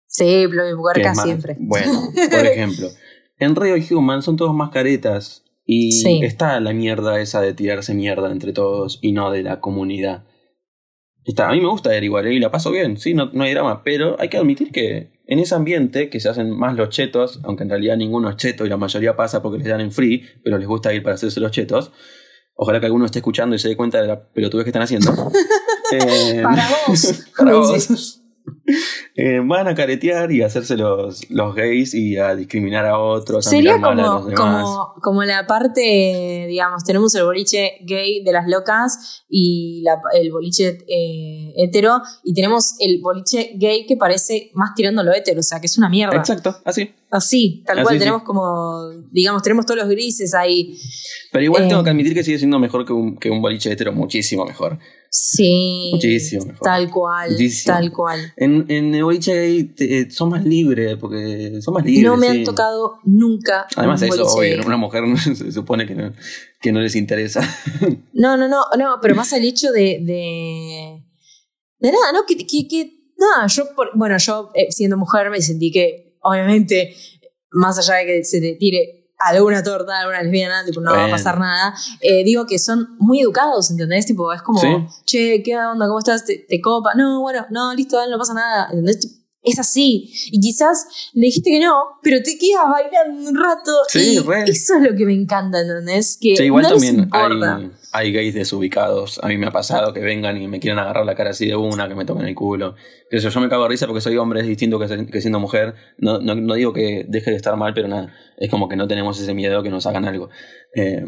sí, 0.06 0.46
lo 0.48 0.64
de 0.64 0.70
que 0.70 0.74
Bugarca 0.74 1.14
siempre. 1.14 1.56
Bueno, 1.58 1.92
por 2.30 2.44
ejemplo. 2.46 2.88
En 3.38 3.56
Río 3.56 3.76
y 3.78 3.94
Human 3.94 4.20
son 4.22 4.36
todos 4.36 4.54
más 4.54 4.68
caretas. 4.70 5.44
Y 5.64 5.92
Sí. 5.92 6.20
está 6.24 6.58
la 6.60 6.72
mierda 6.74 7.20
esa 7.20 7.40
de 7.40 7.54
tirarse 7.54 7.94
mierda 7.94 8.30
entre 8.32 8.52
todos 8.52 8.98
y 9.00 9.12
no 9.12 9.30
de 9.30 9.42
la 9.44 9.60
comunidad. 9.60 10.24
Está, 11.24 11.48
a 11.48 11.52
mí 11.52 11.60
me 11.60 11.68
gusta 11.68 11.96
ir 11.96 12.02
igual, 12.04 12.26
¿eh? 12.26 12.34
y 12.34 12.40
la 12.40 12.50
paso 12.50 12.70
bien, 12.70 12.96
sí, 12.96 13.12
no, 13.14 13.30
no 13.32 13.44
hay 13.44 13.52
drama, 13.52 13.82
pero 13.84 14.16
hay 14.18 14.28
que 14.28 14.38
admitir 14.38 14.72
que 14.72 15.12
en 15.26 15.38
ese 15.38 15.54
ambiente 15.54 16.08
que 16.08 16.18
se 16.18 16.28
hacen 16.28 16.50
más 16.50 16.74
los 16.74 16.88
chetos, 16.88 17.40
aunque 17.44 17.62
en 17.62 17.70
realidad 17.70 17.96
ninguno 17.96 18.30
es 18.30 18.36
cheto 18.36 18.64
y 18.66 18.68
la 18.68 18.76
mayoría 18.76 19.16
pasa 19.16 19.42
porque 19.42 19.58
les 19.58 19.68
dan 19.68 19.80
en 19.80 19.92
free, 19.92 20.24
pero 20.42 20.58
les 20.58 20.66
gusta 20.66 20.92
ir 20.92 21.02
para 21.02 21.14
hacerse 21.14 21.38
los 21.40 21.52
chetos. 21.52 21.92
Ojalá 22.54 22.80
que 22.80 22.86
alguno 22.86 23.06
esté 23.06 23.20
escuchando 23.20 23.54
y 23.54 23.58
se 23.58 23.68
dé 23.68 23.76
cuenta 23.76 24.00
de 24.02 24.08
la 24.08 24.28
pelotudez 24.32 24.64
que 24.64 24.70
están 24.70 24.82
haciendo. 24.82 25.12
Eh, 25.92 26.40
Para 26.44 26.68
vos. 26.86 27.24
para 27.36 27.54
vos. 27.54 28.19
Eh, 29.16 29.40
van 29.44 29.68
a 29.68 29.74
caretear 29.74 30.30
y 30.32 30.42
a 30.42 30.46
hacerse 30.46 30.76
los, 30.76 31.28
los 31.30 31.54
gays 31.54 31.94
y 31.94 32.16
a 32.16 32.34
discriminar 32.34 32.86
a 32.86 32.98
otros. 32.98 33.46
a 33.46 33.50
Sería 33.50 33.76
mal 33.76 33.98
a 34.00 34.02
como, 34.04 34.14
los 34.18 34.26
demás. 34.28 34.64
como, 34.64 34.94
como 35.02 35.24
la 35.24 35.46
parte, 35.46 36.46
digamos, 36.48 36.84
tenemos 36.84 37.14
el 37.14 37.24
boliche 37.24 37.72
gay 37.84 38.22
de 38.24 38.32
las 38.32 38.46
locas 38.46 39.24
y 39.28 39.82
la- 39.82 40.00
el 40.20 40.30
boliche 40.32 40.78
eh, 40.88 41.52
hetero 41.56 42.00
y 42.24 42.32
tenemos 42.34 42.74
el 42.80 43.00
boliche 43.02 43.52
gay 43.56 43.86
que 43.86 43.96
parece 43.96 44.50
más 44.54 44.74
tirando 44.74 45.02
lo 45.02 45.12
hetero, 45.12 45.40
o 45.40 45.42
sea, 45.42 45.60
que 45.60 45.66
es 45.66 45.76
una 45.78 45.88
mierda. 45.88 46.16
Exacto, 46.16 46.56
así. 46.64 46.90
Así, 47.12 47.64
tal 47.66 47.78
Así, 47.78 47.84
cual, 47.84 47.94
sí. 47.96 47.98
tenemos 47.98 48.22
como, 48.22 48.88
digamos, 49.10 49.42
tenemos 49.42 49.66
todos 49.66 49.80
los 49.80 49.88
grises 49.88 50.32
ahí. 50.32 50.78
Pero 51.32 51.44
igual 51.44 51.64
Eh. 51.64 51.68
tengo 51.68 51.82
que 51.82 51.90
admitir 51.90 52.14
que 52.14 52.22
sigue 52.22 52.38
siendo 52.38 52.58
mejor 52.60 52.84
que 52.86 52.92
un, 52.92 53.16
que 53.16 53.30
un 53.30 53.42
boliche 53.42 53.72
hetero, 53.72 53.92
muchísimo 53.92 54.44
mejor. 54.44 54.78
Sí. 55.10 55.90
Muchísimo 55.92 56.44
mejor. 56.44 56.60
Tal 56.62 56.88
cual, 56.88 57.32
Muchísimo. 57.32 57.74
tal 57.74 57.90
cual. 57.92 58.32
En, 58.36 58.64
en 58.68 58.94
el 58.94 59.02
boliche 59.02 59.34
gay 59.34 59.64
te- 59.64 59.98
eh, 60.02 60.10
son 60.12 60.28
más 60.28 60.44
libres, 60.44 60.96
porque 61.00 61.60
son 61.60 61.74
más 61.74 61.84
libres. 61.84 62.04
no 62.04 62.16
me 62.16 62.30
sí. 62.30 62.38
han 62.38 62.44
tocado 62.44 62.98
nunca. 63.04 63.66
Además, 63.74 64.00
un 64.02 64.08
eso, 64.08 64.24
obvio, 64.26 64.64
una 64.64 64.76
mujer 64.76 65.02
se 65.36 65.50
supone 65.50 65.86
que 65.88 65.96
no, 65.96 66.12
que 66.60 66.70
no 66.70 66.80
les 66.80 66.94
interesa. 66.94 67.40
No, 68.12 68.36
no, 68.36 68.46
no, 68.48 68.62
no, 68.78 68.98
pero 69.02 69.14
más 69.16 69.32
el 69.32 69.44
hecho 69.44 69.72
de. 69.72 69.98
de, 70.02 71.02
de 71.80 71.90
nada, 71.92 72.12
¿no? 72.12 72.20
Que, 72.26 72.36
que, 72.36 72.68
que- 72.68 72.92
nada, 73.18 73.46
yo, 73.48 73.64
por- 73.74 73.90
bueno, 73.96 74.16
yo 74.18 74.50
eh, 74.54 74.70
siendo 74.70 74.96
mujer 74.96 75.28
me 75.30 75.40
sentí 75.40 75.72
que, 75.72 76.09
obviamente, 76.22 76.94
más 77.52 77.78
allá 77.78 77.94
de 77.96 78.06
que 78.06 78.24
se 78.24 78.40
te 78.40 78.54
tire 78.54 78.96
alguna 79.18 79.62
torta, 79.62 80.00
alguna 80.00 80.22
lesbiana, 80.22 80.64
tipo, 80.64 80.80
no 80.80 80.92
va 80.92 81.04
a 81.04 81.10
pasar 81.10 81.38
nada, 81.38 81.74
eh, 82.00 82.24
digo 82.24 82.46
que 82.46 82.58
son 82.58 82.96
muy 82.98 83.20
educados, 83.20 83.70
¿entendés? 83.70 84.06
Tipo, 84.06 84.32
es 84.32 84.40
como, 84.40 84.58
Sí. 84.60 84.68
che, 85.04 85.42
¿qué 85.42 85.58
onda? 85.58 85.86
¿Cómo 85.88 85.98
estás? 85.98 86.24
¿Te, 86.24 86.38
te 86.48 86.60
copa? 86.60 86.94
No, 86.94 87.20
bueno, 87.20 87.46
no, 87.50 87.74
listo, 87.74 87.96
dale, 87.98 88.12
no 88.12 88.18
pasa 88.18 88.32
nada, 88.32 88.68
¿entendés? 88.70 89.16
Es 89.42 89.58
así. 89.58 90.10
Y 90.32 90.40
quizás 90.40 90.86
le 91.14 91.26
dijiste 91.26 91.50
que 91.50 91.60
no, 91.60 91.74
pero 92.02 92.18
te 92.22 92.36
quedas 92.38 92.64
bailando 92.70 93.30
un 93.30 93.36
rato. 93.36 93.72
Sí, 93.88 94.14
y 94.14 94.18
re. 94.20 94.44
eso 94.44 94.76
es 94.76 94.82
lo 94.90 94.96
que 94.96 95.04
me 95.06 95.14
encanta, 95.14 95.60
¿entendés? 95.60 96.16
Que 96.20 96.36
Sí, 96.36 96.44
igual 96.44 96.62
no 96.62 96.68
les 96.70 96.78
también 96.78 97.04
importa. 97.04 97.56
hay, 97.56 97.70
hay 97.92 98.12
gays 98.12 98.34
desubicados. 98.34 99.18
A 99.22 99.28
mí 99.28 99.36
me 99.36 99.46
ha 99.46 99.50
pasado 99.50 99.92
que 99.92 100.00
vengan 100.00 100.40
y 100.40 100.46
me 100.48 100.60
quieran 100.60 100.78
agarrar 100.78 101.04
la 101.06 101.14
cara 101.14 101.30
así 101.30 101.46
de 101.46 101.56
una, 101.56 101.88
que 101.88 101.94
me 101.94 102.04
toquen 102.04 102.26
el 102.26 102.34
culo. 102.34 102.74
Pero 103.10 103.28
yo 103.28 103.40
me 103.40 103.48
cago 103.48 103.64
de 103.64 103.68
risa 103.70 103.86
porque 103.86 104.00
soy 104.00 104.16
hombre, 104.16 104.40
es 104.40 104.46
distinto 104.46 104.78
que, 104.78 105.20
siendo 105.20 105.40
mujer. 105.40 105.74
No, 105.98 106.20
no, 106.20 106.34
no 106.34 106.54
digo 106.54 106.72
que 106.72 107.04
deje 107.08 107.30
de 107.30 107.36
estar 107.36 107.56
mal, 107.56 107.74
pero 107.74 107.88
nada. 107.88 108.12
Es 108.38 108.50
como 108.50 108.68
que 108.68 108.76
no 108.76 108.86
tenemos 108.88 109.20
ese 109.20 109.34
miedo 109.34 109.62
que 109.62 109.70
nos 109.70 109.86
hagan 109.86 110.04
algo. 110.04 110.28
Eh, 110.74 111.04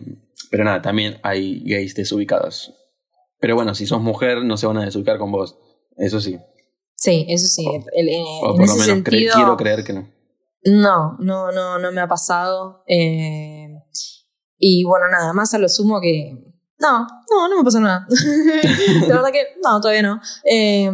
pero 0.51 0.65
nada, 0.65 0.83
también 0.83 1.19
hay 1.23 1.63
gays 1.65 1.95
desubicados. 1.95 2.75
Pero 3.39 3.55
bueno, 3.55 3.75
si 3.75 3.87
sos 3.87 4.01
mujer, 4.01 4.45
no 4.45 4.57
se 4.57 4.67
van 4.67 4.79
a 4.79 4.85
desubicar 4.85 5.19
con 5.19 5.31
vos. 5.33 5.59
Eso 5.97 6.21
sí. 6.21 6.39
Sí, 6.95 7.27
eso 7.29 7.47
sí. 7.47 7.67
el- 7.97 8.09
eh, 8.09 8.23
O 8.43 8.51
en 8.53 8.57
por 8.57 8.59
lo 8.59 8.65
ese 8.65 8.79
menos 8.93 9.05
cre- 9.05 9.33
quiero 9.33 9.57
creer 9.57 9.83
que 9.85 9.93
no. 9.93 10.09
no, 10.65 11.17
no, 11.19 11.51
no, 11.53 11.79
no 11.79 11.93
me 11.93 12.01
ha 12.01 12.07
pasado. 12.09 12.83
eh, 12.87 13.69
y 14.59 14.85
bueno, 14.85 15.07
nada, 15.11 15.33
más 15.33 15.55
a 15.55 15.59
lo 15.59 15.69
sumo 15.69 16.01
que. 16.01 16.35
No, 16.83 17.07
no, 17.31 17.49
no 17.49 17.57
me 17.59 17.65
pasó 17.65 17.81
nada. 17.81 18.07
La 19.09 19.15
verdad 19.15 19.31
que 19.33 19.45
no, 19.63 19.81
todavía 19.81 20.03
no. 20.03 20.21
Eh, 20.45 20.91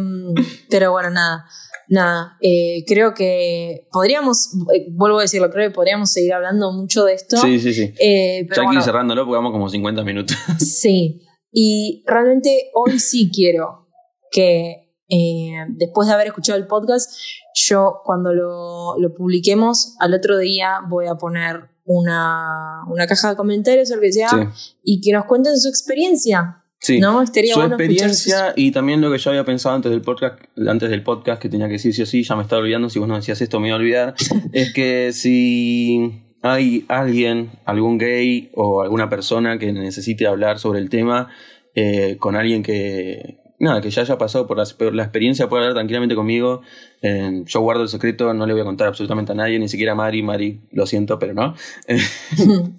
pero 0.69 0.91
bueno, 0.91 1.09
nada. 1.09 1.45
nada, 1.87 2.37
eh, 2.41 2.83
creo 2.87 3.13
que 3.15 3.87
podríamos, 3.91 4.51
eh, 4.75 4.85
vuelvo 4.91 5.17
a 5.17 5.21
decirlo, 5.23 5.49
creo 5.49 5.69
que 5.69 5.73
podríamos 5.73 6.11
seguir 6.11 6.33
hablando 6.33 6.71
mucho 6.71 7.05
de 7.05 7.13
esto. 7.15 7.37
Sí, 7.37 7.59
sí, 7.59 7.73
sí. 7.73 7.93
Eh, 7.99 8.45
Ya 8.47 8.61
aquí 8.61 8.65
bueno, 8.65 8.81
cerrándolo, 8.83 9.25
porque 9.25 9.37
vamos 9.37 9.51
como 9.51 9.67
50 9.69 10.03
minutos. 10.03 10.37
Sí, 10.59 11.21
y 11.51 12.03
realmente 12.05 12.69
hoy 12.75 12.99
sí 12.99 13.31
quiero 13.33 13.87
que 14.31 14.93
eh, 15.09 15.65
después 15.69 16.07
de 16.07 16.13
haber 16.13 16.27
escuchado 16.27 16.59
el 16.59 16.67
podcast, 16.67 17.11
yo 17.55 18.01
cuando 18.05 18.31
lo, 18.31 18.95
lo 18.99 19.13
publiquemos, 19.15 19.95
al 19.99 20.13
otro 20.13 20.37
día 20.37 20.81
voy 20.87 21.07
a 21.07 21.15
poner 21.15 21.71
una, 21.91 22.83
una 22.87 23.07
caja 23.07 23.31
de 23.31 23.35
comentarios 23.35 23.91
o 23.91 23.95
lo 23.95 24.01
que 24.01 24.11
sea, 24.13 24.29
Sí. 24.29 24.75
y 24.83 25.01
que 25.01 25.11
nos 25.11 25.25
cuenten 25.25 25.57
su 25.57 25.67
experiencia. 25.69 26.63
Sí. 26.81 26.99
¿No? 26.99 27.21
Estaría 27.21 27.53
Su 27.55 27.59
bueno 27.59 27.75
experiencia 27.75 28.53
y 28.55 28.71
también 28.71 29.01
lo 29.01 29.11
que 29.11 29.17
yo 29.17 29.31
había 29.31 29.43
pensado 29.43 29.75
antes 29.75 29.91
del 29.91 30.01
podcast, 30.01 30.39
antes 30.65 30.89
del 30.89 31.03
podcast 31.03 31.41
que 31.41 31.49
tenía 31.49 31.65
que 31.67 31.73
decir 31.73 31.93
sí 31.93 32.03
o 32.03 32.05
sí, 32.05 32.23
ya 32.23 32.37
me 32.37 32.43
estaba 32.43 32.61
olvidando, 32.61 32.89
si 32.89 32.99
vos 32.99 33.07
no 33.07 33.17
decías 33.17 33.41
esto 33.41 33.59
me 33.59 33.67
iba 33.67 33.75
a 33.75 33.79
olvidar, 33.79 34.15
es 34.53 34.71
que 34.73 35.11
si 35.11 36.23
hay 36.41 36.85
alguien, 36.87 37.51
algún 37.65 37.97
gay 37.97 38.49
o 38.55 38.81
alguna 38.81 39.09
persona 39.09 39.59
que 39.59 39.73
necesite 39.73 40.25
hablar 40.25 40.57
sobre 40.59 40.79
el 40.79 40.89
tema 40.89 41.27
eh, 41.75 42.15
con 42.17 42.37
alguien 42.37 42.63
que 42.63 43.39
nada, 43.59 43.81
que 43.81 43.89
ya 43.89 44.01
haya 44.01 44.17
pasado 44.17 44.47
por 44.47 44.57
la, 44.57 44.65
por 44.77 44.95
la 44.95 45.03
experiencia, 45.03 45.49
puede 45.49 45.63
hablar 45.63 45.75
tranquilamente 45.75 46.15
conmigo. 46.15 46.61
Eh, 47.01 47.43
yo 47.45 47.61
guardo 47.61 47.83
el 47.83 47.89
secreto, 47.89 48.33
no 48.33 48.45
le 48.45 48.53
voy 48.53 48.61
a 48.61 48.65
contar 48.65 48.87
absolutamente 48.87 49.31
a 49.31 49.35
nadie, 49.35 49.59
ni 49.59 49.67
siquiera 49.67 49.93
a 49.93 49.95
Mari, 49.95 50.23
Mari, 50.23 50.61
lo 50.71 50.85
siento, 50.85 51.19
pero 51.19 51.33
no. 51.33 51.55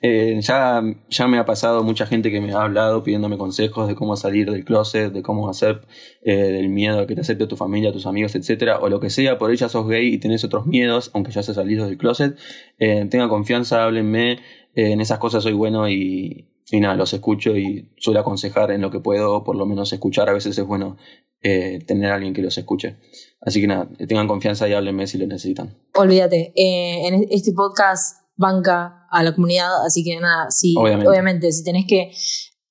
Eh, 0.00 0.38
ya, 0.40 0.80
ya 1.10 1.26
me 1.26 1.38
ha 1.38 1.44
pasado 1.44 1.82
mucha 1.82 2.06
gente 2.06 2.30
que 2.30 2.40
me 2.40 2.52
ha 2.52 2.62
hablado 2.62 3.02
pidiéndome 3.02 3.36
consejos 3.36 3.88
de 3.88 3.96
cómo 3.96 4.14
salir 4.14 4.48
del 4.48 4.64
closet, 4.64 5.12
de 5.12 5.22
cómo 5.22 5.50
hacer 5.50 5.80
eh, 6.22 6.36
del 6.36 6.68
miedo 6.68 7.00
a 7.00 7.06
que 7.08 7.16
te 7.16 7.22
acepte 7.22 7.48
tu 7.48 7.56
familia, 7.56 7.92
tus 7.92 8.06
amigos, 8.06 8.36
etcétera, 8.36 8.78
o 8.78 8.88
lo 8.88 9.00
que 9.00 9.10
sea, 9.10 9.38
por 9.38 9.50
ella 9.50 9.68
sos 9.68 9.88
gay 9.88 10.14
y 10.14 10.18
tenés 10.18 10.44
otros 10.44 10.66
miedos, 10.66 11.10
aunque 11.14 11.32
ya 11.32 11.40
has 11.40 11.46
salido 11.46 11.86
del 11.86 11.98
closet. 11.98 12.38
Eh, 12.78 13.06
tenga 13.10 13.28
confianza, 13.28 13.82
háblenme, 13.82 14.32
eh, 14.74 14.92
en 14.92 15.00
esas 15.00 15.18
cosas 15.18 15.42
soy 15.42 15.54
bueno 15.54 15.88
y, 15.88 16.46
y 16.70 16.80
nada, 16.80 16.94
los 16.94 17.12
escucho 17.12 17.56
y 17.56 17.92
suelo 17.96 18.20
aconsejar 18.20 18.70
en 18.70 18.82
lo 18.82 18.90
que 18.90 19.00
puedo, 19.00 19.44
por 19.44 19.56
lo 19.56 19.66
menos 19.66 19.92
escuchar, 19.92 20.28
a 20.28 20.34
veces 20.34 20.58
es 20.58 20.66
bueno 20.66 20.96
eh, 21.42 21.78
tener 21.86 22.10
a 22.10 22.16
alguien 22.16 22.34
que 22.34 22.42
los 22.42 22.58
escuche. 22.58 22.96
Así 23.40 23.60
que 23.60 23.66
nada, 23.66 23.88
tengan 24.06 24.28
confianza 24.28 24.68
y 24.68 24.74
háblenme 24.74 25.06
si 25.06 25.18
lo 25.18 25.26
necesitan. 25.26 25.78
Olvídate, 25.94 26.52
eh, 26.56 27.06
en 27.06 27.26
este 27.30 27.52
podcast 27.52 28.18
banca 28.36 29.06
a 29.10 29.22
la 29.22 29.34
comunidad, 29.34 29.84
así 29.86 30.04
que 30.04 30.18
nada, 30.20 30.50
si, 30.50 30.74
Obviamente. 30.76 31.08
obviamente, 31.08 31.52
si 31.52 31.64
tenés 31.64 31.86
que 31.88 32.10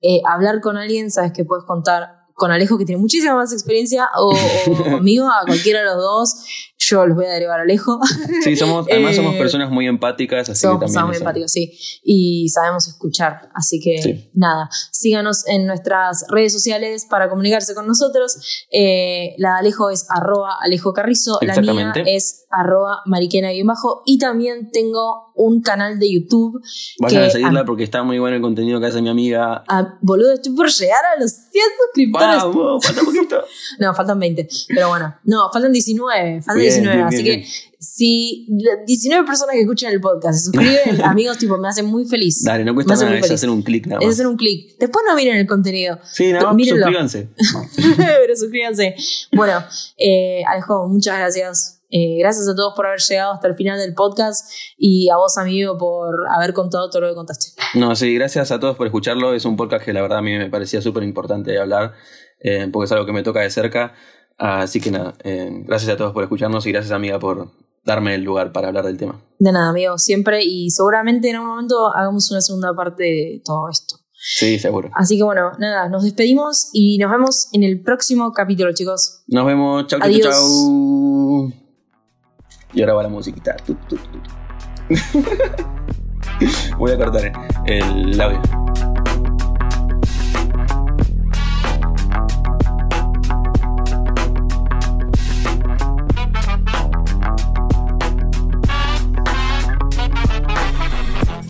eh, 0.01 0.21
hablar 0.27 0.61
con 0.61 0.77
alguien, 0.77 1.09
sabes 1.09 1.31
que 1.33 1.45
puedes 1.45 1.65
contar 1.65 2.17
con 2.33 2.51
Alejo, 2.51 2.77
que 2.77 2.85
tiene 2.85 3.01
muchísima 3.01 3.35
más 3.35 3.51
experiencia, 3.51 4.09
o, 4.15 4.31
o 4.31 4.83
conmigo, 4.91 5.25
a 5.27 5.45
cualquiera 5.45 5.79
de 5.79 5.85
los 5.85 5.97
dos, 5.97 6.45
yo 6.89 7.05
los 7.05 7.15
voy 7.15 7.25
a 7.25 7.29
derivar 7.29 7.59
a 7.59 7.63
Alejo. 7.63 7.99
Sí, 8.43 8.55
somos, 8.55 8.85
además 8.89 9.15
somos 9.15 9.35
Eh, 9.35 9.37
personas 9.37 9.69
muy 9.71 9.87
empáticas, 9.87 10.49
así 10.49 10.61
Somos 10.61 10.79
que 10.79 10.85
también 10.85 10.93
personas 10.93 11.07
muy 11.07 11.17
empáticos, 11.17 11.51
sí. 11.51 11.71
Y 12.03 12.49
sabemos 12.49 12.87
escuchar. 12.87 13.49
Así 13.53 13.79
que 13.79 14.01
Sí. 14.01 14.29
nada, 14.33 14.69
síganos 14.91 15.47
en 15.47 15.65
nuestras 15.65 16.25
redes 16.29 16.53
sociales 16.53 17.05
para 17.09 17.29
comunicarse 17.29 17.73
con 17.75 17.87
nosotros. 17.87 18.37
Eh, 18.71 19.35
la 19.37 19.53
de 19.53 19.59
Alejo 19.59 19.89
es 19.89 20.05
arroba 20.09 20.57
Alejo 20.61 20.93
Carrizo. 20.93 21.39
La 21.41 21.59
mía 21.61 21.93
es 22.05 22.45
arroba 22.59 23.01
mariquena 23.05 23.49
y 23.53 24.17
también 24.17 24.71
tengo 24.71 25.31
un 25.35 25.61
canal 25.61 25.99
de 25.99 26.11
YouTube. 26.11 26.59
Vayan 26.99 27.21
que 27.21 27.27
a 27.27 27.29
seguirla 27.29 27.59
a- 27.61 27.65
porque 27.65 27.83
está 27.83 28.03
muy 28.03 28.17
bueno 28.19 28.35
el 28.37 28.41
contenido 28.41 28.79
que 28.79 28.87
hace 28.87 29.01
mi 29.01 29.09
amiga. 29.09 29.63
Ah, 29.67 29.97
boludo, 30.01 30.33
estoy 30.33 30.55
por 30.55 30.67
llegar 30.69 30.99
a 31.15 31.21
los 31.21 31.31
100 31.31 31.63
suscriptores. 31.85 32.43
Vamos, 32.43 32.85
falta 32.85 33.01
poquito. 33.01 33.41
No, 33.79 33.93
faltan 33.93 34.19
20. 34.19 34.47
Pero 34.69 34.89
bueno, 34.89 35.15
no, 35.23 35.49
faltan 35.53 35.71
19. 35.71 36.41
Faltan 36.41 36.55
Bien, 36.57 36.69
19. 36.73 36.95
bien, 36.95 37.07
así 37.07 37.23
bien, 37.23 37.41
que 37.41 37.47
si 37.79 38.47
la- 38.49 38.83
19 38.85 39.25
personas 39.27 39.53
que 39.53 39.61
escuchan 39.61 39.91
el 39.91 40.01
podcast 40.01 40.39
se 40.39 40.45
suscriben, 40.45 41.01
amigos, 41.03 41.37
tipo, 41.37 41.57
me 41.57 41.67
hacen 41.67 41.85
muy 41.85 42.05
feliz. 42.05 42.43
Dale, 42.43 42.65
no 42.65 42.73
cuesta 42.73 42.95
nada, 42.95 43.15
es 43.19 43.29
hacer 43.31 43.49
un 43.49 43.61
clic 43.61 43.85
nada 43.85 43.99
Es 44.01 44.09
hacer 44.13 44.25
un 44.25 44.35
clic. 44.37 44.75
Después 44.79 45.05
no 45.07 45.15
miren 45.15 45.37
el 45.37 45.45
contenido. 45.47 45.99
Sí, 46.11 46.31
nada 46.31 46.51
más, 46.51 46.67
suscríbanse. 46.67 47.29
Pero 47.97 48.35
suscríbanse. 48.35 48.95
Bueno, 49.33 49.63
eh, 49.97 50.41
Alejo, 50.47 50.87
muchas 50.87 51.17
gracias. 51.19 51.76
Eh, 51.89 52.17
gracias 52.19 52.47
a 52.49 52.55
todos 52.55 52.73
por 52.75 52.85
haber 52.85 52.99
llegado 52.99 53.33
hasta 53.33 53.47
el 53.47 53.55
final 53.55 53.79
del 53.79 53.93
podcast 53.93 54.51
y 54.77 55.09
a 55.09 55.17
vos, 55.17 55.37
amigo, 55.37 55.77
por 55.77 56.27
haber 56.35 56.53
contado 56.53 56.89
todo 56.89 57.01
lo 57.01 57.09
que 57.09 57.15
contaste. 57.15 57.61
No, 57.75 57.95
sí, 57.95 58.13
gracias 58.15 58.51
a 58.51 58.59
todos 58.59 58.75
por 58.75 58.87
escucharlo. 58.87 59.33
Es 59.33 59.45
un 59.45 59.55
podcast 59.55 59.85
que 59.85 59.93
la 59.93 60.01
verdad 60.01 60.19
a 60.19 60.21
mí 60.21 60.37
me 60.37 60.49
parecía 60.49 60.81
súper 60.81 61.03
importante 61.03 61.57
hablar, 61.57 61.93
eh, 62.39 62.67
porque 62.71 62.85
es 62.85 62.91
algo 62.91 63.05
que 63.05 63.13
me 63.13 63.23
toca 63.23 63.41
de 63.41 63.49
cerca. 63.49 63.93
Así 64.37 64.79
que 64.79 64.91
nada, 64.91 65.15
eh, 65.23 65.49
gracias 65.65 65.91
a 65.91 65.97
todos 65.97 66.13
por 66.13 66.23
escucharnos 66.23 66.65
y 66.67 66.71
gracias 66.71 66.91
amiga 66.91 67.19
por 67.19 67.51
darme 67.83 68.15
el 68.15 68.21
lugar 68.21 68.51
para 68.51 68.67
hablar 68.67 68.85
del 68.85 68.97
tema. 68.97 69.19
De 69.39 69.51
nada, 69.51 69.69
amigo, 69.69 69.97
siempre 69.97 70.43
y 70.43 70.69
seguramente 70.69 71.29
en 71.29 71.37
algún 71.37 71.49
momento 71.49 71.95
hagamos 71.95 72.29
una 72.31 72.41
segunda 72.41 72.75
parte 72.75 73.03
de 73.03 73.41
todo 73.43 73.69
esto. 73.69 73.95
Sí, 74.19 74.59
seguro. 74.59 74.89
Así 74.93 75.17
que 75.17 75.23
bueno, 75.23 75.51
nada, 75.57 75.89
nos 75.89 76.03
despedimos 76.03 76.69
y 76.73 76.97
nos 76.97 77.09
vemos 77.09 77.47
en 77.53 77.63
el 77.63 77.81
próximo 77.81 78.31
capítulo, 78.33 78.73
chicos. 78.73 79.23
Nos 79.27 79.45
vemos. 79.45 79.87
Chau, 79.87 79.99
chau, 79.99 80.09
Adiós. 80.09 80.35
chau. 80.35 81.16
Y 82.77 82.81
ahora 82.81 82.93
va 82.93 83.03
la 83.03 83.09
musiquita. 83.09 83.55
Voy 86.77 86.91
a 86.91 86.97
cortar 86.97 87.33
el 87.65 88.21
audio. 88.21 88.66